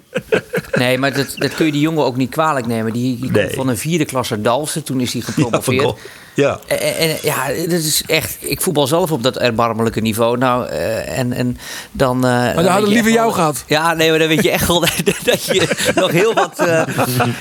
Nee, 0.74 0.98
maar 0.98 1.12
dat, 1.14 1.34
dat 1.38 1.54
kun 1.54 1.66
je 1.66 1.72
die 1.72 1.80
jongen 1.80 2.04
ook 2.04 2.16
niet 2.16 2.30
kwalijk 2.30 2.66
nemen. 2.66 2.92
Die, 2.92 3.18
die 3.20 3.30
Nee. 3.30 3.42
komt 3.42 3.54
van 3.54 3.68
een 3.68 3.78
vierde 3.78 4.04
klasse 4.04 4.40
Dalsen. 4.40 4.82
Toen 4.84 5.00
is 5.00 5.12
hij 5.12 5.22
ja, 5.26 5.32
van 5.42 5.52
gepromoveerd. 5.52 5.94
Ja. 6.34 6.60
En, 6.66 6.78
en- 6.96 7.16
ja, 7.22 7.46
dat 7.48 7.70
is 7.80 8.02
echt. 8.06 8.36
Ik 8.40 8.60
voetbal 8.60 8.86
zelf 8.86 9.12
op 9.12 9.22
dat 9.22 9.38
erbarmelijke 9.38 10.00
niveau. 10.00 10.38
Nou, 10.38 10.68
eh, 10.68 11.18
en, 11.18 11.32
en 11.32 11.58
dan. 11.92 12.18
maar 12.18 12.54
dan 12.54 12.64
hadden 12.66 12.88
we 12.88 12.94
liever 12.94 13.12
jou 13.12 13.32
gehad. 13.32 13.64
Ja, 13.66 13.92
nee, 13.94 14.10
maar 14.10 14.18
dan 14.18 14.28
weet 14.28 14.42
je 14.42 14.50
echt 14.50 14.66
wel 14.66 14.80
dat, 15.24 15.44
je 15.44 15.68
nog 15.94 16.10
heel 16.10 16.34
wat, 16.34 16.58
eh, 16.58 16.82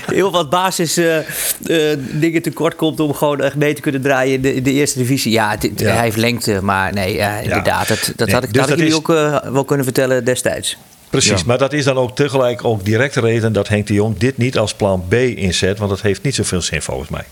heel 0.06 0.30
wat 0.30 0.50
basis 0.50 0.96
eh, 0.96 1.18
eh, 1.18 1.98
dingen 2.10 2.42
tekort 2.42 2.76
komt 2.76 3.00
om 3.00 3.14
gewoon 3.14 3.40
echt 3.40 3.54
mee 3.56 3.74
te 3.74 3.80
kunnen 3.80 4.02
draaien 4.02 4.34
in 4.34 4.40
de, 4.42 4.54
in 4.54 4.62
de 4.62 4.72
eerste 4.72 4.98
divisie. 4.98 5.32
Ja, 5.32 5.56
dit- 5.56 5.80
Ja. 5.80 5.92
hij 5.92 6.02
heeft 6.02 6.16
lengte, 6.16 6.58
maar 6.62 6.92
nee, 6.92 7.14
ja, 7.14 7.36
inderdaad. 7.38 7.88
Dat, 7.88 8.12
dat 8.16 8.26
Nee, 8.26 8.34
had 8.34 8.44
ik, 8.44 8.52
dus 8.52 8.60
dat 8.60 8.68
had 8.68 8.78
dat 8.78 8.78
ik 8.78 8.84
jullie 8.92 8.92
is- 8.92 9.34
ook 9.34 9.42
eh, 9.44 9.52
wel 9.52 9.64
kunnen 9.64 9.84
vertellen 9.84 10.24
destijds. 10.24 10.76
Precies, 11.10 11.30
Ja. 11.38 11.46
maar 11.46 11.58
dat 11.58 11.72
is 11.72 11.84
dan 11.84 11.96
ook 11.96 12.16
tegelijk 12.16 12.64
ook 12.64 12.84
direct 12.84 13.14
de 13.14 13.20
reden 13.20 13.52
dat 13.52 13.68
Henk 13.68 13.86
de 13.86 13.94
Jong 13.94 14.18
dit 14.18 14.36
niet 14.38 14.58
als 14.58 14.74
plan 14.74 15.04
B 15.08 15.12
inzet, 15.14 15.78
want 15.78 15.90
dat 15.90 16.00
heeft 16.00 16.22
niet 16.22 16.34
zoveel 16.34 16.62
zin 16.62 16.82
volgens 16.82 17.08
mij. 17.10 17.24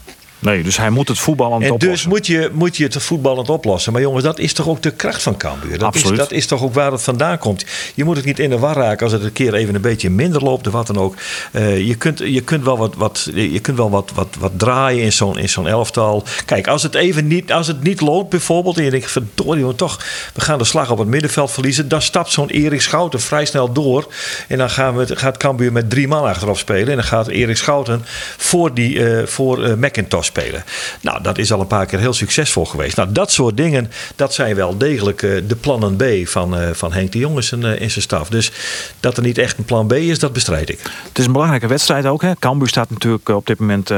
Nee, 0.43 0.63
dus 0.63 0.77
hij 0.77 0.91
moet 0.91 1.09
het 1.09 1.19
voetballend 1.19 1.63
En 1.63 1.69
dus 1.69 1.77
oplossen. 1.77 2.09
moet 2.09 2.27
je, 2.27 2.51
moet 2.53 2.77
je 2.77 2.85
het 2.85 3.03
voetballend 3.03 3.49
oplossen. 3.49 3.93
Maar 3.93 4.03
jongens, 4.03 4.25
dat 4.25 4.39
is 4.39 4.53
toch 4.53 4.69
ook 4.69 4.83
de 4.83 4.91
kracht 4.91 5.23
van 5.23 5.37
Cambuur? 5.37 5.79
Dat, 5.79 5.95
is, 5.95 6.01
Absoluut. 6.01 6.19
dat 6.19 6.33
is 6.33 6.47
toch 6.47 6.63
ook 6.63 6.75
waar 6.75 6.93
het 6.93 7.03
vandaan 7.03 7.39
komt. 7.39 7.65
Je 7.95 8.05
moet 8.05 8.17
het 8.17 8.25
niet 8.25 8.39
in 8.39 8.51
de 8.51 8.59
war 8.59 8.77
raken 8.77 9.05
als 9.05 9.13
het 9.13 9.23
een 9.23 9.33
keer 9.33 9.55
even 9.55 9.75
een 9.75 9.81
beetje 9.81 10.11
minder 10.11 10.43
loopt 10.43 10.67
of 10.67 10.73
wat 10.73 10.87
dan 10.87 10.99
ook. 10.99 11.15
Eh, 11.53 11.87
je, 11.87 11.95
kunt, 11.95 12.19
je 12.19 12.41
kunt 12.41 12.65
wel 12.65 12.79
wat, 12.79 12.95
wat, 12.95 13.29
je 13.35 13.61
kunt 13.61 13.77
wel 13.77 13.91
wat, 13.91 14.11
wat, 14.15 14.37
wat 14.39 14.53
draaien 14.57 15.03
in 15.03 15.13
zo'n, 15.13 15.39
in 15.39 15.49
zo'n 15.49 15.69
elftal. 15.69 16.25
Kijk, 16.45 16.69
als 16.69 16.83
het 16.83 16.95
even 16.95 17.27
niet, 17.27 17.53
als 17.53 17.67
het 17.67 17.83
niet 17.83 18.01
loopt 18.01 18.31
bijvoorbeeld... 18.31 18.79
en 18.79 18.85
je 18.85 18.91
denkt, 18.91 19.11
verdorie 19.11 19.75
toch, 19.75 20.01
we 20.35 20.41
gaan 20.41 20.59
de 20.59 20.65
slag 20.65 20.91
op 20.91 20.99
het 20.99 21.09
middenveld 21.09 21.51
verliezen... 21.51 21.89
dan 21.89 22.03
stapt 22.03 22.31
zo'n 22.31 22.49
Erik 22.49 22.81
Schouten 22.81 23.21
vrij 23.21 23.45
snel 23.45 23.73
door. 23.73 24.13
En 24.49 24.59
dan 24.59 24.71
gaan 24.71 24.97
we, 24.97 25.17
gaat 25.17 25.37
Cambuur 25.37 25.73
met 25.73 25.91
drie 25.91 26.09
man 26.09 26.25
achterop 26.25 26.59
spelen. 26.59 26.89
En 26.89 26.97
dan 26.97 27.05
gaat 27.05 27.29
Erik 27.29 27.57
Schouten 27.57 28.05
voor, 28.37 28.75
die, 28.75 29.05
eh, 29.05 29.27
voor 29.27 29.65
eh, 29.65 29.75
McIntosh 29.75 30.31
spelen. 30.33 30.65
Nou, 31.01 31.23
dat 31.23 31.39
is 31.39 31.53
al 31.53 31.61
een 31.61 31.67
paar 31.67 31.87
keer 31.87 31.99
heel 31.99 32.13
succesvol 32.13 32.67
geweest. 32.67 32.97
Nou, 32.97 33.13
dat 33.13 33.33
soort 33.33 33.57
dingen, 33.57 33.91
dat 34.17 34.35
zijn 34.35 34.55
wel 34.55 34.79
degelijk 34.79 35.23
eh, 35.23 35.31
de 35.47 35.57
plannen 35.57 35.97
B 35.97 36.05
van, 36.25 36.57
eh, 36.57 36.69
van 36.73 36.93
Henk 36.93 37.13
de 37.13 37.19
Jong 37.19 37.37
en 37.37 37.45
zijn, 37.45 37.65
eh, 37.65 37.89
zijn 37.89 38.03
staf. 38.03 38.29
Dus 38.29 38.53
dat 39.01 39.17
er 39.17 39.23
niet 39.23 39.39
echt 39.39 39.59
een 39.59 39.65
plan 39.65 39.87
B 39.87 39.93
is, 39.93 40.19
dat 40.19 40.33
bestrijd 40.33 40.71
ik. 40.71 40.81
Het 41.09 41.19
is 41.19 41.27
een 41.27 41.33
belangrijke 41.33 41.67
wedstrijd 41.67 42.07
ook. 42.07 42.23
Hè. 42.23 42.37
Cambuur 42.39 42.69
staat 42.69 42.91
natuurlijk 42.91 43.29
op 43.29 43.47
dit 43.47 43.59
moment 43.59 43.91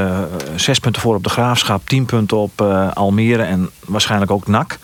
zes 0.55 0.79
punten 0.79 1.01
voor 1.01 1.15
op 1.15 1.23
de 1.23 1.29
Graafschap. 1.29 1.81
Tien 1.87 2.05
punten 2.05 2.37
op 2.37 2.61
Almere 2.93 3.43
en 3.43 3.69
waarschijnlijk 3.85 4.31
ook 4.31 4.47
NAC. 4.47 4.77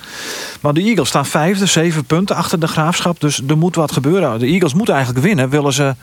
Maar 0.61 0.73
de 0.73 0.81
Eagles 0.81 1.07
staan 1.07 1.25
vijfde, 1.25 1.65
zeven 1.65 2.05
punten 2.05 2.35
achter 2.35 2.59
de 2.59 2.67
Graafschap. 2.67 3.19
Dus 3.19 3.41
er 3.47 3.57
moet 3.57 3.75
wat 3.75 3.91
gebeuren. 3.91 4.39
De 4.39 4.45
Eagles 4.45 4.73
moeten 4.73 4.95
eigenlijk 4.95 5.25
winnen. 5.25 5.49
Willen 5.49 5.73
ze 5.73 5.95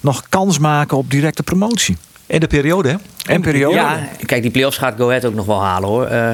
nog 0.00 0.22
kans 0.28 0.58
maken 0.58 0.96
op 0.96 1.10
directe 1.10 1.42
promotie. 1.42 1.96
En 2.30 2.40
de 2.40 2.46
periode, 2.46 2.88
hè? 2.88 2.96
En 3.26 3.40
periode. 3.40 3.74
Ja, 3.74 4.08
kijk, 4.26 4.42
die 4.42 4.50
play-offs 4.50 4.78
gaat 4.78 4.94
Go 4.96 5.08
Ahead 5.08 5.24
ook 5.24 5.34
nog 5.34 5.46
wel 5.46 5.62
halen 5.62 5.88
hoor. 5.88 6.06
Eh, 6.06 6.30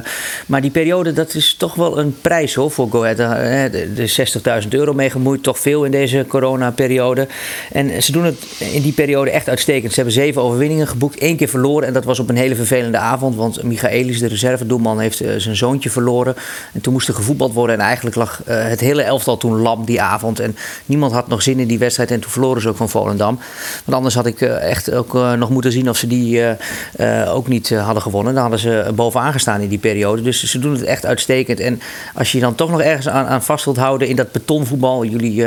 maar 0.47 0.61
die 0.61 0.71
periode, 0.71 1.13
dat 1.13 1.35
is 1.35 1.55
toch 1.55 1.75
wel 1.75 1.99
een 1.99 2.17
prijs 2.21 2.55
hoor 2.55 2.71
voor 2.71 2.91
Go 2.91 3.03
Ahead. 3.03 3.19
Eh, 3.19 3.65
Er 3.75 3.99
is 3.99 4.15
60.000 4.15 4.75
euro 4.75 4.93
mee 4.93 5.11
gemoeid, 5.11 5.43
toch 5.43 5.59
veel 5.59 5.85
in 5.85 5.91
deze 5.91 6.25
coronaperiode. 6.29 7.29
En 7.73 8.03
ze 8.03 8.13
doen 8.13 8.25
het 8.25 8.45
in 8.59 8.83
die 8.83 8.93
periode 8.93 9.31
echt 9.31 9.49
uitstekend. 9.49 9.91
Ze 9.91 9.97
hebben 9.97 10.15
zeven 10.15 10.43
overwinningen 10.43 10.89
geboekt, 10.89 11.19
één 11.19 11.37
keer 11.37 11.49
verloren. 11.49 11.87
En 11.89 11.93
dat 11.93 12.05
was 12.05 12.19
op 12.19 12.29
een 12.29 12.37
hele 12.37 12.55
vervelende 12.55 12.99
avond, 12.99 13.37
want 13.37 13.63
Michaelis, 13.63 14.19
de 14.19 14.29
reservedoelman, 14.29 15.01
heeft 15.01 15.21
eh, 15.21 15.31
zijn 15.37 15.57
zoontje 15.57 15.91
verloren. 15.91 16.35
En 16.73 16.81
toen 16.81 16.93
moest 16.93 17.09
er 17.09 17.15
gevoetbald 17.15 17.53
worden. 17.53 17.77
En 17.77 17.85
eigenlijk 17.85 18.17
lag 18.17 18.41
het 18.45 18.81
hele 18.81 19.03
elftal 19.03 19.37
toen 19.37 19.61
lam 19.61 19.85
die 19.85 20.01
avond. 20.01 20.41
En 20.41 20.57
niemand 20.87 21.13
had 21.13 21.29
nog 21.29 21.43
zin 21.43 21.59
in 21.59 21.69
die 21.69 21.79
wedstrijd. 21.79 22.11
En 22.11 22.21
toen 22.21 22.31
verloren 22.31 22.63
ze 22.63 22.69
ook 22.69 22.77
van 22.77 22.89
Volendam. 22.89 23.39
Want 23.85 23.97
anders 23.97 24.15
had 24.15 24.27
ik 24.27 24.41
echt 24.41 24.93
ook 24.93 25.13
nog 25.13 25.51
moeten 25.51 25.73
zien 25.73 25.86
of 25.89 25.97
ze 25.97 26.07
die 26.07 26.43
eh, 26.43 27.23
eh, 27.23 27.35
ook 27.35 27.49
niet 27.49 27.71
eh, 27.71 27.85
hadden 27.85 28.03
gewonnen. 28.03 28.33
Dan 28.33 28.43
hadden 28.43 28.61
ze 28.61 28.93
bovenaan 28.95 29.33
gestaan 29.33 29.61
in 29.61 29.69
die 29.69 29.79
periode. 29.79 30.23
Dus 30.23 30.45
ze 30.45 30.59
doen 30.59 30.73
het 30.73 30.83
echt 30.83 31.07
uitstekend. 31.07 31.61
En 31.61 31.81
als 32.15 32.33
je 32.33 32.41
dan 32.41 32.55
toch 32.55 32.71
nog 32.71 32.81
ergens 32.81 33.09
aan, 33.09 33.27
aan 33.27 33.43
vast 33.43 33.65
wilt 33.65 33.77
houden 33.77 34.09
in 34.09 34.17
dat 34.17 34.33
betonvoetbal. 34.33 35.05
Jullie 35.05 35.45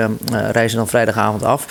reizen 0.51 0.77
dan 0.77 0.87
vrijdagavond 0.87 1.43
af. 1.43 1.65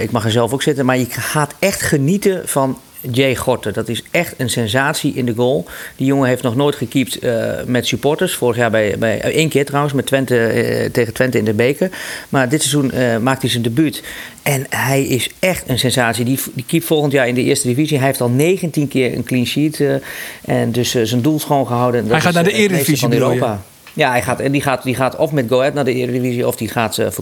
Ik 0.00 0.10
mag 0.10 0.24
er 0.24 0.30
zelf 0.30 0.52
ook 0.52 0.62
zitten. 0.62 0.86
Maar 0.86 0.98
je 0.98 1.06
gaat 1.10 1.54
echt 1.58 1.82
genieten 1.82 2.48
van 2.48 2.78
Jay 3.10 3.36
Gorten. 3.36 3.72
Dat 3.72 3.88
is 3.88 4.02
echt 4.10 4.34
een 4.36 4.50
sensatie 4.50 5.14
in 5.14 5.26
de 5.26 5.34
goal. 5.34 5.66
Die 5.96 6.06
jongen 6.06 6.28
heeft 6.28 6.42
nog 6.42 6.56
nooit 6.56 6.74
gekiept 6.74 7.18
eh, 7.18 7.50
met 7.66 7.86
supporters. 7.86 8.34
Vorig 8.34 8.56
jaar 8.56 8.70
bij, 8.70 8.98
bij 8.98 9.20
eh, 9.20 9.34
één 9.34 9.48
keer 9.48 9.64
trouwens 9.64 9.94
met 9.94 10.06
Twente, 10.06 10.46
eh, 10.46 10.90
tegen 10.90 11.12
Twente 11.12 11.38
in 11.38 11.44
de 11.44 11.52
beker. 11.54 11.90
Maar 12.28 12.48
dit 12.48 12.62
seizoen 12.62 13.22
maakt 13.22 13.42
hij 13.42 13.50
zijn 13.50 13.62
debuut. 13.62 14.02
En 14.42 14.66
hij 14.68 15.02
is 15.02 15.30
echt 15.38 15.68
een 15.68 15.78
sensatie. 15.78 16.24
Die, 16.24 16.38
die 16.54 16.64
keept 16.66 16.84
volgend 16.84 17.12
jaar 17.12 17.28
in 17.28 17.34
de 17.34 17.42
eerste 17.42 17.68
divisie. 17.68 17.96
Hij 17.98 18.06
heeft 18.06 18.20
al 18.20 18.28
19 18.28 18.88
keer 18.88 19.14
een 19.16 19.24
clean 19.24 19.46
sheet. 19.46 19.82
en 20.44 20.72
dus 20.72 20.90
zijn 20.90 21.22
doel 21.22 21.38
schoon 21.38 21.66
gehouden. 21.66 22.00
En 22.00 22.06
dat 22.06 22.12
Hij 22.12 22.24
gaat 22.24 22.34
naar 22.34 22.44
de 22.44 22.52
Eredivisie, 22.52 22.98
van? 22.98 23.12
Europa. 23.12 23.62
Ja, 23.94 24.10
hij 24.10 24.22
gaat, 24.22 24.40
en 24.40 24.52
die 24.52 24.62
gaat, 24.62 24.82
die 24.82 24.94
gaat 24.94 25.16
of 25.16 25.32
met 25.32 25.48
Go 25.48 25.58
Ahead 25.58 25.74
naar 25.74 25.84
de 25.84 25.94
Eredivisie 25.94 26.46
of 26.46 26.56
die 26.56 26.68
gaat 26.68 26.94
ver- 26.94 27.12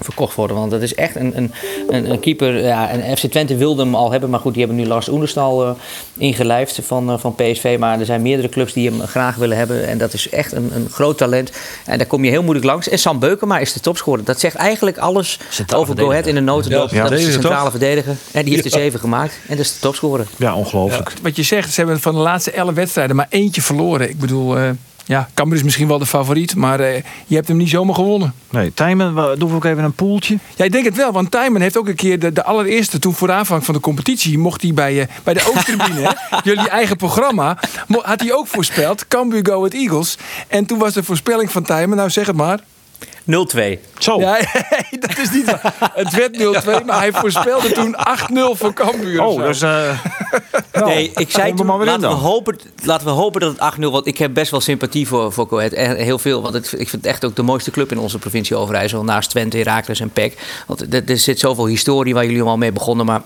verkocht 0.00 0.34
worden. 0.34 0.56
Want 0.56 0.70
dat 0.70 0.82
is 0.82 0.94
echt 0.94 1.16
een, 1.16 1.36
een, 1.36 1.52
een, 1.88 2.10
een 2.10 2.20
keeper. 2.20 2.64
Ja, 2.64 2.88
en 2.88 3.16
FC 3.16 3.26
Twente 3.26 3.56
wilde 3.56 3.82
hem 3.82 3.94
al 3.94 4.10
hebben. 4.10 4.30
Maar 4.30 4.40
goed, 4.40 4.54
die 4.54 4.64
hebben 4.64 4.82
nu 4.82 4.88
Lars 4.88 5.08
Oenerstal 5.08 5.64
eh, 5.64 5.70
ingelijfd 6.16 6.80
van, 6.82 7.10
eh, 7.10 7.18
van 7.18 7.34
PSV. 7.34 7.76
Maar 7.78 7.98
er 7.98 8.06
zijn 8.06 8.22
meerdere 8.22 8.48
clubs 8.48 8.72
die 8.72 8.90
hem 8.90 9.00
graag 9.00 9.36
willen 9.36 9.56
hebben. 9.56 9.86
En 9.86 9.98
dat 9.98 10.12
is 10.12 10.28
echt 10.28 10.52
een, 10.52 10.70
een 10.74 10.88
groot 10.90 11.18
talent. 11.18 11.52
En 11.84 11.98
daar 11.98 12.06
kom 12.06 12.24
je 12.24 12.30
heel 12.30 12.42
moeilijk 12.42 12.66
langs. 12.66 12.88
En 12.88 12.98
Sam 12.98 13.18
Beukema 13.18 13.58
is 13.58 13.72
de 13.72 13.80
topscorer. 13.80 14.24
Dat 14.24 14.40
zegt 14.40 14.56
eigenlijk 14.56 14.98
alles 14.98 15.38
over 15.74 15.98
Go 15.98 16.10
Ahead 16.10 16.26
in 16.26 16.36
een 16.36 16.44
notendop. 16.44 16.90
Ja, 16.90 17.02
dat 17.02 17.18
is 17.18 17.24
de 17.24 17.32
centrale 17.32 17.62
toch? 17.62 17.70
verdediger. 17.70 18.16
En 18.32 18.44
die 18.44 18.52
heeft 18.52 18.64
er 18.64 18.70
zeven 18.70 19.00
gemaakt. 19.00 19.38
En 19.48 19.56
dat 19.56 19.64
is 19.64 19.72
de 19.72 19.80
topscorer. 19.80 20.26
Ja, 20.36 20.54
ongelooflijk. 20.54 21.12
Wat 21.22 21.36
je 21.36 21.42
zegt, 21.42 21.72
ze 21.72 21.80
hebben 21.80 22.00
van 22.00 22.14
de 22.14 22.20
laatste 22.20 22.50
elf 22.50 22.74
wedstrijden 22.74 23.16
maar 23.16 23.26
eentje 23.28 23.62
verloren. 23.62 24.08
Ik 24.08 24.18
bedoel, 24.18 24.58
eh, 24.58 24.70
Ja, 25.04 25.28
Cambuur 25.34 25.58
is 25.58 25.64
misschien 25.64 25.88
wel 25.88 25.98
de 25.98 26.06
favoriet, 26.06 26.56
maar 26.56 26.80
eh, 26.80 27.02
je 27.26 27.34
hebt 27.34 27.48
hem 27.48 27.56
niet 27.56 27.68
zomaar 27.68 27.94
gewonnen. 27.94 28.34
Nee, 28.50 28.74
Tijmen, 28.74 29.38
doen 29.38 29.48
we 29.48 29.54
ook 29.54 29.64
even 29.64 29.84
een 29.84 29.92
poeltje. 29.92 30.38
Ja, 30.56 30.64
ik 30.64 30.72
denk 30.72 30.84
het 30.84 30.96
wel, 30.96 31.12
want 31.12 31.30
Tijmen 31.30 31.60
heeft 31.60 31.76
ook 31.76 31.88
een 31.88 31.94
keer 31.94 32.18
de, 32.18 32.32
de 32.32 32.44
allereerste, 32.44 32.98
toen 32.98 33.14
voor 33.14 33.32
aanvang 33.32 33.64
van 33.64 33.74
de 33.74 33.80
competitie, 33.80 34.38
mocht 34.38 34.62
hij 34.62 34.74
bij, 34.74 35.00
eh, 35.00 35.06
bij 35.22 35.34
de 35.34 35.42
Oosttribune, 35.54 36.00
hè, 36.00 36.36
jullie 36.44 36.68
eigen 36.68 36.96
programma, 36.96 37.58
had 38.02 38.20
hij 38.20 38.32
ook 38.32 38.46
voorspeld, 38.46 39.08
Cambuur 39.08 39.46
Go 39.46 39.56
Ahead 39.56 39.74
Eagles. 39.74 40.18
En 40.48 40.66
toen 40.66 40.78
was 40.78 40.92
de 40.92 41.02
voorspelling 41.02 41.50
van 41.50 41.62
Tijmen, 41.62 41.96
nou 41.96 42.10
zeg 42.10 42.26
het 42.26 42.36
maar. 42.36 42.60
0-2. 43.30 43.78
Zo. 43.98 44.20
Ja, 44.20 44.38
dat 45.00 45.18
is 45.18 45.30
niet 45.30 45.44
waar. 45.44 45.92
Het 45.94 46.12
werd 46.12 46.82
0-2, 46.82 46.84
maar 46.86 46.98
hij 46.98 47.12
voorspelde 47.12 47.72
toen 47.72 47.96
8-0 47.96 48.58
voor 48.58 48.72
Cambuur. 48.72 49.22
Oh, 49.22 49.42
dus... 49.42 49.62
eh 49.62 49.70
nou, 50.72 50.86
Nee, 50.86 51.10
ik 51.14 51.30
zei 51.30 51.54
toen, 51.54 51.66
laten 51.66 52.00
we, 52.00 52.14
hopen, 52.14 52.58
laten 52.82 53.06
we 53.06 53.12
hopen 53.12 53.40
dat 53.40 53.56
het 53.58 53.74
8-0 53.74 53.80
wordt. 53.80 54.06
Ik 54.06 54.18
heb 54.18 54.34
best 54.34 54.50
wel 54.50 54.60
sympathie 54.60 55.08
voor, 55.08 55.32
voor 55.32 55.46
Coët. 55.46 55.72
En 55.72 55.96
heel 55.96 56.18
veel, 56.18 56.42
want 56.42 56.54
het, 56.54 56.64
ik 56.64 56.88
vind 56.88 57.02
het 57.02 57.06
echt 57.06 57.24
ook 57.24 57.36
de 57.36 57.42
mooiste 57.42 57.70
club 57.70 57.92
in 57.92 57.98
onze 57.98 58.18
provincie 58.18 58.56
Overijssel. 58.56 59.04
Naast 59.04 59.30
Twente, 59.30 59.56
Heracles 59.56 60.00
en 60.00 60.10
PEC. 60.10 60.62
Want 60.66 60.94
er, 60.94 61.04
er 61.10 61.18
zit 61.18 61.38
zoveel 61.38 61.66
historie 61.66 62.14
waar 62.14 62.24
jullie 62.24 62.38
allemaal 62.38 62.56
mee 62.58 62.72
begonnen. 62.72 63.06
Maar 63.06 63.22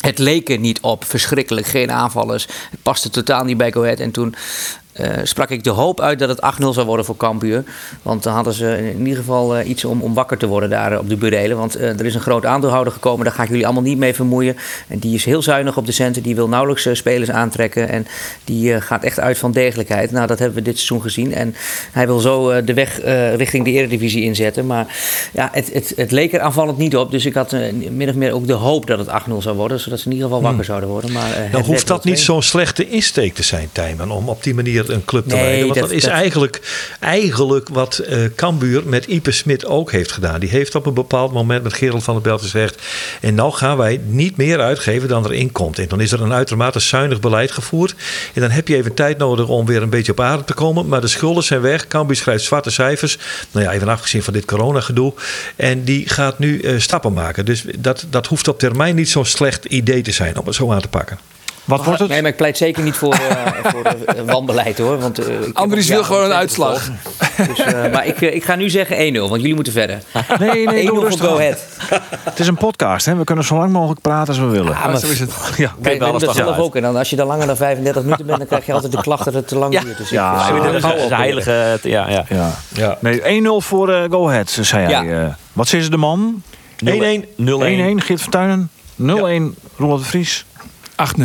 het 0.00 0.18
leek 0.18 0.48
er 0.48 0.58
niet 0.58 0.80
op. 0.80 1.04
Verschrikkelijk. 1.04 1.66
Geen 1.66 1.90
aanvallers. 1.90 2.46
Het 2.70 2.82
paste 2.82 3.10
totaal 3.10 3.44
niet 3.44 3.56
bij 3.56 3.70
Coët. 3.70 4.00
En 4.00 4.10
toen 4.10 4.34
eh, 4.96 5.10
sprak 5.22 5.50
ik 5.50 5.64
de 5.64 5.70
hoop 5.70 6.00
uit 6.00 6.18
dat 6.18 6.28
het 6.28 6.40
8-0 6.40 6.68
zou 6.68 6.86
worden 6.86 7.04
voor 7.04 7.16
Cambuur. 7.16 7.64
Want 8.02 8.22
dan 8.22 8.34
hadden 8.34 8.52
ze 8.52 8.90
in 8.90 8.98
ieder 8.98 9.16
geval 9.16 9.56
eh, 9.56 9.68
iets 9.68 9.84
om, 9.84 10.00
om 10.02 10.14
wakker 10.14 10.38
te 10.38 10.46
worden 10.46 10.70
daar 10.70 10.92
eh, 10.92 10.98
op 10.98 11.08
de 11.08 11.16
burelen. 11.16 11.56
Want 11.56 11.74
er 11.74 12.04
is 12.04 12.14
een 12.14 12.20
groot 12.20 12.46
aandeelhouder 12.46 12.92
gekomen, 12.92 13.24
daar 13.24 13.34
ga 13.34 13.42
ik 13.42 13.48
jullie 13.48 13.64
allemaal 13.64 13.82
niet 13.82 13.98
mee 13.98 14.14
vermoeien. 14.14 14.56
En 14.88 14.98
die 14.98 15.14
is 15.14 15.24
heel 15.24 15.42
zuinig 15.42 15.76
op 15.76 15.86
de 15.86 15.92
centen, 15.92 16.22
die 16.22 16.34
wil 16.34 16.48
nauwelijks 16.48 16.88
spelers 16.92 17.30
aantrekken. 17.30 17.88
En 17.88 18.06
die 18.44 18.80
gaat 18.80 19.04
echt 19.04 19.20
uit 19.20 19.38
van 19.38 19.52
degelijkheid. 19.52 20.10
Nou, 20.10 20.26
dat 20.26 20.38
hebben 20.38 20.56
we 20.56 20.62
dit 20.62 20.74
seizoen 20.74 21.02
gezien. 21.02 21.34
En 21.34 21.54
hij 21.92 22.06
wil 22.06 22.18
zo 22.18 22.64
de 22.64 22.74
weg 22.74 23.00
richting 23.36 23.64
de 23.64 23.70
Eredivisie 23.70 24.22
inzetten. 24.22 24.66
Maar 24.66 24.96
ja, 25.32 25.48
het, 25.52 25.72
het, 25.72 25.92
het 25.96 26.10
leek 26.10 26.32
er 26.32 26.40
aanvallend 26.40 26.78
niet 26.78 26.96
op. 26.96 27.10
Dus 27.10 27.26
ik 27.26 27.34
had 27.34 27.56
min 27.90 28.08
of 28.08 28.14
meer 28.14 28.32
ook 28.32 28.46
de 28.46 28.52
hoop 28.52 28.86
dat 28.86 28.98
het 28.98 29.08
8-0 29.08 29.12
zou 29.38 29.56
worden. 29.56 29.80
Zodat 29.80 29.98
ze 29.98 30.06
in 30.06 30.12
ieder 30.12 30.28
geval 30.28 30.42
wakker 30.42 30.64
zouden 30.64 30.88
worden. 30.88 31.12
Maar, 31.12 31.48
Dan 31.50 31.60
hoeft 31.60 31.70
werd 31.70 31.86
dat 31.86 32.04
niet 32.04 32.18
0-2. 32.18 32.22
zo'n 32.22 32.42
slechte 32.42 32.88
insteek 32.88 33.34
te 33.34 33.42
zijn, 33.42 33.68
Tijmen, 33.72 34.10
om 34.10 34.28
op 34.28 34.42
die 34.42 34.54
manier 34.54 34.85
een 34.88 35.04
club 35.04 35.28
te 35.28 35.34
Nee, 35.34 35.44
leiden. 35.44 35.66
Want 35.66 35.78
dat- 35.78 35.88
dat, 35.88 35.96
is 35.96 36.02
dat- 36.02 36.12
eigenlijk, 36.12 36.60
eigenlijk 37.00 37.68
wat 37.68 37.98
eh 37.98 38.18
Cambuur 38.36 38.82
met 38.84 39.04
Ipe 39.06 39.30
Smit 39.30 39.66
ook 39.66 39.90
heeft 39.92 40.12
gedaan. 40.12 40.40
Die 40.40 40.48
heeft 40.48 40.74
op 40.74 40.86
een 40.86 40.94
bepaald 40.94 41.32
moment 41.32 41.62
met 41.62 41.72
Gerald 41.74 42.02
van 42.04 42.14
der 42.14 42.22
Belt 42.22 42.40
gezegd... 42.42 42.82
en 43.20 43.34
nou 43.34 43.52
gaan 43.52 43.76
wij 43.76 44.00
niet 44.06 44.36
meer 44.36 44.60
uitgeven 44.60 45.08
dan 45.08 45.24
erin 45.24 45.52
komt. 45.52 45.78
En 45.78 45.88
dan 45.88 46.00
is 46.00 46.12
er 46.12 46.20
een 46.22 46.32
uitermate 46.32 46.78
zuinig 46.80 47.20
beleid 47.20 47.50
gevoerd. 47.50 47.94
En 48.34 48.40
dan 48.40 48.50
heb 48.50 48.68
je 48.68 48.76
even 48.76 48.94
tijd 48.94 49.18
nodig 49.18 49.48
om 49.48 49.66
weer 49.66 49.82
een 49.82 49.90
beetje 49.90 50.12
op 50.12 50.20
adem 50.20 50.44
te 50.44 50.54
komen. 50.54 50.88
Maar 50.88 51.00
de 51.00 51.06
schulden 51.08 51.44
zijn 51.44 51.60
weg. 51.60 51.86
Cambuur 51.86 52.16
schrijft 52.16 52.44
zwarte 52.44 52.70
cijfers. 52.70 53.18
Nou 53.50 53.64
ja, 53.66 53.72
even 53.72 53.88
afgezien 53.88 54.22
van 54.22 54.32
dit 54.32 54.44
coronagedoe. 54.44 55.12
En 55.56 55.84
die 55.84 56.08
gaat 56.08 56.38
nu 56.38 56.60
eh, 56.60 56.74
stappen 56.78 57.12
maken. 57.12 57.44
Dus 57.44 57.64
dat, 57.78 58.06
dat 58.10 58.26
hoeft 58.26 58.48
op 58.48 58.58
termijn 58.58 58.94
niet 58.94 59.08
zo'n 59.08 59.24
slecht 59.24 59.64
idee 59.64 60.02
te 60.02 60.12
zijn 60.12 60.38
om 60.38 60.46
het 60.46 60.54
zo 60.54 60.72
aan 60.72 60.80
te 60.80 60.88
pakken. 60.88 61.18
Wat 61.66 61.84
wordt 61.84 62.00
het? 62.00 62.08
Nee, 62.08 62.22
maar 62.22 62.30
ik 62.30 62.36
pleit 62.36 62.56
zeker 62.56 62.82
niet 62.82 62.94
voor, 62.96 63.12
eh, 63.12 63.20
voor 63.72 63.82
eh, 63.84 64.22
wanbeleid 64.26 64.78
hoor. 64.78 64.98
Want, 64.98 65.18
eh, 65.18 65.40
ik 65.40 65.56
Andries 65.58 65.88
wil 65.88 66.04
gewoon 66.04 66.24
een 66.24 66.32
uitslag. 66.32 66.88
Dus, 67.46 67.58
eh, 67.58 67.72
maar 67.92 68.06
ik, 68.06 68.20
ik 68.20 68.44
ga 68.44 68.54
nu 68.54 68.70
zeggen 68.70 68.96
1-0, 69.14 69.18
want 69.28 69.40
jullie 69.40 69.54
moeten 69.54 69.72
verder. 69.72 69.98
1-0 69.98 70.38
Nee, 70.38 70.66
nee, 70.66 70.84
doe 70.86 70.94
voor 70.94 71.04
rustig 71.04 71.24
Go 71.26 71.32
aan. 71.32 71.38
Ahead. 71.40 71.58
Het 72.24 72.38
is 72.38 72.46
een 72.46 72.56
podcast, 72.56 73.06
hè? 73.06 73.16
We 73.16 73.24
kunnen 73.24 73.44
zo 73.44 73.56
lang 73.56 73.72
mogelijk 73.72 74.00
praten 74.00 74.28
als 74.28 74.38
we 74.38 74.44
willen. 74.46 74.72
Ja, 74.72 74.86
maar 74.86 74.98
zo 74.98 75.06
is 75.06 75.20
het. 75.20 75.30
Ja. 75.56 75.74
Kijk, 75.82 75.98
wel 75.98 76.08
we 76.08 76.14
eens 76.14 76.24
dat 76.24 76.34
toch 76.34 76.34
zelf 76.44 76.54
uit. 76.56 76.64
ook. 76.64 76.76
En 76.76 76.82
dan, 76.82 76.96
als 76.96 77.10
je 77.10 77.16
dan 77.16 77.26
langer 77.26 77.46
dan 77.46 77.56
35 77.56 78.02
minuten 78.02 78.26
bent, 78.26 78.38
dan 78.38 78.46
krijg 78.46 78.66
je 78.66 78.72
altijd 78.72 78.92
de 78.92 79.00
klacht 79.00 79.24
dat 79.24 79.34
het 79.34 79.48
te 79.48 79.58
lang 79.58 79.72
Ja. 79.72 79.80
duurt. 79.80 79.98
Dus 79.98 80.10
Ja, 80.10 80.48
ik, 80.48 80.54
ja, 80.56 80.62
dat 80.64 80.74
is 80.74 80.84
opnemen. 80.84 81.16
heilige... 81.16 81.78
Ja, 81.82 82.08
ja. 82.08 82.24
Ja. 82.28 82.50
Ja. 82.74 82.98
Nee, 83.00 83.42
1-0 83.42 83.46
voor 83.58 84.06
Go 84.10 84.28
Ahead, 84.28 84.50
zei 84.60 84.88
Ja. 84.88 85.04
hij. 85.04 85.22
eh. 85.24 85.28
wat 85.52 85.72
is 85.72 85.90
de 85.90 85.96
man? 85.96 86.42
1-1. 86.84 87.24
1-1, 87.36 88.00
Geert 88.00 88.22
van 88.22 88.30
Tuinen. 88.30 88.70
0-1, 88.96 89.54
Roland 89.76 90.00
de 90.02 90.08
Vries. 90.08 90.44
8-0. 90.96 91.22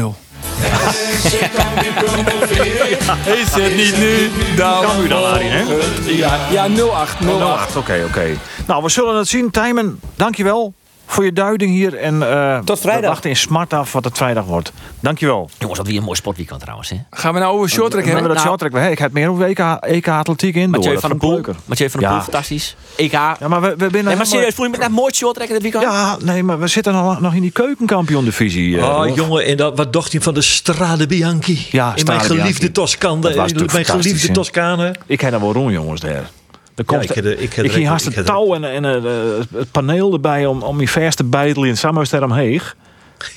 Is 3.25 3.53
het 3.53 3.75
niet 3.75 3.97
nu? 3.97 4.31
Dan 4.55 4.81
Cambuur 4.81 5.09
dan, 5.09 5.23
Arie, 5.23 5.49
hè? 5.49 5.63
Ja, 6.05 6.39
ja 6.51 6.67
0-8. 6.69 6.71
0-8. 6.71 7.73
0-8, 7.73 7.77
oké, 7.77 8.03
oké. 8.07 8.37
Nou, 8.67 8.83
we 8.83 8.89
zullen 8.89 9.15
het 9.15 9.27
zien. 9.27 9.51
Tijmen, 9.51 9.99
dankjewel 10.15 10.73
voor 11.05 11.25
je 11.25 11.33
duiding 11.33 11.71
hier. 11.71 11.95
En 11.97 12.31
eh, 12.31 12.59
Tot 12.59 12.79
vrijdag. 12.79 13.01
We 13.01 13.07
wachten 13.07 13.29
in 13.29 13.35
smart 13.35 13.73
af 13.73 13.91
wat 13.93 14.03
het 14.03 14.17
vrijdag 14.17 14.45
wordt. 14.45 14.71
Dankjewel. 14.99 15.49
Jongens, 15.57 15.77
wat 15.79 15.87
weer 15.87 15.97
een 15.97 16.03
mooi 16.03 16.15
sportweekend 16.17 16.59
trouwens. 16.59 16.89
Hè? 16.89 16.95
Gaan 17.09 17.33
we 17.33 17.39
nou 17.39 17.53
over 17.55 17.69
shorttrack 17.69 18.03
We 18.03 18.09
hebben 18.09 18.13
hebben? 18.13 18.35
dat 18.35 18.45
nou- 18.45 18.59
shorttrack. 18.59 18.91
Ik 18.91 18.99
heb 18.99 19.11
meer 19.11 19.29
over 19.29 19.45
EK, 19.45 19.59
EK 19.81 20.07
atletiek 20.07 20.55
in. 20.55 20.69
Mathieu 20.69 20.91
door. 20.91 21.01
van 21.01 21.09
der 21.09 21.19
Dat 21.19 21.41
Poel. 21.41 21.55
Mathieu 21.65 21.89
van 21.89 21.99
der 21.99 22.09
Ja. 22.09 22.15
Poel, 22.15 22.23
fantastisch. 22.25 22.75
EK. 22.95 23.11
Ja, 23.11 23.37
maar 23.47 23.61
we, 23.61 23.67
we 23.67 23.75
binnen 23.75 23.91
Nee, 23.91 23.91
maar 23.91 24.03
helemaal- 24.03 24.25
serieus, 24.25 24.53
voel 24.55 24.65
je 24.65 24.71
me 24.71 24.77
net 24.77 24.89
mooi 24.91 25.13
short 25.13 25.35
trekken 25.35 25.59
dit 25.61 25.71
weekend? 25.71 25.93
Ja, 25.93 26.17
nee, 26.23 26.43
maar 26.43 26.59
we 26.59 26.67
zitten 26.67 26.93
nog, 26.93 27.19
nog 27.21 27.33
in 27.33 27.41
die 27.41 27.51
keukenkampioen-divisie. 27.51 28.77
eh, 28.79 28.83
Oh, 28.99 29.15
jongen, 29.15 29.45
en 29.45 29.57
dat, 29.57 29.77
wat 29.77 29.93
dacht 29.93 30.11
hij 30.11 30.21
van 30.21 30.33
de 30.33 30.41
Strade 30.41 31.07
Bianchi? 31.07 31.67
Ja, 31.71 31.91
in 31.93 31.99
Strade 31.99 32.27
mijn 32.27 32.41
geliefde. 32.41 32.71
Toscane. 32.71 33.19
Dat 33.21 33.35
natuurlijk 33.35 33.71
Mijn 33.71 33.85
geliefde? 33.85 34.31
Toscane. 34.31 34.95
Ik 35.05 35.21
heb 35.21 35.33
er 35.33 35.39
wel 35.39 35.53
roen, 35.53 35.71
jongens, 35.71 36.01
daar. 36.01 36.29
Er 36.75 36.83
komt, 36.85 37.03
ik 37.03 37.09
heb 37.15 37.25
er- 37.25 37.39
ik 37.39 37.53
ging 37.53 37.67
ik- 37.75 37.85
haast 37.85 38.07
ik 38.07 38.15
het 38.15 38.27
heb 38.27 38.35
er- 38.35 38.41
touw 38.41 38.53
en, 38.55 38.63
en 38.63 38.85
eh, 38.85 39.59
het 39.59 39.71
paneel 39.71 40.13
erbij 40.13 40.45
om, 40.45 40.61
om 40.63 40.79
je 40.79 40.87
vers 40.87 41.15
te 41.15 41.23
beidelen 41.23 41.69
in 41.69 41.77
Sammersterm 41.77 42.31
Heeg. 42.31 42.75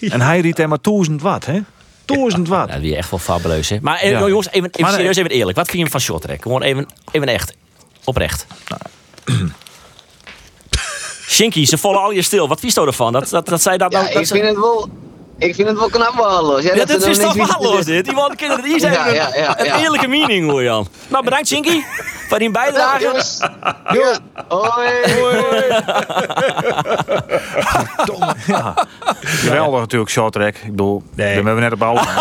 En 0.01 0.21
hij 0.21 0.41
riet 0.41 0.59
er 0.59 0.69
maar 0.69 0.79
1000 0.81 1.23
watt, 1.23 1.47
hè? 1.47 1.61
1000 2.05 2.49
watt. 2.49 2.69
Ja, 2.69 2.75
dat 2.75 2.85
is 2.85 2.93
echt 2.93 3.11
wel 3.11 3.19
fabuleus. 3.19 3.69
Hè? 3.69 3.77
Maar 3.81 3.99
eh, 3.99 4.11
Ja. 4.11 4.27
jongens, 4.29 4.47
even, 4.51 4.69
even 4.69 4.81
Maar, 4.81 4.91
eh, 4.91 4.97
serieus, 4.97 5.17
even 5.17 5.31
eerlijk. 5.31 5.57
Wat 5.57 5.65
vind 5.67 5.77
je 5.77 5.83
hem 5.83 5.93
van 5.93 6.01
short 6.01 6.23
track? 6.23 6.43
Gewoon 6.43 6.63
even, 6.63 6.87
even 7.11 7.29
echt. 7.29 7.53
Oprecht. 8.05 8.47
Shinky, 11.29 11.65
ze 11.67 11.79
vallen 11.79 12.01
al 12.01 12.11
je 12.11 12.23
stil. 12.23 12.49
Wat 12.49 12.61
vies 12.61 12.75
je 12.75 12.81
ervan? 12.87 13.13
Dat, 13.13 13.29
dat, 13.29 13.47
dat 13.47 13.63
zij 13.63 13.77
dat 13.79 13.93
Ja, 13.93 13.99
nou... 14.01 14.13
dat 14.13 14.21
ik 14.23 14.27
ze- 14.29 14.35
vind 14.35 14.47
het 14.47 14.57
wel, 14.57 14.89
ik 15.39 15.55
vind 15.55 15.69
het 15.69 15.79
wel 15.79 15.89
knap 15.89 16.15
waardeloos. 16.15 16.63
Ja, 16.63 16.71
Ja, 16.75 16.77
dat 16.85 16.89
dit 16.89 17.07
is 17.07 17.19
toch 17.19 17.35
waardeloos 17.37 17.85
dit? 17.85 18.05
Die 18.05 18.15
man 18.15 18.37
kunnen 18.37 18.57
het 18.57 18.67
hier 18.67 18.81
zijn. 18.81 19.15
Ja, 19.15 19.61
een 19.61 19.81
eerlijke 19.83 20.09
mening 20.09 20.51
hoor 20.51 20.63
Jan. 20.63 20.89
Nou, 21.09 21.25
bedankt 21.25 21.49
Shinky 21.49 21.81
voor 22.29 22.39
die 22.39 22.47
Ja, 22.53 22.53
bijdrage. 22.53 23.03
jongens. 23.03 23.39
Ja. 23.93 24.19
Hoi. 24.49 24.89
Geweldig 29.21 29.81
natuurlijk, 29.81 30.11
short 30.11 30.33
track. 30.33 30.55
Ik 30.57 30.71
bedoel, 30.71 31.03
Nee. 31.15 31.27
daar 31.27 31.35
hebben 31.35 31.55
we 31.55 31.61
net 31.61 31.73
op 31.73 31.79
bouwen. 31.79 32.03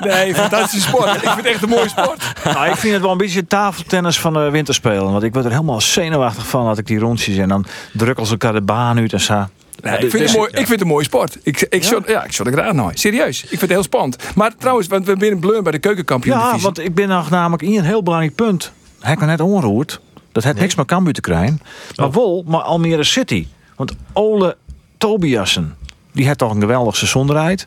Nee, 0.00 0.34
fantastische 0.34 0.88
sport. 0.88 1.14
Ik 1.14 1.20
vind 1.20 1.36
het 1.36 1.46
echt 1.46 1.62
een 1.62 1.68
mooie 1.68 1.88
sport. 1.88 2.24
nou, 2.44 2.66
ik 2.68 2.76
vind 2.76 2.92
het 2.92 3.02
wel 3.02 3.10
een 3.10 3.18
beetje 3.18 3.46
tafeltennis 3.46 4.18
van 4.20 4.32
de 4.32 4.50
winterspelen. 4.50 5.12
Want 5.12 5.22
ik 5.22 5.32
word 5.32 5.44
er 5.44 5.50
helemaal 5.50 5.80
zenuwachtig 5.80 6.46
van 6.46 6.64
dat 6.64 6.78
ik 6.78 6.86
die 6.86 6.98
rondjes 6.98 7.36
en 7.36 7.48
dan 7.48 7.66
drukken 7.92 8.24
ze 8.26 8.30
elkaar 8.32 8.52
de 8.52 8.60
baan 8.60 8.98
uit 8.98 9.12
en 9.12 9.20
zo. 9.20 9.44
Nee, 9.82 9.98
ik, 9.98 10.10
vind 10.10 10.22
het 10.28 10.36
mooi, 10.36 10.48
ik 10.50 10.56
vind 10.56 10.68
het 10.68 10.80
een 10.80 10.86
mooie 10.86 11.04
sport. 11.04 11.38
Ik, 11.42 11.66
ik, 11.70 11.84
shot, 11.84 12.08
ja, 12.08 12.24
ik 12.24 12.32
shot 12.32 12.46
er 12.46 12.52
graag 12.52 12.72
nooit. 12.72 12.98
Serieus. 13.00 13.42
Ik 13.42 13.48
vind 13.48 13.60
het 13.60 13.70
heel 13.70 13.82
spannend. 13.82 14.16
Maar 14.34 14.52
trouwens, 14.58 14.86
want 14.88 15.00
we 15.00 15.06
zijn 15.06 15.18
binnen 15.18 15.38
Bleur 15.40 15.62
bij 15.62 15.72
de 15.72 15.78
keukenkampioen 15.78 16.38
Ja, 16.38 16.58
want 16.58 16.78
ik 16.78 16.94
ben 16.94 17.08
nog 17.08 17.30
namelijk 17.30 17.62
in 17.62 17.78
een 17.78 17.84
heel 17.84 18.02
belangrijk 18.02 18.34
punt. 18.34 18.72
Ik 19.02 19.20
me 19.20 19.26
net 19.26 19.40
onroerd. 19.40 20.00
Dat 20.32 20.44
heeft 20.44 20.58
niks 20.58 20.74
met 20.74 20.86
Cambuur 20.86 21.12
te 21.12 21.20
krijgen. 21.20 21.60
Maar 21.96 22.10
wel, 22.10 22.44
maar 22.46 22.60
Almere 22.60 23.04
City. 23.04 23.46
Want 23.76 23.92
Ole 24.12 24.56
Tobiasen, 24.98 25.76
die 26.12 26.26
heeft 26.26 26.38
toch 26.38 26.54
een 26.54 26.60
geweldig 26.60 26.96
seizoen 26.96 27.30
eruit. 27.30 27.66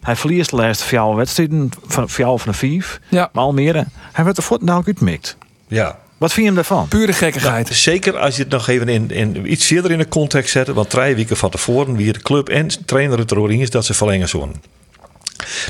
Hij 0.00 0.16
verliest 0.16 0.50
de 0.50 0.56
laatste 0.56 0.84
vier 0.84 1.14
wedstrijden 1.14 1.70
van 1.86 2.08
vier 2.08 2.26
van 2.26 2.40
de 2.44 2.52
vijf. 2.52 3.00
Ja. 3.08 3.30
Maar 3.32 3.44
Almere, 3.44 3.86
hij 4.12 4.24
werd 4.24 4.36
er 4.36 4.42
voort 4.42 4.62
nou 4.62 4.82
uitmikt. 4.86 5.36
Ja. 5.68 5.98
Wat 6.18 6.32
vind 6.32 6.46
je 6.46 6.52
hem 6.52 6.54
daarvan? 6.54 6.88
Pure 6.88 7.12
gekkigheid. 7.12 7.68
Zeker 7.68 8.18
als 8.18 8.36
je 8.36 8.42
het 8.42 8.52
nog 8.52 8.68
even 8.68 8.88
in, 8.88 9.10
in 9.10 9.52
iets 9.52 9.66
verder 9.66 9.90
in 9.90 9.98
de 9.98 10.08
context 10.08 10.50
zet. 10.50 10.68
Want 10.68 10.90
drie 10.90 11.14
weken 11.14 11.36
van 11.36 11.50
tevoren 11.50 11.96
wie 11.96 12.12
de 12.12 12.22
club 12.22 12.48
en 12.48 12.84
trainer 12.86 13.18
het 13.18 13.30
erover 13.30 13.60
is 13.60 13.70
dat 13.70 13.84
ze 13.84 13.94
verlengen 13.94 14.28
zullen. 14.28 14.54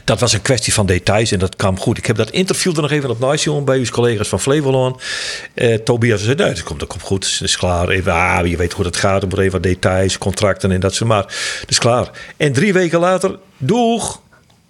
Dat 0.05 0.21
was 0.21 0.33
een 0.33 0.43
kwestie 0.43 0.73
van 0.73 0.87
details 0.87 1.33
en 1.33 1.39
dat 1.39 1.57
kwam 1.57 1.79
goed. 1.79 1.99
Ik 1.99 2.07
heb 2.07 2.17
dat 2.17 2.31
interview 2.31 2.77
er 2.77 2.83
nog 2.83 2.91
even 2.91 3.11
op 3.11 3.19
naast 3.19 3.65
bij 3.65 3.79
uw 3.79 3.85
collega's 3.85 4.29
van 4.29 4.41
Flevoland. 4.41 5.03
Eh, 5.55 5.75
Tobias 5.75 6.23
zei, 6.23 6.35
nee, 6.35 6.49
dat 6.49 6.63
komt, 6.63 6.81
dat 6.81 6.89
komt 6.89 7.03
goed, 7.03 7.31
het 7.33 7.41
is 7.41 7.57
klaar. 7.57 7.89
Even, 7.89 8.13
ah, 8.13 8.47
je 8.47 8.57
weet 8.57 8.73
hoe 8.73 8.85
het 8.85 8.97
gaat, 8.97 9.23
er 9.23 9.29
moet 9.29 9.39
even 9.39 9.53
wat 9.53 9.63
details, 9.63 10.19
contracten 10.19 10.71
en 10.71 10.81
dat 10.81 10.95
soort 10.95 11.09
maar. 11.11 11.25
Het 11.61 11.71
is 11.71 11.79
klaar. 11.79 12.11
En 12.37 12.53
drie 12.53 12.73
weken 12.73 12.99
later, 12.99 13.39
doeg, 13.57 14.21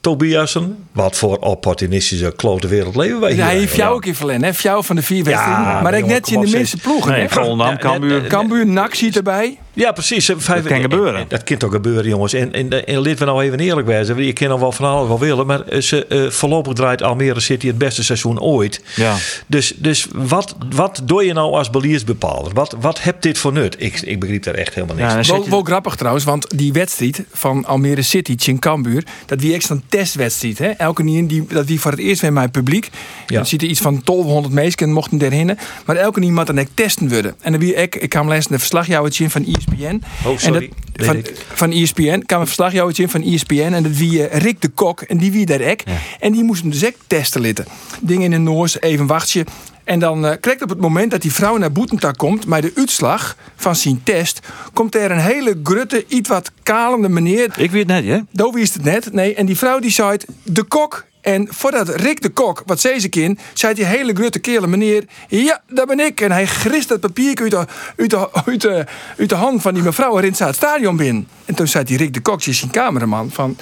Tobiasen. 0.03 0.87
Wat 0.93 1.17
voor 1.17 1.37
opportunistische 1.37 2.33
klote 2.37 2.69
wereld 2.69 2.97
leven 2.97 3.21
wij 3.21 3.31
hier. 3.31 3.39
Ja, 3.39 3.45
hij 3.45 3.59
heeft 3.59 3.77
jou 3.77 3.95
ook 3.95 4.07
in 4.07 4.15
verlen, 4.15 4.43
hè? 4.43 4.51
Jou 4.59 4.85
van 4.85 4.97
de 4.97 5.03
vier 5.03 5.25
wedstrijden. 5.25 5.65
maar 5.65 5.83
maar 5.83 5.95
ik 5.95 6.07
net 6.07 6.29
in 6.29 6.41
de 6.41 6.51
minste 6.51 6.77
ploegen. 6.77 7.13
Nee? 7.13 7.29
Volendam, 7.29 7.79
Cambuur. 7.79 8.27
Cambuur, 8.27 8.67
NAC 8.67 8.95
ziet 8.95 9.17
erbij. 9.17 9.59
Ja, 9.75 9.93
precies. 9.93 10.27
Dat 10.27 10.63
kan 10.63 10.81
gebeuren. 10.81 11.25
Dat 11.29 11.43
kan 11.43 11.57
toch 11.57 11.73
gebeuren, 11.73 12.09
jongens. 12.09 12.33
En, 12.33 12.53
en, 12.53 12.87
en 12.87 13.01
lid 13.01 13.19
we 13.19 13.25
nou 13.25 13.43
even 13.43 13.61
eerlijk 13.61 13.87
wijzen. 13.87 14.25
Je 14.25 14.33
kan 14.33 14.49
nog 14.49 14.61
wel 14.61 14.73
van 14.73 14.87
alles 14.87 15.09
wel 15.09 15.19
willen. 15.19 15.47
Maar 15.47 15.61
eh, 15.61 15.81
ze, 15.81 16.07
eh, 16.07 16.31
voorlopig 16.31 16.73
draait 16.73 17.03
Almere 17.03 17.41
City 17.41 17.67
het 17.67 17.79
beste 17.79 18.05
seizoen 18.05 18.41
ooit. 18.41 18.83
Ja. 18.97 19.17
Dus, 19.47 19.75
dus 19.77 20.07
wat, 20.13 20.57
wat 20.75 21.01
doe 21.05 21.25
je 21.25 21.33
nou 21.33 21.53
als 21.53 21.71
beliersbepaler? 21.71 22.53
Wat, 22.53 22.77
wat 22.81 23.03
hebt 23.03 23.23
dit 23.23 23.39
voor 23.39 23.53
nut? 23.53 23.77
Ik, 23.79 24.01
ik 24.01 24.21
begrijp 24.21 24.43
daar 24.43 24.55
echt 24.55 24.75
helemaal 24.75 24.97
niks 24.97 25.29
Ja, 25.29 25.35
Wel, 25.35 25.49
wel 25.49 25.63
grappig 25.63 25.97
trouwens, 25.97 26.25
want 26.25 26.59
die 26.59 26.73
wedstrijd 26.73 27.25
van 27.33 27.65
Almere 27.65 28.03
City, 28.03 28.59
Cambuur, 28.59 29.05
dat 29.27 29.41
wie 29.41 29.55
echt 29.55 29.69
een 29.69 29.83
testwedstrijd. 29.89 30.59
Hè? 30.59 30.69
Elke 30.69 31.03
niet 31.03 31.29
die, 31.29 31.47
dat 31.49 31.67
wie 31.67 31.81
voor 31.81 31.91
het 31.91 32.01
eerst 32.01 32.21
weer 32.21 32.33
mijn 32.33 32.51
publiek. 32.51 32.91
Ja. 33.27 33.37
Dan 33.37 33.47
ziet 33.47 33.63
er 33.63 33.69
iets 33.69 33.81
van 33.81 34.01
1200 34.05 34.55
mensen 34.55 34.93
mochten 34.93 35.19
daarheen. 35.19 35.59
Maar 35.85 35.97
elke 35.97 36.21
niet 36.21 36.33
moet 36.33 36.47
dan 36.47 36.61
ook 36.61 36.67
testen 36.75 37.09
worden. 37.09 37.35
En 37.41 37.53
dan 37.53 37.61
wie 37.61 37.75
ik, 37.75 37.95
ik 37.95 38.09
kwam 38.09 38.29
lezen 38.29 38.53
een 38.53 39.13
in 39.19 39.31
van 39.31 39.43
E 39.43 39.62
ESPN. 39.67 40.03
Oh, 40.27 40.39
sorry. 40.39 40.57
En 40.57 40.71
Weet 40.93 41.07
van, 41.07 41.23
van 41.55 41.71
ESPN 41.71 42.23
kwam 42.27 42.41
een 42.41 42.47
verslagjouwertje 42.47 43.03
in 43.03 43.09
van 43.09 43.23
ESPN. 43.23 43.73
En 43.73 43.83
dat 43.83 43.97
wie 43.97 44.29
eh, 44.29 44.41
Rick 44.41 44.61
de 44.61 44.69
Kok. 44.69 45.01
En 45.01 45.19
die 45.19 45.33
wie 45.33 45.47
daar 45.47 45.61
ek. 45.61 45.83
En 46.21 46.33
die 46.33 46.45
moesten 46.45 46.71
dus 46.71 46.87
ook 46.87 46.95
testen 47.07 47.41
litten. 47.41 47.65
Dingen 48.01 48.25
in 48.25 48.31
de 48.31 48.51
Noors, 48.51 48.81
even 48.81 49.07
wachtje. 49.07 49.45
En 49.85 49.99
dan 49.99 50.27
eh 50.27 50.37
krijgt 50.41 50.63
op 50.63 50.69
het 50.69 50.81
moment 50.81 51.11
dat 51.11 51.23
die 51.23 51.33
vrouw 51.33 51.57
naar 51.57 51.73
Boetentak 51.73 52.17
komt, 52.17 52.47
bij 52.47 52.61
de 52.61 52.73
uitslag 52.75 53.37
van 53.57 53.77
zijn 53.77 54.01
test, 54.03 54.41
komt 54.73 54.95
er 54.95 55.11
een 55.11 55.19
hele 55.19 55.61
grutte, 55.63 56.05
iets 56.09 56.29
wat 56.29 56.53
kalende 56.63 57.09
meneer. 57.09 57.55
Ik 57.57 57.71
weet 57.71 57.89
het 57.89 58.05
net, 58.05 58.05
hè? 58.05 58.19
Doe 58.31 58.53
wist 58.53 58.75
het 58.75 58.85
net. 58.85 59.13
Nee, 59.13 59.35
en 59.35 59.47
die 59.47 59.57
vrouw 59.57 59.79
die 59.79 59.91
zei 59.91 60.11
het, 60.11 60.27
de 60.43 60.63
kok. 60.63 61.05
En 61.23 61.47
voordat 61.51 61.89
Rick 61.89 62.23
de 62.23 62.29
Kok, 62.29 62.63
wat 62.67 62.81
zei 62.81 63.01
ze 63.01 63.09
kind, 63.09 63.41
zei 63.53 63.75
die 63.75 63.85
hele 63.85 64.15
grutte 64.15 64.39
kerel, 64.39 64.69
meneer, 64.69 65.05
ja, 65.29 65.63
dat 65.69 65.87
ben 65.87 66.01
ik. 66.01 66.21
En 66.21 66.33
hij 66.33 66.47
grist 66.47 66.89
dat 66.89 67.01
papier 67.01 67.41
uit 67.41 67.51
de, 67.51 67.67
uit, 67.97 68.11
de, 68.11 68.33
uit, 68.45 68.61
de, 68.61 68.87
uit 69.19 69.29
de 69.29 69.35
hand 69.35 69.63
van 69.63 69.75
die 69.75 69.83
mevrouw 69.83 70.17
en 70.17 70.23
rint 70.23 70.37
ze 70.37 70.45
het 70.45 70.55
stadion 70.55 70.97
binnen. 70.97 71.29
En 71.45 71.55
toen 71.55 71.67
zei 71.67 71.85
die 71.85 71.97
Rick 71.97 72.15
de 72.15 72.21
Kok, 72.21 72.43
die 72.43 72.53
is 72.53 72.59
zijn 72.59 72.71
cameraman, 72.71 73.31
van, 73.31 73.57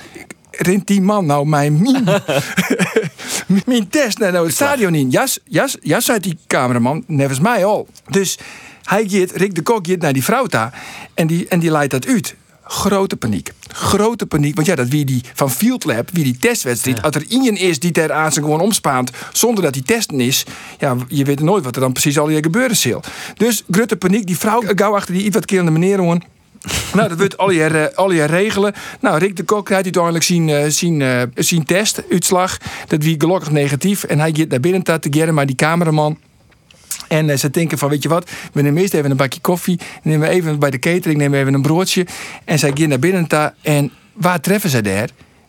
rint 0.51 0.87
die 0.87 1.01
man 1.01 1.27
nou 1.27 1.47
mijn, 1.47 1.83
mijn, 1.83 2.05
mijn 3.67 3.89
test 3.89 4.19
naar 4.19 4.33
nou 4.33 4.47
het 4.47 4.55
stadion 4.55 4.95
in? 4.95 5.11
Ja, 5.11 5.27
ja, 5.45 5.69
ja, 5.81 6.01
zei 6.01 6.19
die 6.19 6.39
cameraman, 6.47 7.05
nevens 7.07 7.41
mij 7.41 7.65
al. 7.65 7.89
Dus 8.09 8.39
hij 8.85 9.09
gaat, 9.09 9.31
Rick 9.31 9.55
de 9.55 9.63
Kok 9.63 9.87
gaat 9.87 10.01
naar 10.01 10.13
die 10.13 10.25
vrouw 10.25 10.47
daar 10.47 10.83
en 11.15 11.27
die, 11.27 11.49
en 11.49 11.59
die 11.59 11.71
leidt 11.71 11.91
dat 11.91 12.07
uit. 12.07 12.35
Grote 12.73 13.17
paniek. 13.17 13.53
Grote 13.69 14.27
paniek. 14.27 14.55
Want 14.55 14.67
ja, 14.67 14.75
dat 14.75 14.89
wie 14.89 15.05
die 15.05 15.23
van 15.35 15.51
Field 15.51 15.85
Lab, 15.85 16.11
wie 16.13 16.25
die 16.25 16.37
testwedstrijd. 16.39 17.03
Als 17.03 17.15
er 17.15 17.25
iemand 17.29 17.59
is 17.59 17.79
die 17.79 17.91
ter 17.91 18.13
aan 18.13 18.33
zijn 18.33 18.45
gewoon 18.45 18.61
omspaant. 18.61 19.11
zonder 19.33 19.65
dat 19.65 19.73
die 19.73 19.83
testen 19.83 20.21
is. 20.21 20.45
Ja, 20.79 20.97
je 21.09 21.25
weet 21.25 21.41
nooit 21.41 21.65
wat 21.65 21.75
er 21.75 21.81
dan 21.81 21.93
precies 21.93 22.19
al 22.19 22.29
hier 22.29 22.43
gebeuren 22.43 22.77
zal. 22.77 23.03
Dus 23.37 23.65
grote 23.71 23.97
paniek. 23.97 24.27
Die 24.27 24.39
vrouw 24.39 24.63
gauw 24.75 24.95
achter 24.95 25.15
die 25.15 25.25
iets 25.25 25.35
wat 25.35 25.45
kerende 25.45 25.71
meneer 25.71 25.97
gewoon. 25.97 26.23
Nou, 26.95 27.09
dat 27.09 27.19
wordt 27.19 27.39
al 27.39 27.51
je, 27.51 27.65
eh, 27.65 27.97
al 27.97 28.13
je 28.13 28.25
regelen. 28.25 28.75
Nou, 29.01 29.19
Rick 29.19 29.37
de 29.37 29.43
Kok 29.43 29.65
krijgt 29.65 29.85
uiteindelijk 29.85 30.25
zijn, 30.25 30.49
eh, 30.49 30.65
zijn, 30.69 31.03
eh, 31.03 31.23
zijn 31.35 31.65
testuitslag. 31.65 32.57
Dat 32.87 33.03
wie 33.03 33.15
gelukkig 33.19 33.51
negatief. 33.51 34.05
En 34.05 34.19
hij 34.19 34.33
gaat 34.37 34.49
naar 34.49 34.61
binnen 34.61 34.83
te 34.83 35.33
maar 35.33 35.47
die 35.47 35.57
cameraman. 35.57 36.19
En 37.11 37.31
eh, 37.31 37.37
ze 37.37 37.51
denken 37.51 37.79
van, 37.79 37.89
weet 37.89 38.03
je 38.03 38.09
wat, 38.09 38.31
we 38.53 38.63
nemen 38.63 38.81
eerst 38.83 38.95
even 38.95 39.11
een 39.11 39.17
bakje 39.17 39.41
koffie. 39.41 39.81
Nemen 40.03 40.29
we 40.29 40.35
even 40.35 40.59
bij 40.59 40.71
de 40.71 40.79
catering, 40.79 41.17
nemen 41.19 41.31
we 41.31 41.39
even 41.39 41.55
een 41.55 41.63
broodje. 41.63 42.07
En 42.45 42.59
zij 42.59 42.71
gaan 42.75 42.89
naar 42.89 42.99
binnen 42.99 43.27
ta- 43.27 43.55
En 43.63 43.93
waar 44.13 44.41
treffen 44.41 44.71
ze 44.71 44.81
daar? 44.81 45.09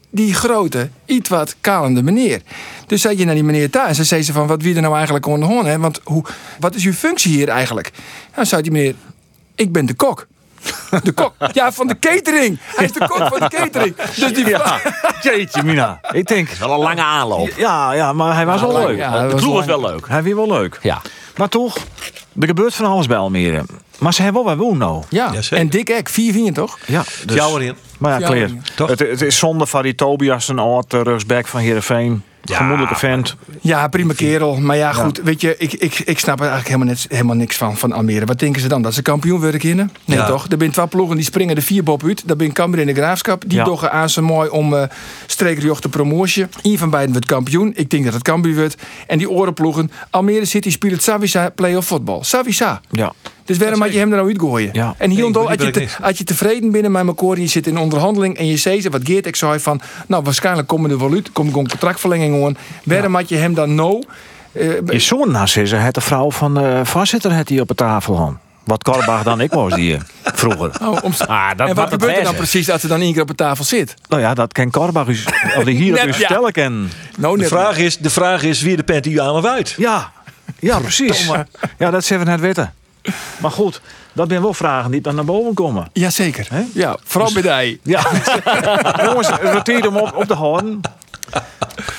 Die 0.10 0.34
grote, 0.34 0.90
iets 1.06 1.30
wat 1.30 1.56
kalende 1.62 2.04
meneer. 2.04 2.42
Dus 2.88 3.02
zij 3.02 3.16
gaan 3.16 3.26
naar 3.26 3.36
die 3.36 3.44
meneer 3.44 3.72
daar 3.72 3.88
en 3.88 3.96
ze 3.96 4.04
zei 4.04 4.24
ze 4.24 4.34
van, 4.34 4.48
wat 4.48 4.62
wie 4.62 4.76
er 4.76 4.82
nou 4.82 4.96
eigenlijk 4.96 5.26
onder 5.26 5.50
hoorn, 5.50 5.66
hè? 5.66 5.80
Want 5.80 6.00
hoe, 6.04 6.24
wat 6.60 6.76
is 6.76 6.86
uw 6.86 6.94
functie 6.94 7.32
hier 7.32 7.50
eigenlijk? 7.50 7.92
Nou, 8.36 8.48
zei 8.48 8.62
die 8.62 8.72
meneer, 8.72 8.96
ik 9.56 9.72
ben 9.72 9.86
de 9.86 9.94
kok. 9.94 10.28
De 11.04 11.12
kok. 11.12 11.34
Ja, 11.54 11.72
van 11.72 11.88
de 11.88 12.00
catering. 12.00 12.58
Hij 12.76 12.86
is 12.86 12.92
de 12.92 13.00
kok 13.08 13.28
van 13.28 13.40
de 13.40 13.48
catering. 13.50 13.96
Dus 13.96 14.34
die 14.34 14.48
Ja, 14.48 14.80
jeetje 15.22 15.64
mina. 15.64 16.00
Ik 16.12 16.28
denk... 16.28 16.50
Wel 16.50 16.72
een 16.74 16.80
lange 16.80 17.04
aanloop. 17.04 17.50
Ja, 17.58 17.94
ja, 17.94 18.14
maar 18.14 18.36
hij 18.36 18.46
was 18.46 18.62
wel 18.62 18.74
leuk. 18.74 18.98
Ja, 18.98 19.28
De 19.28 19.34
was 19.34 19.44
was 19.44 19.66
wel 19.66 19.82
leuk. 19.82 20.08
Hij 20.08 20.24
weer 20.24 20.36
wel 20.36 20.48
leuk. 20.48 20.80
Ja. 20.82 21.02
Maar 21.38 21.50
toch, 21.50 21.78
er 22.40 22.48
gebeurt 22.48 22.74
van 22.74 22.86
alles 22.86 23.08
bij 23.08 23.18
Almere. 23.18 23.64
Maar 24.00 24.14
ze 24.14 24.22
hebben 24.22 24.44
wel 24.44 24.56
wat 24.56 24.66
woon 24.66 24.78
nou. 24.78 25.04
Ja, 25.10 25.34
en 25.50 25.70
Dick 25.70 25.90
Eck, 25.90 26.10
4 26.10 26.34
4 26.34 26.54
toch? 26.54 26.78
Ja, 26.88 27.04
dus, 27.26 27.36
Jou 27.36 27.62
erin. 27.62 27.76
Maar 27.98 28.12
ja, 28.12 28.20
Jou 28.20 28.32
Kleer. 28.32 28.44
erin. 28.44 28.64
Toch? 28.76 28.90
Het, 28.90 29.00
het 29.00 29.22
is 29.22 29.38
zonde 29.38 29.66
van 29.66 29.84
die 29.84 29.96
Tobias, 29.96 30.48
een 30.48 30.60
oud 30.60 30.94
uh, 30.94 31.02
rechtsback 31.02 31.48
van 31.48 31.60
Heerenveen. 31.60 32.24
Gemoedelijke 32.44 32.96
vent. 32.96 33.36
Ja, 33.62 33.88
prima 33.88 34.14
kerel. 34.14 34.60
Maar 34.60 34.78
ja, 34.78 34.94
goed, 34.94 35.22
weet 35.24 35.42
je, 35.42 35.56
ik, 35.58 35.74
ik, 35.74 36.00
ik 36.00 36.20
snap 36.20 36.36
er 36.40 36.48
eigenlijk 36.48 36.68
helemaal, 36.68 36.88
net, 36.88 37.06
helemaal 37.10 37.36
niks 37.36 37.58
van, 37.58 37.78
van 37.78 37.92
Almere. 37.92 38.26
Wat 38.26 38.40
denken 38.40 38.62
ze 38.62 38.68
dan? 38.68 38.82
Dat 38.82 38.94
ze 38.94 39.02
kampioen 39.02 39.40
worden 39.40 39.60
kunnen? 39.60 39.92
Nee, 40.06 40.18
Ja. 40.18 40.26
toch? 40.26 40.44
Er 40.48 40.56
zijn 40.60 40.72
twee 40.72 40.88
ploegen 40.88 41.16
die 41.16 41.26
springen 41.26 41.56
de 41.56 41.62
vier 41.62 41.84
bob 41.84 42.04
uit. 42.04 42.28
Dat 42.28 42.38
ben 42.38 42.52
Cambuur 42.54 42.80
in 42.82 42.88
de 42.88 42.94
Graafschap. 42.94 43.44
Die 43.48 43.58
Ja. 43.58 43.64
toch 43.64 43.88
aan 43.90 44.10
ze 44.10 44.22
mooi 44.22 44.50
om 44.50 44.74
uh, 44.74 44.84
streekjoch 45.26 45.82
te 45.82 45.90
promotie. 45.90 46.46
Eén 46.62 46.78
van 46.78 46.90
beiden 46.90 47.12
wordt 47.12 47.28
kampioen. 47.28 47.72
Ik 47.76 47.90
denk 47.90 48.04
dat 48.04 48.14
het 48.14 48.24
Cambuur 48.24 48.56
wordt. 48.56 48.76
En 49.08 49.18
die 49.18 49.30
orenploegen. 49.30 49.92
Almere 50.10 50.46
City 50.46 50.72
speelt 50.72 51.04
Savisa 51.04 51.50
play-off 51.50 51.88
voetbal. 51.88 52.24
Savisa. 52.24 52.82
Ja. 52.92 53.14
Dus 53.46 53.58
waarom 53.58 53.80
moet 53.80 53.92
je 53.94 53.98
hem 54.00 54.10
er 54.10 54.16
nou 54.16 54.28
uitgooien? 54.30 54.70
Ja. 54.74 54.96
En 54.98 55.10
hier 55.10 55.26
en 55.26 55.36
als, 55.36 55.52
je 55.52 55.72
te- 55.72 56.14
je 56.18 56.24
tevreden 56.24 56.72
bent 56.72 56.90
met 56.90 57.08
elkaar 57.08 57.32
en 57.36 57.42
je 57.42 57.48
zit 57.48 57.68
in 57.68 57.78
onderhandeling 57.78 58.38
en 58.38 58.46
je 58.48 58.58
zegt 58.58 58.90
wat 58.90 59.02
Geert 59.04 59.26
ik 59.26 59.36
zei 59.36 59.60
van, 59.60 59.82
nou 60.08 60.24
waarschijnlijk 60.24 60.68
komen 60.68 60.92
er 60.92 60.98
wel 61.00 61.12
uit, 61.14 61.32
komt 61.32 61.50
gewoon 61.50 61.68
contractverlenging 61.68 62.46
aan. 62.46 62.58
Waarom 62.84 63.16
had 63.16 63.30
je 63.30 63.36
hem 63.36 63.54
dan 63.54 63.76
nou? 63.76 64.04
eh, 64.52 64.70
Je 64.86 65.00
zoon 65.00 65.32
naast 65.32 65.58
is 65.58 65.72
het 65.72 65.94
de 65.94 66.02
vrouw 66.02 66.32
van 66.32 66.54
de 66.54 66.82
voorzitter 66.84 67.34
het 67.36 67.48
die 67.48 67.62
op 67.62 67.68
de 67.68 67.76
tafel 67.76 68.18
had. 68.18 68.34
Wat 68.64 68.84
Korbach 68.84 69.24
dan 69.24 69.42
ik 69.42 69.52
was 69.52 69.74
die 69.74 69.94
eh, 69.96 70.02
vroeger. 70.24 70.72
oh, 70.82 70.98
om- 71.04 71.14
Ah, 71.28 71.50
dat, 71.56 71.68
en 71.70 71.76
wat 71.76 71.90
gebeurt 71.90 72.18
er 72.18 72.24
dan 72.24 72.36
precies 72.36 72.70
als 72.70 72.84
er 72.84 72.90
dan 72.90 73.02
één 73.02 73.14
keer 73.14 73.22
op 73.22 73.28
de 73.28 73.36
tafel 73.36 73.64
zit? 73.64 73.94
Nou 74.10 74.22
ja, 74.22 74.34
dat 74.34 74.54
ken 74.54 74.72
Korbach 74.72 75.08
u, 75.08 75.18
of 75.58 75.64
die 75.64 75.76
hier 75.76 75.94
u 76.04 76.08
ja. 76.08 76.14
vertellen 76.14 76.52
ken. 76.52 76.90
Nou, 77.18 77.38
De 77.38 77.46
vraag 77.46 77.78
is, 77.78 77.98
de 77.98 78.10
vraag 78.10 78.44
is 78.44 78.62
wie 78.62 78.76
de 78.76 78.84
panty 78.84 79.20
aan 79.20 79.36
of 79.36 79.46
uit. 79.46 79.74
Ja, 79.78 80.12
ja 80.60 80.80
precies. 80.80 81.30
Ja, 81.78 81.92
dat 81.92 82.04
zullen 82.04 82.26
we 82.26 82.32
net 82.32 82.40
weten. 82.40 82.74
Maar 83.42 83.52
goed, 83.52 83.82
dat 84.14 84.30
zijn 84.30 84.42
wel 84.42 84.54
vragen 84.54 84.92
die 84.92 85.02
dan 85.02 85.16
naar 85.16 85.26
boven 85.26 85.54
komen. 85.54 85.88
Jazeker. 85.94 86.48
Hè? 86.50 86.64
Ja, 86.74 86.98
vooral 87.04 87.34
bij 87.34 87.64
die. 87.64 87.80
Ja, 87.84 88.02
jongens, 89.06 89.30
tijd 89.64 89.88
om 89.88 89.98
op, 89.98 90.16
op 90.16 90.24
te 90.24 90.34
houden. 90.34 90.82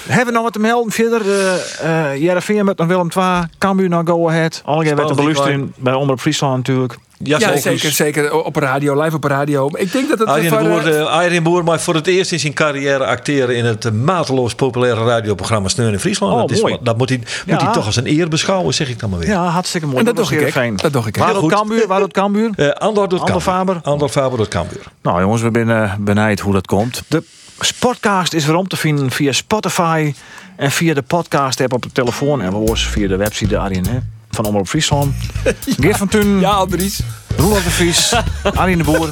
Hebben 0.07 0.27
we 0.27 0.33
nog 0.33 0.43
wat 0.43 0.53
te 0.53 0.59
melden 0.59 0.93
verder? 0.93 1.21
eh 1.21 1.85
uh, 1.85 2.23
Jereveen 2.23 2.65
met 2.65 2.81
een 2.81 2.87
Willem 2.87 3.09
II, 3.17 3.43
Cambuur 3.59 3.89
naar 3.89 4.07
Go 4.07 4.29
Ahead. 4.29 4.63
Algemeen 4.65 4.95
met 4.95 5.09
de 5.09 5.13
Spannend, 5.13 5.17
beluistering 5.17 5.73
bij 5.77 5.93
Omroep 5.95 6.21
Friesland 6.21 6.57
natuurlijk. 6.57 6.99
Ja, 7.25 7.39
Ja, 7.39 7.57
zeker, 7.57 7.91
zeker. 7.91 8.33
Op 8.45 8.57
radio, 8.57 9.03
live 9.03 9.17
op 9.17 9.25
radio. 9.25 9.71
Ik 9.75 9.93
denk 9.93 10.09
dat 10.09 10.19
het... 10.19 10.29
Arjen 10.29 10.49
voor, 10.51 10.59
de, 10.59 10.69
Boer, 10.69 10.87
eh, 10.87 11.01
eh, 11.01 11.07
Arjen 11.07 11.43
Boer 11.43 11.65
mag 11.65 11.83
voor 11.83 11.95
het 11.95 12.07
eerst 12.07 12.33
in 12.33 12.41
zijn 12.41 12.53
carrière 12.53 13.05
acteren 13.05 13.57
in 13.57 13.65
het 13.65 13.85
eh, 13.85 13.93
mateloos 13.93 14.55
populaire 14.55 15.05
radioprogramma 15.05 15.69
Steun 15.69 15.93
in 15.93 15.99
Friesland. 15.99 16.33
Oh, 16.33 16.41
dat, 16.41 16.51
is, 16.51 16.77
dat 16.83 16.99
moet 16.99 17.09
hij, 17.09 17.19
moet 17.19 17.29
Ja. 17.47 17.65
hij 17.65 17.73
toch 17.73 17.87
als 17.87 17.97
een 17.97 18.07
eer 18.07 18.29
beschouwen, 18.29 18.75
zeg 18.75 18.89
ik 18.89 18.99
dan 18.99 19.11
maar 19.11 19.19
weer. 19.19 19.29
Ja, 19.29 19.45
hartstikke 19.45 19.87
mooi. 19.87 19.99
En 19.99 20.05
dat 20.05 20.17
was 20.17 20.29
doe 20.29 20.39
ik. 20.39 20.45
Heerenveen. 20.45 20.77
Dat 20.77 20.93
doe 20.93 21.07
ik. 21.07 21.17
Waar 21.17 21.31
Heel 21.31 21.41
doet. 21.41 21.51
Cambuur? 21.53 21.87
Waar 21.87 22.01
doet 22.01 22.13
Cambuur? 22.13 22.51
Eh 22.63 22.69
Andor 22.71 23.09
doet 23.09 23.21
Andor 23.21 23.43
Cambuur. 23.43 23.55
Faber. 23.55 23.81
Andor 23.83 24.09
Faber 24.09 24.39
doet 24.39 24.49
Cambuur. 24.49 24.83
Nou 25.03 25.21
jongens, 25.21 25.43
we 25.43 25.51
zijn 25.53 25.69
uh, 25.69 25.95
benijd 25.99 26.41
hoe 26.41 26.53
dat 26.53 26.67
komt. 26.67 27.03
De 27.09 27.23
Sportcast 27.61 28.33
is 28.35 28.47
weer 28.47 28.55
om 28.57 28.69
te 28.69 28.77
vinden 28.77 29.11
via 29.11 29.33
Spotify 29.33 30.15
en 30.57 30.71
via 30.71 30.95
de 30.95 31.03
podcast 31.03 31.61
app 31.61 31.73
op 31.73 31.83
de 31.83 31.93
telefoon. 31.93 32.43
En 32.43 32.51
we 32.51 32.57
horen 32.57 32.77
via 32.77 33.09
de 33.09 33.17
website 33.17 33.59
Arjen 33.59 33.87
hè, 33.87 33.99
van 34.35 34.45
Omroep 34.45 34.69
Friesland. 34.69 35.15
Geert 35.81 35.97
van 35.97 36.09
Tun, 36.09 36.41
Ja, 36.41 36.51
Andries. 36.51 37.01
Roelof 37.37 37.65
de 37.65 37.71
Vries, 37.71 38.15
Arjen 38.55 38.79
de 38.79 38.85
Boer. 38.85 39.11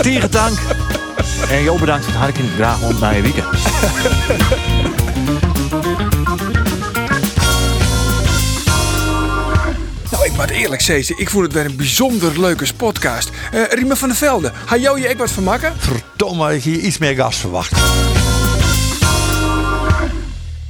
Tegen 0.00 0.30
dank. 0.30 0.58
En 1.50 1.62
Jo 1.62 1.78
bedankt 1.78 2.04
voor 2.04 2.12
het 2.12 2.22
harken. 2.22 2.48
Graag 2.56 2.82
om 2.82 2.98
naar 3.00 3.16
je 3.16 3.22
weekend. 3.22 3.46
Nou, 10.10 10.24
ik 10.24 10.32
moet 10.36 10.50
eerlijk 10.50 10.80
zeggen, 10.82 11.18
ik 11.18 11.30
vond 11.30 11.44
het 11.44 11.52
weer 11.52 11.64
een 11.64 11.76
bijzonder 11.76 12.40
leuke 12.40 12.66
podcast. 12.76 13.30
Eh 13.52 13.62
Riemen 13.68 13.96
van 13.96 14.08
der 14.08 14.16
Velde, 14.16 14.52
had 14.64 14.80
jou 14.80 15.00
je 15.00 15.08
ook 15.10 15.18
wat 15.18 15.30
van 15.30 15.42
maken? 15.44 15.72
Verdomme, 15.76 16.54
ik 16.54 16.62
hier 16.62 16.78
iets 16.78 16.98
meer 16.98 17.14
gas 17.14 17.36
verwacht. 17.36 17.72